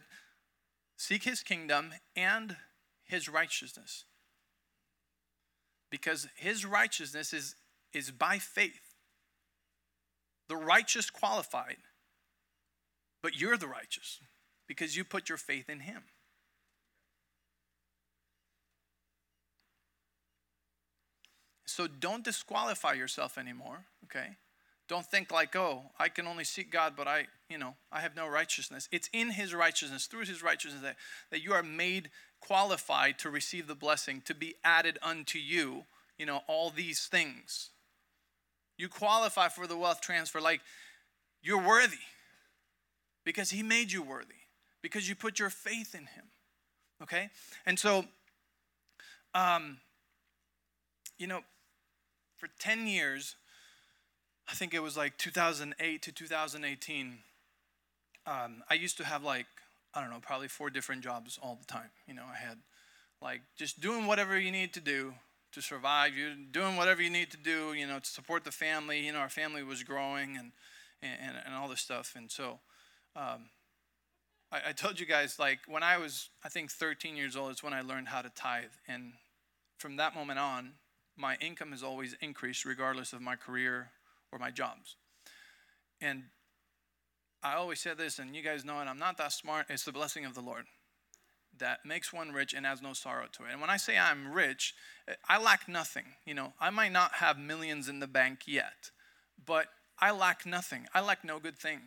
"Seek 0.96 1.24
his 1.24 1.44
kingdom 1.44 1.94
and 2.16 2.58
his 3.04 3.28
righteousness." 3.28 4.06
Because 5.90 6.30
his 6.36 6.66
righteousness 6.66 7.34
is, 7.34 7.56
is 7.92 8.12
by 8.12 8.40
faith 8.40 8.91
the 10.52 10.58
righteous 10.58 11.10
qualified, 11.10 11.78
but 13.24 13.40
you're 13.40 13.56
the 13.56 13.70
righteous 13.70 14.20
because 14.68 14.98
you 14.98 15.06
put 15.06 15.30
your 15.30 15.38
faith 15.38 15.70
in 15.70 15.80
Him. 15.80 16.04
So 21.66 21.88
don't 21.88 22.26
disqualify 22.26 22.94
yourself 22.94 23.38
anymore, 23.38 23.86
okay? 24.04 24.36
Don't 24.90 25.06
think 25.06 25.32
like, 25.32 25.56
oh, 25.56 25.84
I 25.98 26.10
can 26.10 26.28
only 26.28 26.44
seek 26.44 26.70
God, 26.70 26.96
but 26.98 27.08
I, 27.08 27.28
you 27.50 27.58
know, 27.58 27.76
I 27.90 28.02
have 28.02 28.14
no 28.14 28.28
righteousness. 28.28 28.90
It's 28.92 29.10
in 29.14 29.30
his 29.30 29.54
righteousness, 29.54 30.08
through 30.08 30.26
his 30.26 30.44
righteousness, 30.44 30.82
that, 30.82 30.98
that 31.30 31.42
you 31.42 31.54
are 31.54 31.64
made 31.64 32.10
qualified 32.42 33.18
to 33.20 33.30
receive 33.30 33.68
the 33.68 33.76
blessing, 33.76 34.22
to 34.26 34.36
be 34.36 34.56
added 34.66 35.00
unto 35.02 35.40
you, 35.40 35.86
you 36.18 36.26
know, 36.26 36.42
all 36.48 36.72
these 36.72 37.06
things. 37.06 37.70
You 38.82 38.90
qualify 38.90 39.50
for 39.50 39.68
the 39.68 39.78
wealth 39.78 40.02
transfer 40.02 40.42
like 40.42 40.60
you're 41.44 41.62
worthy 41.62 42.02
because 43.24 43.52
he 43.52 43.62
made 43.62 43.92
you 43.92 44.02
worthy, 44.02 44.42
because 44.82 45.08
you 45.08 45.14
put 45.14 45.38
your 45.38 45.52
faith 45.52 45.94
in 45.94 46.08
him. 46.08 46.26
Okay? 47.04 47.30
And 47.64 47.78
so, 47.78 48.06
um, 49.36 49.78
you 51.20 51.28
know, 51.28 51.42
for 52.38 52.50
10 52.58 52.88
years, 52.88 53.36
I 54.50 54.56
think 54.56 54.74
it 54.74 54.82
was 54.82 54.98
like 54.98 55.16
2008 55.20 56.02
to 56.02 56.12
2018, 56.12 57.18
um, 58.26 58.64
I 58.68 58.74
used 58.74 58.98
to 58.98 59.06
have 59.06 59.24
like, 59.24 59.46
I 59.94 60.02
don't 60.02 60.10
know, 60.10 60.20
probably 60.20 60.48
four 60.48 60.72
different 60.72 61.04
jobs 61.04 61.38
all 61.40 61.56
the 61.56 61.72
time. 61.72 61.92
You 62.08 62.16
know, 62.16 62.26
I 62.28 62.36
had 62.36 62.58
like 63.22 63.42
just 63.56 63.80
doing 63.80 64.08
whatever 64.08 64.40
you 64.40 64.52
need 64.52 64.74
to 64.74 64.80
do 64.80 65.14
to 65.54 65.62
survive, 65.62 66.16
You're 66.16 66.36
doing 66.52 66.78
whatever 66.78 67.02
you 67.02 67.10
need 67.10 67.32
to 67.32 67.38
do, 67.38 67.74
you 67.74 67.88
know, 67.88 68.00
to 68.00 68.10
support 68.10 68.44
the 68.44 68.52
family. 68.52 69.06
You 69.06 69.14
know, 69.14 69.20
our 69.20 69.30
family 69.30 69.64
was 69.64 69.84
growing 69.84 70.38
and, 70.38 70.52
and, 71.02 71.36
and 71.46 71.56
all 71.56 71.68
this 71.68 71.82
stuff. 71.82 72.14
And 72.16 72.32
so, 72.32 72.60
um, 73.16 73.50
I, 74.52 74.70
I 74.70 74.72
told 74.72 75.00
you 75.00 75.06
guys, 75.06 75.40
like, 75.40 75.60
when 75.68 75.84
I 75.84 75.98
was, 75.98 76.30
I 76.44 76.50
think, 76.50 76.72
13 76.72 77.16
years 77.16 77.36
old, 77.36 77.52
is 77.52 77.64
when 77.64 77.74
I 77.74 77.82
learned 77.82 78.08
how 78.08 78.22
to 78.22 78.30
tithe. 78.30 78.72
And 78.88 79.14
from 79.78 79.98
that 79.98 80.16
moment 80.16 80.40
on, 80.40 80.74
my 81.18 81.36
income 81.42 81.72
has 81.72 81.84
always 81.84 82.16
increased 82.22 82.66
regardless 82.66 83.14
of 83.14 83.22
my 83.22 83.36
career 83.36 83.92
or 84.32 84.40
my 84.40 84.52
jobs. 84.52 84.96
And 86.00 86.24
I 87.44 87.56
always 87.56 87.80
said 87.80 87.98
this, 87.98 88.20
and 88.20 88.36
you 88.36 88.42
guys 88.42 88.64
know 88.64 88.80
it, 88.80 88.86
I'm 88.86 89.00
not 89.00 89.18
that 89.18 89.34
smart. 89.34 89.66
It's 89.70 89.84
the 89.84 89.92
blessing 89.92 90.26
of 90.26 90.36
the 90.36 90.42
Lord 90.42 90.66
that 91.62 91.86
makes 91.86 92.12
one 92.12 92.32
rich 92.32 92.54
and 92.54 92.66
has 92.66 92.82
no 92.82 92.92
sorrow 92.92 93.28
to 93.32 93.44
it. 93.46 93.52
And 93.54 93.62
when 93.62 93.70
I 93.70 93.78
say 93.78 93.98
I'm 93.98 94.34
rich, 94.34 94.76
I 95.30 95.42
lack 95.42 95.70
nothing. 95.70 96.04
You 96.26 96.34
know, 96.34 96.54
I 96.60 96.70
might 96.70 96.92
not 96.92 97.14
have 97.14 97.40
millions 97.40 97.88
in 97.88 98.00
the 98.00 98.08
bank 98.08 98.42
yet, 98.46 98.92
but 99.46 99.68
I 99.98 100.12
lack 100.12 100.46
nothing. 100.46 100.88
I 100.94 101.00
lack 101.02 101.24
no 101.24 101.40
good 101.40 101.58
thing. 101.58 101.80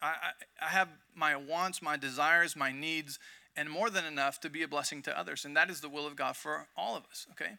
I, 0.00 0.06
I, 0.06 0.66
I 0.66 0.68
have 0.68 0.88
my 1.14 1.36
wants, 1.36 1.82
my 1.82 1.96
desires, 1.96 2.56
my 2.56 2.72
needs, 2.72 3.18
and 3.56 3.68
more 3.68 3.90
than 3.90 4.04
enough 4.04 4.40
to 4.40 4.50
be 4.50 4.62
a 4.62 4.68
blessing 4.68 5.02
to 5.02 5.18
others. 5.18 5.44
And 5.44 5.56
that 5.56 5.70
is 5.70 5.80
the 5.80 5.88
will 5.88 6.06
of 6.06 6.16
God 6.16 6.36
for 6.36 6.66
all 6.76 6.96
of 6.96 7.04
us, 7.10 7.26
okay? 7.32 7.52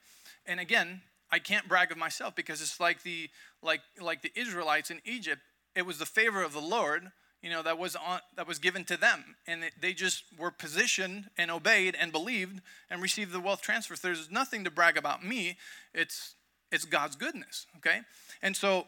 And 0.45 0.59
again, 0.59 1.01
I 1.31 1.39
can't 1.39 1.67
brag 1.67 1.91
of 1.91 1.97
myself 1.97 2.35
because 2.35 2.61
it's 2.61 2.79
like 2.79 3.03
the 3.03 3.29
like 3.61 3.81
like 3.99 4.21
the 4.21 4.31
Israelites 4.35 4.91
in 4.91 5.01
Egypt. 5.05 5.41
It 5.75 5.85
was 5.85 5.97
the 5.97 6.05
favor 6.05 6.43
of 6.43 6.53
the 6.53 6.61
Lord, 6.61 7.11
you 7.45 7.51
know, 7.51 7.61
that 7.61 7.77
was 7.77 7.95
on 7.95 8.21
that 8.35 8.47
was 8.47 8.57
given 8.57 8.83
to 8.85 8.97
them, 8.97 9.35
and 9.45 9.65
they 9.79 9.93
just 9.93 10.23
were 10.35 10.49
positioned 10.49 11.29
and 11.37 11.51
obeyed 11.51 11.95
and 11.97 12.11
believed 12.11 12.59
and 12.89 13.03
received 13.03 13.31
the 13.31 13.39
wealth 13.39 13.61
transfer. 13.61 13.95
There's 13.95 14.31
nothing 14.31 14.63
to 14.63 14.71
brag 14.71 14.97
about 14.97 15.23
me. 15.23 15.57
It's 15.93 16.33
it's 16.71 16.85
God's 16.85 17.15
goodness, 17.15 17.67
okay? 17.77 17.99
And 18.41 18.57
so 18.57 18.87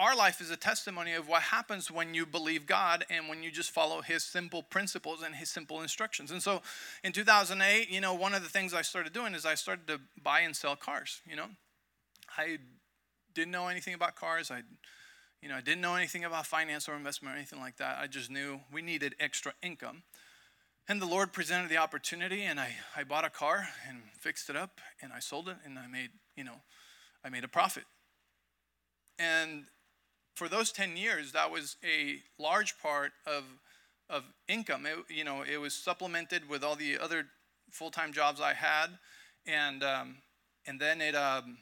our 0.00 0.16
life 0.16 0.40
is 0.40 0.50
a 0.50 0.56
testimony 0.56 1.12
of 1.12 1.28
what 1.28 1.42
happens 1.42 1.88
when 1.88 2.14
you 2.14 2.26
believe 2.26 2.66
God 2.66 3.04
and 3.08 3.28
when 3.28 3.44
you 3.44 3.52
just 3.52 3.70
follow 3.70 4.02
His 4.02 4.24
simple 4.24 4.64
principles 4.64 5.22
and 5.22 5.32
His 5.36 5.48
simple 5.48 5.80
instructions. 5.80 6.32
And 6.32 6.42
so 6.42 6.62
in 7.04 7.12
2008, 7.12 7.88
you 7.90 8.00
know, 8.00 8.12
one 8.12 8.34
of 8.34 8.42
the 8.42 8.48
things 8.48 8.74
I 8.74 8.82
started 8.82 9.12
doing 9.12 9.34
is 9.34 9.46
I 9.46 9.54
started 9.54 9.86
to 9.86 10.00
buy 10.20 10.40
and 10.40 10.56
sell 10.56 10.74
cars. 10.74 11.20
You 11.30 11.36
know, 11.36 11.46
I 12.36 12.58
didn't 13.34 13.52
know 13.52 13.68
anything 13.68 13.94
about 13.94 14.16
cars. 14.16 14.50
I, 14.50 14.62
you 15.44 15.50
know, 15.50 15.56
I 15.56 15.60
didn't 15.60 15.82
know 15.82 15.94
anything 15.94 16.24
about 16.24 16.46
finance 16.46 16.88
or 16.88 16.94
investment 16.94 17.34
or 17.34 17.36
anything 17.36 17.60
like 17.60 17.76
that. 17.76 17.98
I 18.00 18.06
just 18.06 18.30
knew 18.30 18.60
we 18.72 18.80
needed 18.80 19.14
extra 19.20 19.52
income. 19.62 20.02
And 20.88 21.02
the 21.02 21.06
Lord 21.06 21.34
presented 21.34 21.70
the 21.70 21.76
opportunity, 21.76 22.44
and 22.44 22.58
I, 22.58 22.76
I 22.96 23.04
bought 23.04 23.26
a 23.26 23.30
car 23.30 23.68
and 23.86 23.98
fixed 24.18 24.48
it 24.48 24.56
up, 24.56 24.80
and 25.02 25.12
I 25.12 25.18
sold 25.18 25.50
it, 25.50 25.56
and 25.62 25.78
I 25.78 25.86
made, 25.86 26.12
you 26.34 26.44
know, 26.44 26.62
I 27.22 27.28
made 27.28 27.44
a 27.44 27.48
profit. 27.48 27.84
And 29.18 29.66
for 30.34 30.48
those 30.48 30.72
10 30.72 30.96
years, 30.96 31.32
that 31.32 31.50
was 31.50 31.76
a 31.84 32.20
large 32.42 32.78
part 32.78 33.12
of, 33.26 33.44
of 34.08 34.24
income. 34.48 34.86
It, 34.86 35.14
you 35.14 35.24
know, 35.24 35.42
it 35.42 35.58
was 35.58 35.74
supplemented 35.74 36.48
with 36.48 36.64
all 36.64 36.74
the 36.74 36.98
other 36.98 37.26
full-time 37.70 38.14
jobs 38.14 38.40
I 38.40 38.54
had. 38.54 38.86
And, 39.46 39.84
um, 39.84 40.16
and 40.66 40.80
then 40.80 41.02
it, 41.02 41.14
um, 41.14 41.58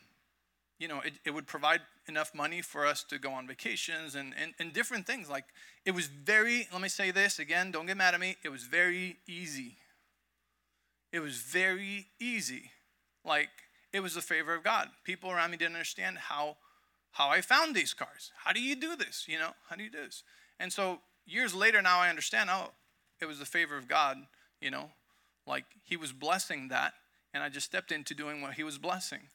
you 0.78 0.86
know, 0.86 1.00
it, 1.00 1.14
it 1.24 1.30
would 1.32 1.48
provide 1.48 1.80
enough 2.08 2.34
money 2.34 2.62
for 2.62 2.86
us 2.86 3.04
to 3.04 3.18
go 3.18 3.32
on 3.32 3.46
vacations 3.46 4.14
and, 4.14 4.34
and, 4.40 4.54
and 4.58 4.72
different 4.72 5.06
things. 5.06 5.30
Like, 5.30 5.44
it 5.84 5.92
was 5.92 6.06
very, 6.06 6.68
let 6.72 6.80
me 6.80 6.88
say 6.88 7.10
this 7.10 7.38
again, 7.38 7.70
don't 7.70 7.86
get 7.86 7.96
mad 7.96 8.14
at 8.14 8.20
me, 8.20 8.36
it 8.44 8.48
was 8.48 8.64
very 8.64 9.18
easy. 9.26 9.76
It 11.12 11.20
was 11.20 11.36
very 11.36 12.06
easy. 12.18 12.70
Like, 13.24 13.50
it 13.92 14.00
was 14.00 14.14
the 14.14 14.22
favor 14.22 14.54
of 14.54 14.64
God. 14.64 14.88
People 15.04 15.30
around 15.30 15.50
me 15.50 15.56
didn't 15.56 15.74
understand 15.74 16.18
how 16.18 16.56
how 17.12 17.28
I 17.28 17.42
found 17.42 17.76
these 17.76 17.92
cars. 17.92 18.32
How 18.42 18.52
do 18.52 18.60
you 18.60 18.74
do 18.74 18.96
this? 18.96 19.26
You 19.28 19.38
know, 19.38 19.50
how 19.68 19.76
do 19.76 19.84
you 19.84 19.90
do 19.90 20.02
this? 20.02 20.22
And 20.58 20.72
so 20.72 21.00
years 21.26 21.54
later, 21.54 21.82
now 21.82 22.00
I 22.00 22.08
understand, 22.08 22.48
oh, 22.50 22.70
it 23.20 23.26
was 23.26 23.38
the 23.38 23.44
favor 23.44 23.76
of 23.76 23.86
God, 23.86 24.16
you 24.60 24.70
know, 24.70 24.90
like 25.46 25.66
He 25.84 25.96
was 25.96 26.12
blessing 26.12 26.68
that, 26.68 26.94
and 27.34 27.42
I 27.42 27.50
just 27.50 27.66
stepped 27.66 27.92
into 27.92 28.14
doing 28.14 28.40
what 28.40 28.54
He 28.54 28.62
was 28.62 28.78
blessing. 28.78 29.28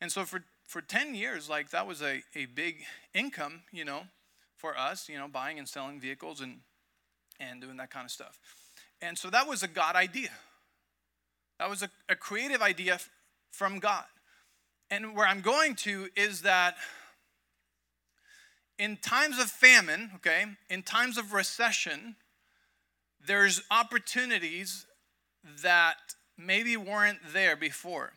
And 0.00 0.10
so 0.10 0.24
for, 0.24 0.44
for 0.66 0.80
10 0.80 1.14
years, 1.14 1.48
like 1.48 1.70
that 1.70 1.86
was 1.86 2.02
a, 2.02 2.22
a 2.34 2.46
big 2.46 2.84
income, 3.12 3.62
you 3.72 3.84
know, 3.84 4.02
for 4.56 4.76
us, 4.76 5.08
you 5.08 5.18
know, 5.18 5.28
buying 5.28 5.58
and 5.58 5.68
selling 5.68 6.00
vehicles 6.00 6.40
and, 6.40 6.60
and 7.38 7.60
doing 7.60 7.76
that 7.76 7.90
kind 7.90 8.04
of 8.04 8.10
stuff. 8.10 8.38
And 9.00 9.18
so 9.18 9.30
that 9.30 9.46
was 9.46 9.62
a 9.62 9.68
God 9.68 9.96
idea. 9.96 10.30
That 11.58 11.68
was 11.68 11.82
a, 11.82 11.90
a 12.08 12.16
creative 12.16 12.62
idea 12.62 12.98
from 13.50 13.78
God. 13.78 14.04
And 14.90 15.14
where 15.14 15.26
I'm 15.26 15.40
going 15.40 15.74
to 15.76 16.08
is 16.16 16.42
that 16.42 16.76
in 18.78 18.96
times 18.96 19.38
of 19.38 19.46
famine, 19.46 20.10
okay, 20.16 20.44
in 20.68 20.82
times 20.82 21.16
of 21.16 21.32
recession, 21.32 22.16
there's 23.24 23.62
opportunities 23.70 24.86
that 25.62 25.96
maybe 26.36 26.76
weren't 26.76 27.18
there 27.32 27.56
before. 27.56 28.12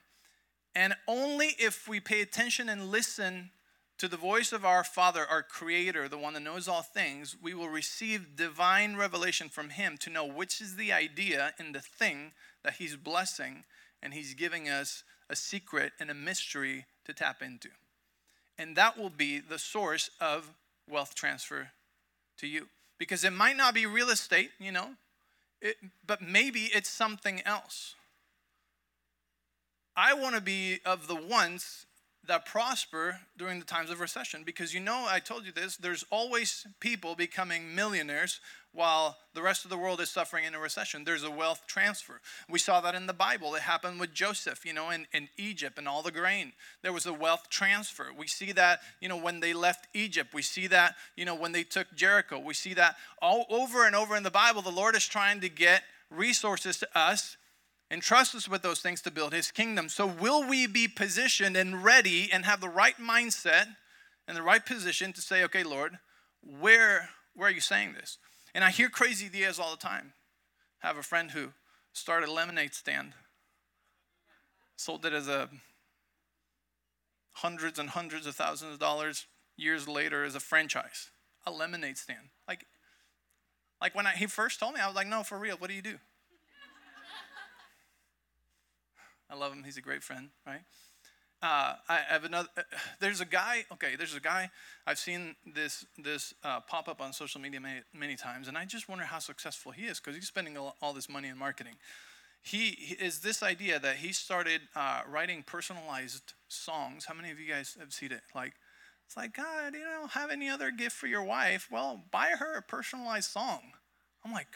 And 0.78 0.96
only 1.08 1.56
if 1.58 1.88
we 1.88 2.00
pay 2.00 2.22
attention 2.22 2.70
and 2.70 2.92
listen 2.92 3.50
to 3.98 4.08
the 4.08 4.16
voice 4.16 4.54
of 4.54 4.64
our 4.64 4.84
Father, 4.84 5.26
our 5.28 5.42
Creator, 5.42 6.08
the 6.08 6.20
one 6.20 6.36
that 6.36 6.44
knows 6.44 6.68
all 6.68 6.84
things, 6.84 7.36
we 7.42 7.56
will 7.56 7.68
receive 7.68 8.36
divine 8.36 8.96
revelation 8.96 9.50
from 9.50 9.72
Him 9.72 9.98
to 9.98 10.12
know 10.12 10.24
which 10.24 10.62
is 10.62 10.76
the 10.76 10.94
idea 10.94 11.56
in 11.58 11.72
the 11.72 11.80
thing 11.80 12.34
that 12.64 12.76
He's 12.76 12.96
blessing 12.96 13.64
and 14.04 14.14
He's 14.14 14.36
giving 14.36 14.70
us 14.70 15.04
a 15.32 15.36
secret 15.36 15.94
and 16.00 16.12
a 16.12 16.14
mystery 16.14 16.86
to 17.06 17.14
tap 17.14 17.42
into. 17.42 17.70
And 18.56 18.76
that 18.76 19.00
will 19.00 19.10
be 19.10 19.40
the 19.40 19.58
source 19.58 20.12
of 20.22 20.54
wealth 20.88 21.16
transfer 21.16 21.70
to 22.38 22.46
you. 22.46 22.68
Because 23.00 23.24
it 23.24 23.34
might 23.34 23.58
not 23.58 23.74
be 23.74 23.88
real 23.88 24.12
estate, 24.12 24.52
you 24.60 24.72
know, 24.72 24.90
it, 25.60 25.78
but 26.06 26.22
maybe 26.22 26.70
it's 26.72 26.90
something 26.90 27.42
else. 27.48 27.96
I 30.00 30.14
want 30.14 30.36
to 30.36 30.42
be 30.42 30.78
of 30.86 31.08
the 31.08 31.16
ones 31.16 31.88
that 32.28 32.46
prosper 32.46 33.20
during 33.36 33.58
the 33.58 33.66
times 33.66 33.90
of 33.90 34.00
recession 34.00 34.44
because 34.46 34.72
you 34.72 34.80
know, 34.80 35.08
I 35.10 35.20
told 35.20 35.44
you 35.44 35.52
this, 35.52 35.76
there's 35.76 36.06
always 36.12 36.68
people 36.80 37.16
becoming 37.16 37.74
millionaires 37.74 38.40
while 38.74 39.18
the 39.34 39.42
rest 39.42 39.64
of 39.64 39.72
the 39.72 39.78
world 39.78 40.00
is 40.00 40.12
suffering 40.12 40.46
in 40.46 40.54
a 40.54 40.60
recession. 40.60 41.04
There's 41.04 41.24
a 41.24 41.32
wealth 41.32 41.64
transfer. 41.66 42.22
We 42.48 42.60
saw 42.60 42.80
that 42.82 42.94
in 42.94 43.08
the 43.08 43.14
Bible. 43.14 43.56
It 43.56 43.64
happened 43.64 44.00
with 44.00 44.14
Joseph, 44.14 44.68
you 44.68 44.74
know, 44.74 44.92
in, 44.92 45.08
in 45.14 45.30
Egypt 45.36 45.80
and 45.80 45.88
all 45.88 46.04
the 46.04 46.12
grain. 46.12 46.52
There 46.84 46.94
was 46.94 47.08
a 47.08 47.14
wealth 47.14 47.50
transfer. 47.50 48.10
We 48.16 48.28
see 48.28 48.52
that, 48.52 48.82
you 49.02 49.10
know, 49.10 49.18
when 49.18 49.40
they 49.40 49.54
left 49.54 49.88
Egypt. 49.96 50.32
We 50.32 50.44
see 50.44 50.68
that, 50.68 50.94
you 51.16 51.26
know, 51.26 51.34
when 51.34 51.54
they 51.54 51.64
took 51.64 51.88
Jericho. 51.96 52.38
We 52.38 52.54
see 52.54 52.76
that 52.76 52.98
all 53.20 53.48
over 53.50 53.88
and 53.88 53.96
over 53.96 54.16
in 54.16 54.22
the 54.22 54.30
Bible. 54.30 54.62
The 54.62 54.70
Lord 54.70 54.96
is 54.96 55.08
trying 55.08 55.42
to 55.42 55.50
get 55.50 55.82
resources 56.12 56.78
to 56.78 56.88
us 56.96 57.36
and 57.90 58.02
trust 58.02 58.36
us 58.36 58.50
with 58.50 58.62
those 58.62 58.80
things 58.80 59.02
to 59.02 59.12
build 59.12 59.34
his 59.34 59.52
kingdom. 59.52 59.90
So, 59.90 60.06
will 60.06 60.48
we 60.48 60.68
be 60.68 60.88
positioned 60.88 61.56
and 61.56 61.84
ready 61.84 62.30
and 62.32 62.46
have 62.46 62.62
the 62.62 62.70
right 62.70 62.98
mindset 62.98 63.68
and 64.28 64.36
the 64.36 64.44
right 64.44 64.66
position 64.66 65.14
to 65.14 65.22
say, 65.22 65.44
okay, 65.46 65.64
Lord, 65.64 66.00
where, 66.42 67.10
where 67.34 67.50
are 67.50 67.54
you 67.54 67.62
saying 67.62 67.94
this? 67.94 68.18
And 68.54 68.64
I 68.64 68.72
hear 68.72 68.90
crazy 68.90 69.28
ideas 69.28 69.60
all 69.60 69.72
the 69.72 69.78
time. 69.78 70.14
I 70.84 70.88
have 70.88 70.98
a 70.98 71.04
friend 71.04 71.32
who 71.32 71.54
started 71.94 72.30
a 72.30 72.32
lemonade 72.32 72.74
stand, 72.74 73.14
sold 74.76 75.06
it 75.06 75.14
as 75.14 75.28
a 75.28 75.50
hundreds 77.34 77.80
and 77.80 77.90
hundreds 77.90 78.26
of 78.26 78.36
thousands 78.36 78.74
of 78.74 78.80
dollars 78.80 79.28
years 79.56 79.88
later 79.88 80.24
as 80.24 80.36
a 80.36 80.40
franchise, 80.40 81.10
a 81.46 81.52
lemonade 81.52 81.98
stand. 81.98 82.30
Like, 82.48 82.66
like 83.82 83.96
when 83.96 84.08
I, 84.08 84.12
he 84.12 84.26
first 84.26 84.60
told 84.60 84.74
me, 84.74 84.82
I 84.82 84.88
was 84.88 84.96
like, 84.96 85.08
no, 85.08 85.24
for 85.24 85.38
real, 85.38 85.58
what 85.58 85.70
do 85.70 85.76
you 85.76 85.82
do? 85.82 85.98
I 89.30 89.36
love 89.36 89.54
him. 89.54 89.64
He's 89.64 89.78
a 89.78 89.82
great 89.82 90.04
friend, 90.04 90.30
right? 90.46 90.62
uh, 91.42 91.74
I 91.88 92.00
have 92.08 92.24
another. 92.24 92.50
Uh, 92.58 92.64
there's 93.00 93.22
a 93.22 93.26
guy. 93.26 93.66
Okay, 93.72 93.96
there's 93.96 94.16
a 94.16 94.20
guy. 94.20 94.50
I've 94.86 95.00
seen 95.00 95.36
this 95.46 95.86
this 95.98 96.34
uh, 96.44 96.62
pop 96.62 96.88
up 96.88 97.02
on 97.02 97.14
social 97.14 97.40
media 97.42 97.60
many, 97.60 97.82
many 97.94 98.16
times, 98.16 98.48
and 98.48 98.58
I 98.58 98.66
just 98.66 98.90
wonder 98.90 99.06
how 99.06 99.20
successful 99.20 99.72
he 99.72 99.84
is 99.84 100.00
because 100.00 100.16
he's 100.16 100.28
spending 100.28 100.58
all, 100.58 100.76
all, 100.82 100.94
this 100.94 101.10
money 101.10 101.28
in 101.28 101.38
marketing. 101.38 101.76
He, 102.42 102.72
he 102.72 102.96
is 102.96 103.20
this 103.20 103.44
idea 103.44 103.80
that 103.80 103.98
he 103.98 104.14
started 104.14 104.62
uh, 104.76 105.02
writing 105.08 105.44
personalized 105.44 106.34
songs. 106.48 107.06
How 107.06 107.14
many 107.14 107.32
of 107.32 107.40
you 107.40 107.52
guys 107.52 107.78
have 107.80 107.94
seen 107.94 108.12
it? 108.12 108.22
Like, 108.34 108.54
it's 109.06 109.18
like 109.18 109.36
God, 109.36 109.74
you 109.74 109.84
don't 109.84 110.12
have 110.12 110.32
any 110.32 110.50
other 110.50 110.72
gift 110.72 110.96
for 110.96 111.08
your 111.08 111.24
wife? 111.24 111.68
Well, 111.72 112.04
buy 112.12 112.34
her 112.40 112.58
a 112.58 112.62
personalized 112.62 113.30
song. 113.30 113.62
I'm 114.26 114.32
like, 114.32 114.48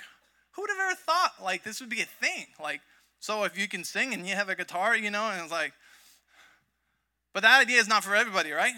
who 0.52 0.62
would 0.64 0.70
have 0.70 0.80
ever 0.80 0.96
thought 0.96 1.34
like 1.44 1.64
this 1.64 1.80
would 1.80 1.90
be 1.90 2.02
a 2.02 2.06
thing? 2.06 2.48
Like, 2.62 2.82
so 3.22 3.46
if 3.46 3.58
you 3.58 3.70
can 3.70 3.86
sing 3.86 4.14
and 4.14 4.28
you 4.28 4.36
have 4.36 4.50
a 4.50 4.56
guitar, 4.56 4.98
you 4.98 5.10
know, 5.10 5.30
and 5.30 5.42
it's 5.42 5.52
like 5.52 5.72
but 7.34 7.44
that 7.44 7.62
idea 7.62 7.80
is 7.80 7.88
not 7.88 8.04
for 8.04 8.16
everybody, 8.16 8.52
right? 8.52 8.74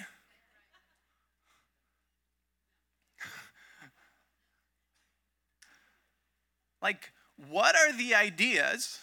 like, 6.82 7.12
what 7.50 7.76
are 7.76 7.92
the 7.94 8.14
ideas 8.14 9.00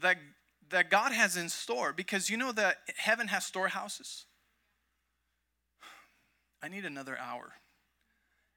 that, 0.00 0.18
that 0.70 0.90
God 0.90 1.12
has 1.12 1.36
in 1.36 1.48
store? 1.48 1.92
Because 1.92 2.30
you 2.30 2.36
know 2.36 2.52
that 2.52 2.78
heaven 2.96 3.28
has 3.28 3.44
storehouses. 3.44 4.26
I 6.62 6.68
need 6.68 6.84
another 6.84 7.18
hour. 7.18 7.54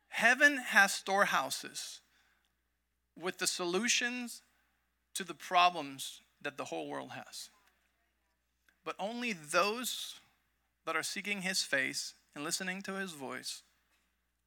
Heaven 0.09 0.57
has 0.57 0.93
storehouses 0.93 2.01
with 3.19 3.39
the 3.39 3.47
solutions 3.47 4.43
to 5.15 5.23
the 5.23 5.33
problems 5.33 6.21
that 6.41 6.57
the 6.57 6.65
whole 6.65 6.87
world 6.87 7.11
has. 7.11 7.49
But 8.83 8.95
only 8.99 9.33
those 9.33 10.15
that 10.85 10.95
are 10.95 11.03
seeking 11.03 11.41
his 11.41 11.63
face 11.63 12.13
and 12.35 12.43
listening 12.43 12.81
to 12.83 12.93
his 12.93 13.11
voice 13.11 13.63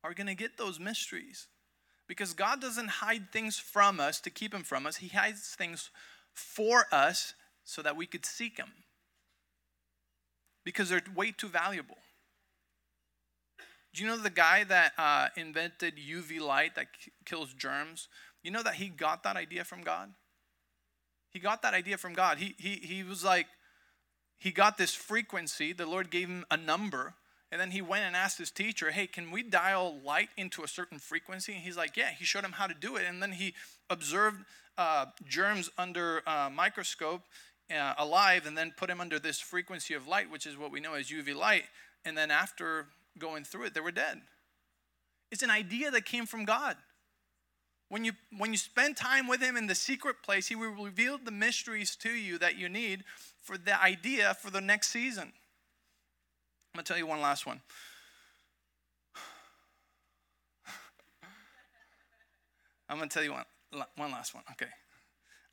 are 0.05 0.15
going 0.15 0.27
to 0.29 0.35
get 0.35 0.57
those 0.57 0.79
mysteries. 0.79 1.49
Because 2.07 2.33
God 2.33 2.61
doesn't 2.61 2.89
hide 2.89 3.31
things 3.33 3.59
from 3.59 4.01
us 4.01 4.21
to 4.21 4.31
keep 4.31 4.53
them 4.53 4.63
from 4.63 4.87
us, 4.87 4.97
He 4.97 5.09
hides 5.09 5.55
things 5.55 5.91
for 6.33 6.87
us 6.91 7.35
so 7.65 7.83
that 7.83 7.97
we 7.97 8.07
could 8.07 8.25
seek 8.25 8.57
Him. 8.57 8.73
Because 10.65 10.89
they're 10.89 11.03
way 11.15 11.33
too 11.33 11.49
valuable. 11.49 11.99
Do 13.93 14.03
you 14.03 14.09
know 14.09 14.17
the 14.17 14.31
guy 14.31 14.65
that 14.65 14.93
uh, 14.97 15.29
invented 15.37 15.97
UV 15.97 16.41
light 16.41 16.75
that 16.77 16.87
kills 17.25 17.53
germs? 17.53 18.09
You 18.43 18.51
know 18.51 18.63
that 18.63 18.75
he 18.75 18.89
got 18.89 19.23
that 19.25 19.37
idea 19.37 19.65
from 19.65 19.83
God? 19.83 20.13
He 21.31 21.39
got 21.39 21.63
that 21.63 21.75
idea 21.75 21.99
from 21.99 22.15
God. 22.15 22.39
He, 22.39 22.55
he, 22.59 22.77
he 22.77 23.03
was 23.03 23.23
like, 23.23 23.47
he 24.39 24.51
got 24.51 24.79
this 24.79 24.95
frequency. 24.95 25.73
The 25.73 25.87
Lord 25.87 26.11
gave 26.11 26.29
him 26.29 26.45
a 26.51 26.57
number. 26.57 27.15
And 27.51 27.61
then 27.61 27.71
he 27.71 27.83
went 27.83 28.05
and 28.05 28.15
asked 28.15 28.39
his 28.39 28.51
teacher, 28.51 28.91
Hey, 28.91 29.07
can 29.07 29.31
we 29.31 29.43
dial 29.43 30.01
light 30.05 30.29
into 30.37 30.63
a 30.63 30.69
certain 30.69 30.99
frequency? 30.99 31.55
And 31.55 31.63
he's 31.63 31.77
like, 31.77 31.97
Yeah. 31.97 32.11
He 32.11 32.25
showed 32.25 32.45
him 32.45 32.53
how 32.53 32.67
to 32.67 32.75
do 32.75 32.97
it. 32.97 33.05
And 33.07 33.23
then 33.23 33.33
he 33.33 33.55
observed 33.91 34.45
uh, 34.77 35.07
germs 35.27 35.71
under 35.77 36.23
a 36.27 36.51
microscope 36.51 37.23
uh, 37.75 37.95
alive 37.99 38.47
and 38.47 38.57
then 38.57 38.73
put 38.77 38.89
him 38.89 39.01
under 39.01 39.19
this 39.19 39.41
frequency 39.41 39.95
of 39.95 40.07
light, 40.07 40.31
which 40.31 40.47
is 40.47 40.57
what 40.57 40.71
we 40.71 40.81
know 40.81 40.95
as 40.95 41.09
UV 41.09 41.35
light. 41.35 41.65
And 42.05 42.17
then 42.17 42.31
after 42.31 42.87
going 43.19 43.45
through 43.45 43.65
it, 43.65 43.75
they 43.75 43.81
were 43.81 43.91
dead. 43.91 44.21
It's 45.31 45.43
an 45.43 45.51
idea 45.51 45.91
that 45.91 46.05
came 46.05 46.27
from 46.27 46.45
God. 46.45 46.77
When 47.89 48.05
you, 48.05 48.13
when 48.37 48.53
you 48.53 48.59
spend 48.59 48.97
time 48.97 49.27
with 49.27 49.41
Him 49.41 49.57
in 49.57 49.67
the 49.67 49.75
secret 49.75 50.17
place, 50.23 50.49
He 50.49 50.55
will 50.55 50.73
reveal 50.73 51.19
the 51.19 51.31
mysteries 51.31 51.97
to 51.97 52.11
you 52.11 52.39
that 52.39 52.57
you 52.57 52.69
need 52.69 53.05
for 53.41 53.57
the 53.57 53.83
idea 53.83 54.35
for 54.35 54.51
the 54.51 54.61
next 54.61 54.89
season. 54.89 55.33
I'm 55.33 55.33
going 56.75 56.85
to 56.85 56.93
tell 56.93 56.99
you 56.99 57.07
one 57.07 57.23
last 57.23 57.47
one. 57.47 57.63
I'm 62.89 62.99
going 62.99 63.09
to 63.09 63.15
tell 63.15 63.25
you 63.25 63.33
one, 63.33 63.45
one 63.97 64.13
last 64.13 64.35
one. 64.35 64.45
Okay. 64.53 64.69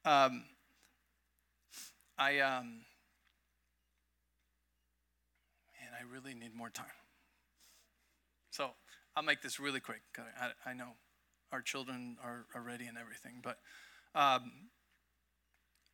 Um, 0.04 0.44
I, 2.18 2.40
um, 2.40 2.82
man, 5.80 5.92
I 6.00 6.04
really 6.14 6.34
need 6.34 6.54
more 6.54 6.70
time. 6.70 6.86
So 8.52 8.72
I'll 9.16 9.24
make 9.24 9.42
this 9.42 9.60
really 9.60 9.80
quick. 9.80 10.02
I, 10.40 10.52
I 10.70 10.74
know 10.74 10.92
our 11.52 11.62
children 11.62 12.18
are, 12.24 12.46
are 12.54 12.62
ready 12.62 12.86
and 12.86 12.98
everything. 12.98 13.42
But 13.44 13.58
um, 14.14 14.52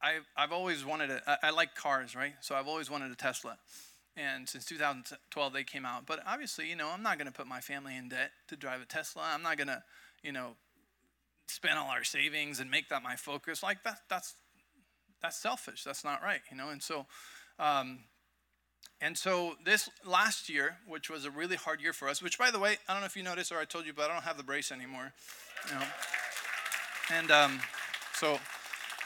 I've, 0.02 0.28
I've 0.36 0.52
always 0.52 0.84
wanted 0.86 1.12
a, 1.12 1.22
I, 1.28 1.48
I 1.48 1.50
like 1.52 1.76
cars, 1.76 2.16
right? 2.16 2.34
So 2.42 2.56
I've 2.56 2.68
always 2.68 2.90
wanted 2.90 3.12
a 3.12 3.16
Tesla. 3.16 3.58
And 4.18 4.48
since 4.48 4.66
2012, 4.66 5.54
they 5.54 5.64
came 5.64 5.86
out. 5.86 6.06
But 6.06 6.20
obviously, 6.28 6.70
you 6.70 6.76
know, 6.76 6.90
I'm 6.90 7.04
not 7.04 7.18
going 7.18 7.28
to 7.28 7.34
put 7.34 7.48
my 7.48 7.62
family 7.62 7.96
in 7.96 8.10
debt 8.10 8.32
to 8.50 8.56
drive 8.56 8.82
a 8.82 8.86
Tesla. 8.86 9.24
I'm 9.34 9.42
not 9.42 9.58
going 9.58 9.68
to, 9.68 9.82
you 10.22 10.32
know, 10.32 10.56
spend 11.48 11.78
all 11.78 11.90
our 11.90 12.04
savings 12.04 12.60
and 12.60 12.70
make 12.70 12.90
that 12.90 13.04
my 13.04 13.16
focus. 13.16 13.64
Like 13.64 13.84
that, 13.84 14.00
that's 14.10 14.36
that's 15.22 15.38
selfish. 15.38 15.84
That's 15.84 16.04
not 16.04 16.22
right, 16.24 16.42
you 16.50 16.58
know. 16.58 16.70
And 16.70 16.82
so, 16.82 17.06
um, 17.60 18.00
and 19.02 19.18
so 19.18 19.56
this 19.66 19.90
last 20.06 20.48
year, 20.48 20.78
which 20.88 21.10
was 21.10 21.26
a 21.26 21.32
really 21.32 21.56
hard 21.56 21.82
year 21.82 21.92
for 21.92 22.08
us, 22.08 22.22
which 22.22 22.38
by 22.38 22.52
the 22.52 22.60
way, 22.60 22.78
I 22.88 22.94
don't 22.94 23.02
know 23.02 23.08
if 23.08 23.18
you 23.18 23.24
noticed 23.24 23.52
or 23.52 23.58
I 23.58 23.66
told 23.66 23.86
you, 23.86 23.94
but 23.94 24.10
I 24.10 24.14
don't 24.14 24.24
have 24.24 24.38
the 24.38 24.44
brace 24.44 24.72
anymore. 24.72 25.12
You 25.68 25.76
know? 25.76 25.86
And 27.12 27.32
um, 27.32 27.60
so 28.14 28.40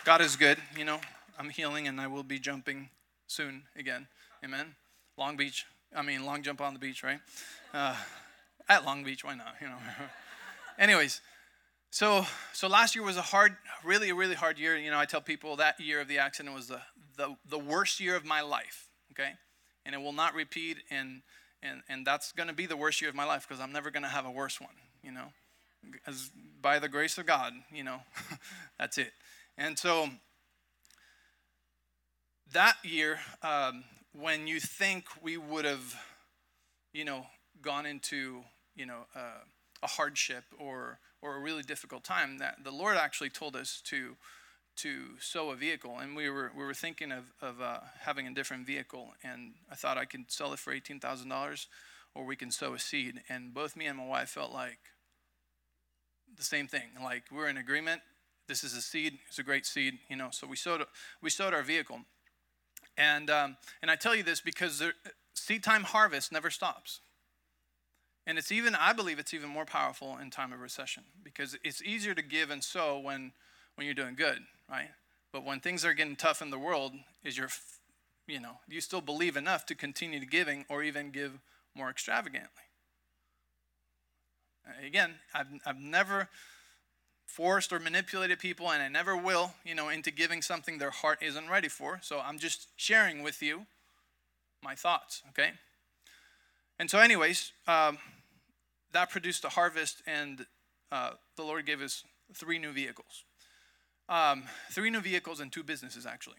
God 0.03 0.21
is 0.21 0.35
good, 0.35 0.57
you 0.77 0.83
know. 0.83 0.99
I'm 1.39 1.49
healing 1.49 1.87
and 1.87 1.99
I 1.99 2.07
will 2.07 2.23
be 2.23 2.39
jumping 2.39 2.89
soon 3.27 3.63
again. 3.77 4.07
Amen. 4.43 4.75
Long 5.17 5.37
Beach, 5.37 5.65
I 5.95 6.01
mean, 6.01 6.25
long 6.25 6.43
jump 6.43 6.59
on 6.59 6.73
the 6.73 6.79
beach, 6.79 7.01
right? 7.03 7.19
Uh, 7.73 7.95
at 8.67 8.85
Long 8.85 9.03
Beach, 9.03 9.23
why 9.23 9.35
not? 9.35 9.55
You 9.61 9.67
know. 9.67 9.77
Anyways, 10.77 11.21
so 11.89 12.25
so 12.51 12.67
last 12.67 12.95
year 12.95 13.03
was 13.03 13.17
a 13.17 13.21
hard, 13.21 13.55
really, 13.83 14.11
really 14.11 14.35
hard 14.35 14.59
year. 14.59 14.77
You 14.77 14.91
know, 14.91 14.99
I 14.99 15.05
tell 15.05 15.21
people 15.21 15.55
that 15.57 15.79
year 15.79 16.01
of 16.01 16.07
the 16.07 16.17
accident 16.17 16.53
was 16.53 16.67
the 16.67 16.81
the, 17.17 17.35
the 17.49 17.59
worst 17.59 17.99
year 17.99 18.15
of 18.15 18.25
my 18.25 18.41
life. 18.41 18.89
Okay, 19.11 19.33
and 19.86 19.95
it 19.95 20.01
will 20.01 20.13
not 20.13 20.33
repeat 20.33 20.77
and 20.89 21.21
and 21.61 21.81
and 21.89 22.05
that's 22.05 22.31
going 22.31 22.47
to 22.47 22.53
be 22.53 22.65
the 22.65 22.77
worst 22.77 23.01
year 23.01 23.09
of 23.09 23.15
my 23.15 23.25
life 23.25 23.45
because 23.47 23.61
i'm 23.61 23.71
never 23.71 23.91
going 23.91 24.03
to 24.03 24.09
have 24.09 24.25
a 24.25 24.31
worse 24.31 24.59
one 24.59 24.75
you 25.03 25.11
know? 25.11 25.27
As 26.07 26.31
by 26.61 26.79
the 26.79 26.89
grace 26.89 27.17
of 27.17 27.25
god 27.25 27.53
you 27.71 27.83
know 27.83 27.99
that's 28.79 28.97
it. 28.97 29.13
And 29.57 29.79
so 29.79 30.09
that 32.51 32.75
year 32.83 33.19
um, 33.41 33.83
when 34.13 34.47
you 34.47 34.59
think 34.59 35.05
we 35.21 35.38
would 35.38 35.65
have 35.65 35.95
you 36.93 37.05
know 37.05 37.27
gone 37.61 37.86
into 37.86 38.41
you 38.75 38.86
know 38.86 39.05
uh, 39.15 39.43
a 39.83 39.88
hardship 39.88 40.43
or 40.59 40.99
or 41.21 41.38
a 41.38 41.39
really 41.39 41.63
difficult 41.63 42.03
time 42.03 42.38
that 42.38 42.63
the 42.63 42.71
lord 42.71 42.97
actually 42.97 43.29
told 43.29 43.55
us 43.55 43.81
to 43.86 44.15
to 44.78 45.19
sow 45.19 45.51
a 45.51 45.55
vehicle, 45.55 45.97
and 45.99 46.15
we 46.15 46.30
were 46.30 46.51
we 46.55 46.63
were 46.63 46.73
thinking 46.73 47.11
of 47.11 47.32
of 47.41 47.61
uh, 47.61 47.80
having 48.01 48.28
a 48.28 48.34
different 48.34 48.65
vehicle, 48.65 49.13
and 49.23 49.53
I 49.71 49.76
thought 49.76 49.97
I 49.97 50.05
could 50.05 50.32
sell 50.32 50.53
it 50.53 50.59
for 50.59 50.73
eighteen 50.73 50.99
thousand 50.99 51.30
dollars, 51.30 51.67
or 52.13 52.26
we 52.26 52.36
can 52.36 52.51
sow 52.51 52.73
a 52.73 52.80
seed. 52.80 53.21
And 53.30 53.53
both 53.53 53.76
me 53.76 53.86
and 53.86 53.97
my 53.97 54.05
wife 54.05 54.30
felt 54.30 54.51
like 54.51 54.80
the 56.36 56.43
same 56.43 56.67
thing. 56.67 56.89
Like 57.01 57.23
we're 57.32 57.49
in 57.49 57.57
agreement. 57.57 58.01
This 58.47 58.63
is 58.63 58.76
a 58.76 58.82
seed. 58.82 59.17
It's 59.28 59.39
a 59.39 59.43
great 59.43 59.65
seed, 59.65 59.99
you 60.09 60.15
know. 60.15 60.30
So 60.32 60.47
we 60.47 60.55
sowed 60.55 60.84
we 61.21 61.30
sowed 61.30 61.53
our 61.53 61.63
vehicle, 61.63 62.01
and 62.97 63.30
um, 63.30 63.57
and 63.82 63.89
I 63.89 63.95
tell 63.95 64.15
you 64.15 64.23
this 64.23 64.41
because 64.41 64.80
there, 64.80 64.93
seed 65.34 65.63
time 65.63 65.84
harvest 65.84 66.32
never 66.32 66.49
stops. 66.49 67.01
And 68.28 68.39
it's 68.39 68.51
even, 68.51 68.73
I 68.73 68.91
believe 68.91 69.19
it's 69.19 69.36
even 69.36 69.49
more 69.49 69.65
powerful 69.65 70.17
in 70.17 70.32
time 70.32 70.51
of 70.51 70.59
recession 70.59 71.03
because 71.23 71.55
it's 71.63 71.84
easier 71.84 72.15
to 72.15 72.23
give 72.23 72.49
and 72.49 72.63
sow 72.63 72.97
when, 72.97 73.34
when 73.76 73.86
you're 73.86 73.93
doing 73.93 74.15
good 74.15 74.39
right? 74.70 74.89
But 75.32 75.43
when 75.43 75.59
things 75.59 75.84
are 75.84 75.93
getting 75.93 76.16
tough 76.16 76.41
in 76.41 76.49
the 76.49 76.59
world, 76.59 76.93
is 77.24 77.38
your, 77.38 77.49
you 78.28 78.39
know, 78.39 78.59
you 78.68 78.82
still 78.82 79.01
believe 79.01 79.36
enough 79.36 79.66
to 79.68 79.76
continue 79.76 80.20
to 80.20 80.26
giving 80.26 80.66
or 80.70 80.84
even 80.84 81.11
give 81.11 81.39
more 81.76 81.89
extravagantly? 81.89 82.49
Again, 84.86 85.16
I've, 85.34 85.47
I've 85.66 85.80
never 85.80 86.30
forced 87.28 87.74
or 87.74 87.80
manipulated 87.80 88.39
people, 88.39 88.72
and 88.72 88.82
I 88.82 88.88
never 88.88 89.16
will, 89.16 89.53
you 89.63 89.76
know, 89.76 89.89
into 89.89 90.09
giving 90.09 90.41
something 90.41 90.78
their 90.78 90.91
heart 90.91 91.20
isn't 91.22 91.49
ready 91.49 91.68
for. 91.68 91.99
So 92.01 92.20
I'm 92.20 92.39
just 92.39 92.70
sharing 92.78 93.24
with 93.24 93.41
you 93.41 93.66
my 94.63 94.74
thoughts, 94.74 95.22
okay? 95.30 95.51
And 96.80 96.89
so, 96.89 96.99
anyways, 96.99 97.51
um, 97.68 97.97
that 98.91 99.09
produced 99.09 99.43
a 99.45 99.49
harvest, 99.49 100.01
and 100.07 100.45
uh, 100.91 101.11
the 101.36 101.43
Lord 101.43 101.66
gave 101.66 101.82
us 101.82 102.03
three 102.34 102.57
new 102.57 102.72
vehicles. 102.72 103.24
Um, 104.08 104.43
three 104.72 104.89
new 104.89 105.01
vehicles 105.01 105.39
and 105.39 105.51
two 105.51 105.64
businesses, 105.64 106.06
actually. 106.06 106.38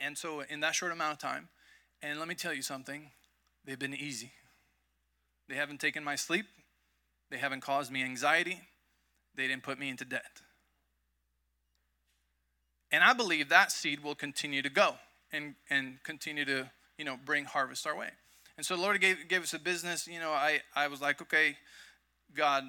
And 0.00 0.18
so, 0.18 0.40
in 0.40 0.60
that 0.60 0.74
short 0.74 0.92
amount 0.92 1.12
of 1.12 1.18
time, 1.18 1.48
and 2.02 2.18
let 2.18 2.28
me 2.28 2.34
tell 2.34 2.52
you 2.52 2.62
something, 2.62 3.10
they've 3.64 3.78
been 3.78 3.94
easy. 3.94 4.32
They 5.48 5.54
haven't 5.54 5.80
taken 5.80 6.02
my 6.02 6.16
sleep, 6.16 6.46
they 7.30 7.38
haven't 7.38 7.60
caused 7.60 7.92
me 7.92 8.02
anxiety, 8.02 8.60
they 9.34 9.46
didn't 9.46 9.62
put 9.62 9.78
me 9.78 9.88
into 9.88 10.04
debt. 10.04 10.42
And 12.90 13.04
I 13.04 13.12
believe 13.12 13.48
that 13.48 13.72
seed 13.72 14.02
will 14.02 14.14
continue 14.14 14.62
to 14.62 14.70
go. 14.70 14.96
and 15.32 15.54
and 15.70 15.98
continue 16.02 16.44
to 16.44 16.70
you 16.98 17.04
know 17.04 17.16
bring 17.24 17.44
harvest 17.44 17.86
our 17.86 17.96
way. 17.96 18.10
And 18.56 18.64
so 18.64 18.76
the 18.76 18.82
Lord 18.82 19.00
gave 19.00 19.28
gave 19.28 19.42
us 19.42 19.54
a 19.54 19.58
business. 19.58 20.06
You 20.06 20.20
know, 20.20 20.30
I 20.30 20.60
I 20.74 20.88
was 20.88 21.00
like, 21.00 21.20
okay, 21.22 21.56
God, 22.34 22.64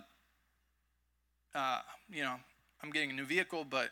uh, 1.56 1.82
you 2.10 2.24
know, 2.24 2.36
I'm 2.84 2.92
getting 2.92 3.10
a 3.12 3.14
new 3.14 3.26
vehicle, 3.26 3.66
but 3.70 3.90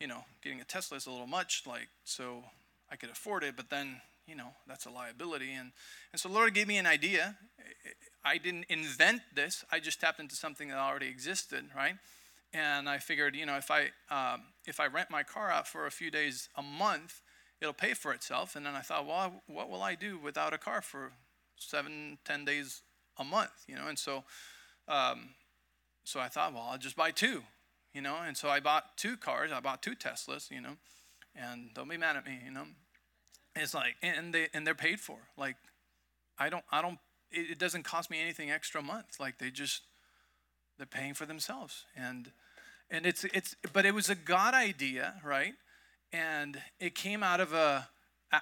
you 0.00 0.06
know, 0.06 0.24
getting 0.42 0.60
a 0.60 0.64
Tesla 0.64 0.96
is 0.96 1.06
a 1.06 1.10
little 1.10 1.26
much. 1.26 1.64
Like, 1.66 1.88
so 2.04 2.44
I 2.90 2.96
could 2.96 3.10
afford 3.10 3.44
it, 3.44 3.56
but 3.56 3.70
then 3.70 4.00
you 4.26 4.34
know 4.34 4.48
that's 4.66 4.86
a 4.86 4.90
liability. 4.90 5.52
And 5.52 5.72
and 6.12 6.20
so 6.20 6.28
Lord 6.28 6.54
gave 6.54 6.68
me 6.68 6.78
an 6.78 6.86
idea. 6.86 7.36
I 8.24 8.38
didn't 8.38 8.66
invent 8.68 9.22
this. 9.34 9.64
I 9.70 9.80
just 9.80 10.00
tapped 10.00 10.20
into 10.20 10.34
something 10.34 10.68
that 10.68 10.78
already 10.78 11.08
existed, 11.08 11.64
right? 11.74 11.94
And 12.52 12.88
I 12.88 12.98
figured, 12.98 13.36
you 13.36 13.46
know, 13.46 13.56
if 13.56 13.70
I 13.70 13.90
um, 14.10 14.42
if 14.66 14.80
I 14.80 14.86
rent 14.86 15.10
my 15.10 15.22
car 15.22 15.50
out 15.50 15.68
for 15.68 15.86
a 15.86 15.90
few 15.90 16.10
days 16.10 16.48
a 16.56 16.62
month, 16.62 17.22
it'll 17.60 17.74
pay 17.74 17.94
for 17.94 18.12
itself. 18.12 18.56
And 18.56 18.64
then 18.64 18.74
I 18.74 18.80
thought, 18.80 19.06
well, 19.06 19.42
what 19.46 19.70
will 19.70 19.82
I 19.82 19.94
do 19.94 20.18
without 20.18 20.52
a 20.52 20.58
car 20.58 20.82
for 20.82 21.12
seven, 21.56 22.18
ten 22.24 22.44
days 22.44 22.82
a 23.18 23.24
month, 23.24 23.64
you 23.68 23.76
know? 23.76 23.86
And 23.86 23.98
so, 23.98 24.24
um, 24.88 25.30
so 26.04 26.20
I 26.20 26.28
thought, 26.28 26.54
well, 26.54 26.68
I'll 26.70 26.78
just 26.78 26.96
buy 26.96 27.10
two, 27.10 27.42
you 27.94 28.00
know. 28.00 28.16
And 28.26 28.36
so 28.36 28.48
I 28.48 28.60
bought 28.60 28.96
two 28.96 29.16
cars. 29.16 29.50
I 29.52 29.60
bought 29.60 29.82
two 29.82 29.94
Teslas, 29.94 30.50
you 30.50 30.60
know. 30.60 30.76
And 31.34 31.70
don't 31.74 31.88
be 31.88 31.96
mad 31.96 32.16
at 32.16 32.26
me, 32.26 32.38
you 32.44 32.50
know. 32.50 32.64
It's 33.54 33.74
like, 33.74 33.96
and 34.02 34.32
they 34.32 34.48
and 34.54 34.66
they're 34.66 34.74
paid 34.74 35.00
for. 35.00 35.18
Like, 35.36 35.56
I 36.38 36.48
don't, 36.48 36.64
I 36.70 36.82
don't. 36.82 36.98
It, 37.30 37.52
it 37.52 37.58
doesn't 37.58 37.84
cost 37.84 38.10
me 38.10 38.20
anything 38.20 38.50
extra 38.50 38.80
a 38.80 38.84
month. 38.84 39.18
Like 39.18 39.38
they 39.38 39.50
just, 39.50 39.82
they're 40.76 40.86
paying 40.86 41.14
for 41.14 41.26
themselves. 41.26 41.84
And 41.96 42.32
and 42.90 43.06
it's 43.06 43.24
it's, 43.24 43.56
but 43.72 43.86
it 43.86 43.94
was 43.94 44.08
a 44.08 44.14
God 44.14 44.54
idea, 44.54 45.14
right? 45.24 45.54
And 46.12 46.60
it 46.80 46.94
came 46.94 47.22
out 47.22 47.40
of 47.40 47.52
a 47.52 47.88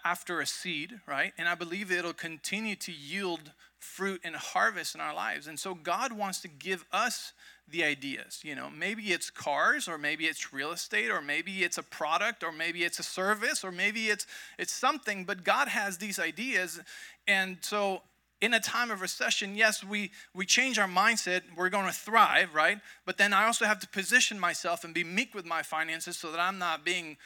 after 0.04 0.40
a 0.40 0.46
seed, 0.46 1.00
right? 1.06 1.32
And 1.38 1.48
I 1.48 1.54
believe 1.54 1.90
it'll 1.90 2.12
continue 2.12 2.76
to 2.76 2.92
yield 2.92 3.52
fruit 3.78 4.20
and 4.24 4.34
harvest 4.34 4.94
in 4.94 5.00
our 5.00 5.14
lives. 5.14 5.46
And 5.46 5.58
so 5.58 5.74
God 5.74 6.12
wants 6.12 6.40
to 6.40 6.48
give 6.48 6.84
us 6.92 7.32
the 7.70 7.84
ideas. 7.84 8.40
You 8.42 8.54
know, 8.54 8.70
maybe 8.70 9.12
it's 9.12 9.30
cars, 9.30 9.88
or 9.88 9.98
maybe 9.98 10.26
it's 10.26 10.52
real 10.52 10.72
estate, 10.72 11.10
or 11.10 11.20
maybe 11.20 11.62
it's 11.62 11.78
a 11.78 11.82
product, 11.82 12.42
or 12.42 12.52
maybe 12.52 12.84
it's 12.84 12.98
a 12.98 13.02
service, 13.02 13.64
or 13.64 13.70
maybe 13.70 14.08
it's 14.08 14.26
it's 14.58 14.72
something. 14.72 15.24
But 15.24 15.44
God 15.44 15.68
has 15.68 15.98
these 15.98 16.18
ideas, 16.18 16.80
and 17.26 17.58
so 17.60 18.02
in 18.40 18.54
a 18.54 18.60
time 18.60 18.90
of 18.90 19.00
recession, 19.00 19.54
yes, 19.54 19.84
we 19.84 20.10
we 20.34 20.46
change 20.46 20.78
our 20.78 20.88
mindset. 20.88 21.42
We're 21.56 21.68
going 21.68 21.86
to 21.86 21.92
thrive, 21.92 22.54
right? 22.54 22.78
But 23.04 23.18
then 23.18 23.32
I 23.32 23.44
also 23.44 23.64
have 23.64 23.80
to 23.80 23.88
position 23.88 24.40
myself 24.40 24.84
and 24.84 24.94
be 24.94 25.04
meek 25.04 25.34
with 25.34 25.44
my 25.44 25.62
finances, 25.62 26.16
so 26.16 26.30
that 26.30 26.40
I'm 26.40 26.58
not 26.58 26.84
being 26.84 27.16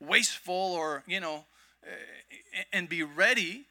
wasteful 0.00 0.54
or 0.54 1.04
you 1.06 1.20
know, 1.20 1.44
eh, 1.84 2.62
and 2.72 2.88
be 2.88 3.02
ready 3.02 3.66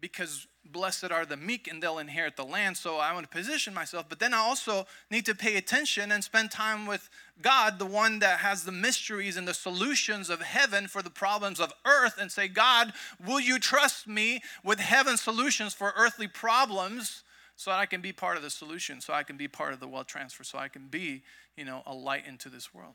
because 0.00 0.46
blessed 0.72 1.10
are 1.10 1.26
the 1.26 1.36
meek 1.36 1.66
and 1.68 1.82
they'll 1.82 1.98
inherit 1.98 2.36
the 2.36 2.44
land. 2.44 2.76
So 2.76 2.96
I 2.96 3.12
want 3.12 3.30
to 3.30 3.36
position 3.36 3.74
myself, 3.74 4.06
but 4.08 4.18
then 4.18 4.34
I 4.34 4.38
also 4.38 4.86
need 5.10 5.26
to 5.26 5.34
pay 5.34 5.56
attention 5.56 6.12
and 6.12 6.22
spend 6.22 6.50
time 6.50 6.86
with 6.86 7.08
God, 7.40 7.78
the 7.78 7.86
one 7.86 8.18
that 8.18 8.40
has 8.40 8.64
the 8.64 8.72
mysteries 8.72 9.36
and 9.36 9.46
the 9.46 9.54
solutions 9.54 10.30
of 10.30 10.42
heaven 10.42 10.88
for 10.88 11.02
the 11.02 11.10
problems 11.10 11.60
of 11.60 11.72
earth, 11.84 12.18
and 12.20 12.30
say, 12.30 12.48
God, 12.48 12.92
will 13.24 13.40
you 13.40 13.58
trust 13.58 14.06
me 14.06 14.42
with 14.64 14.80
heaven's 14.80 15.20
solutions 15.20 15.74
for 15.74 15.92
earthly 15.96 16.28
problems? 16.28 17.22
So 17.56 17.72
that 17.72 17.80
I 17.80 17.86
can 17.86 18.00
be 18.00 18.12
part 18.12 18.36
of 18.36 18.44
the 18.44 18.50
solution, 18.50 19.00
so 19.00 19.12
I 19.12 19.24
can 19.24 19.36
be 19.36 19.48
part 19.48 19.72
of 19.72 19.80
the 19.80 19.88
wealth 19.88 20.06
transfer, 20.06 20.44
so 20.44 20.58
I 20.58 20.68
can 20.68 20.86
be, 20.86 21.22
you 21.56 21.64
know, 21.64 21.82
a 21.86 21.92
light 21.92 22.24
into 22.24 22.48
this 22.48 22.72
world. 22.72 22.94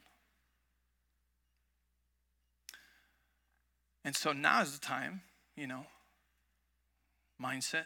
And 4.06 4.16
so 4.16 4.32
now 4.32 4.62
is 4.62 4.72
the 4.72 4.86
time, 4.86 5.22
you 5.58 5.68
know, 5.68 5.86
mindset 7.44 7.86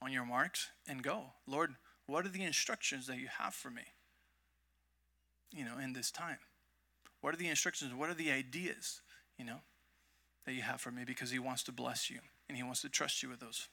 on 0.00 0.12
your 0.12 0.24
marks 0.24 0.68
and 0.88 1.02
go. 1.02 1.24
Lord, 1.46 1.74
what 2.06 2.26
are 2.26 2.30
the 2.30 2.44
instructions 2.44 3.06
that 3.06 3.18
you 3.18 3.28
have 3.38 3.54
for 3.54 3.70
me? 3.70 3.82
You 5.52 5.64
know, 5.64 5.78
in 5.82 5.92
this 5.92 6.10
time. 6.10 6.38
What 7.20 7.32
are 7.32 7.38
the 7.38 7.48
instructions? 7.48 7.94
What 7.94 8.10
are 8.10 8.14
the 8.14 8.30
ideas, 8.30 9.00
you 9.38 9.44
know, 9.44 9.60
that 10.44 10.52
you 10.52 10.62
have 10.62 10.80
for 10.80 10.90
me? 10.90 11.04
Because 11.04 11.30
He 11.30 11.38
wants 11.38 11.62
to 11.64 11.72
bless 11.72 12.10
you 12.10 12.18
and 12.48 12.56
He 12.56 12.62
wants 12.62 12.82
to 12.82 12.88
trust 12.88 13.22
you 13.22 13.28
with 13.28 13.40
those. 13.40 13.68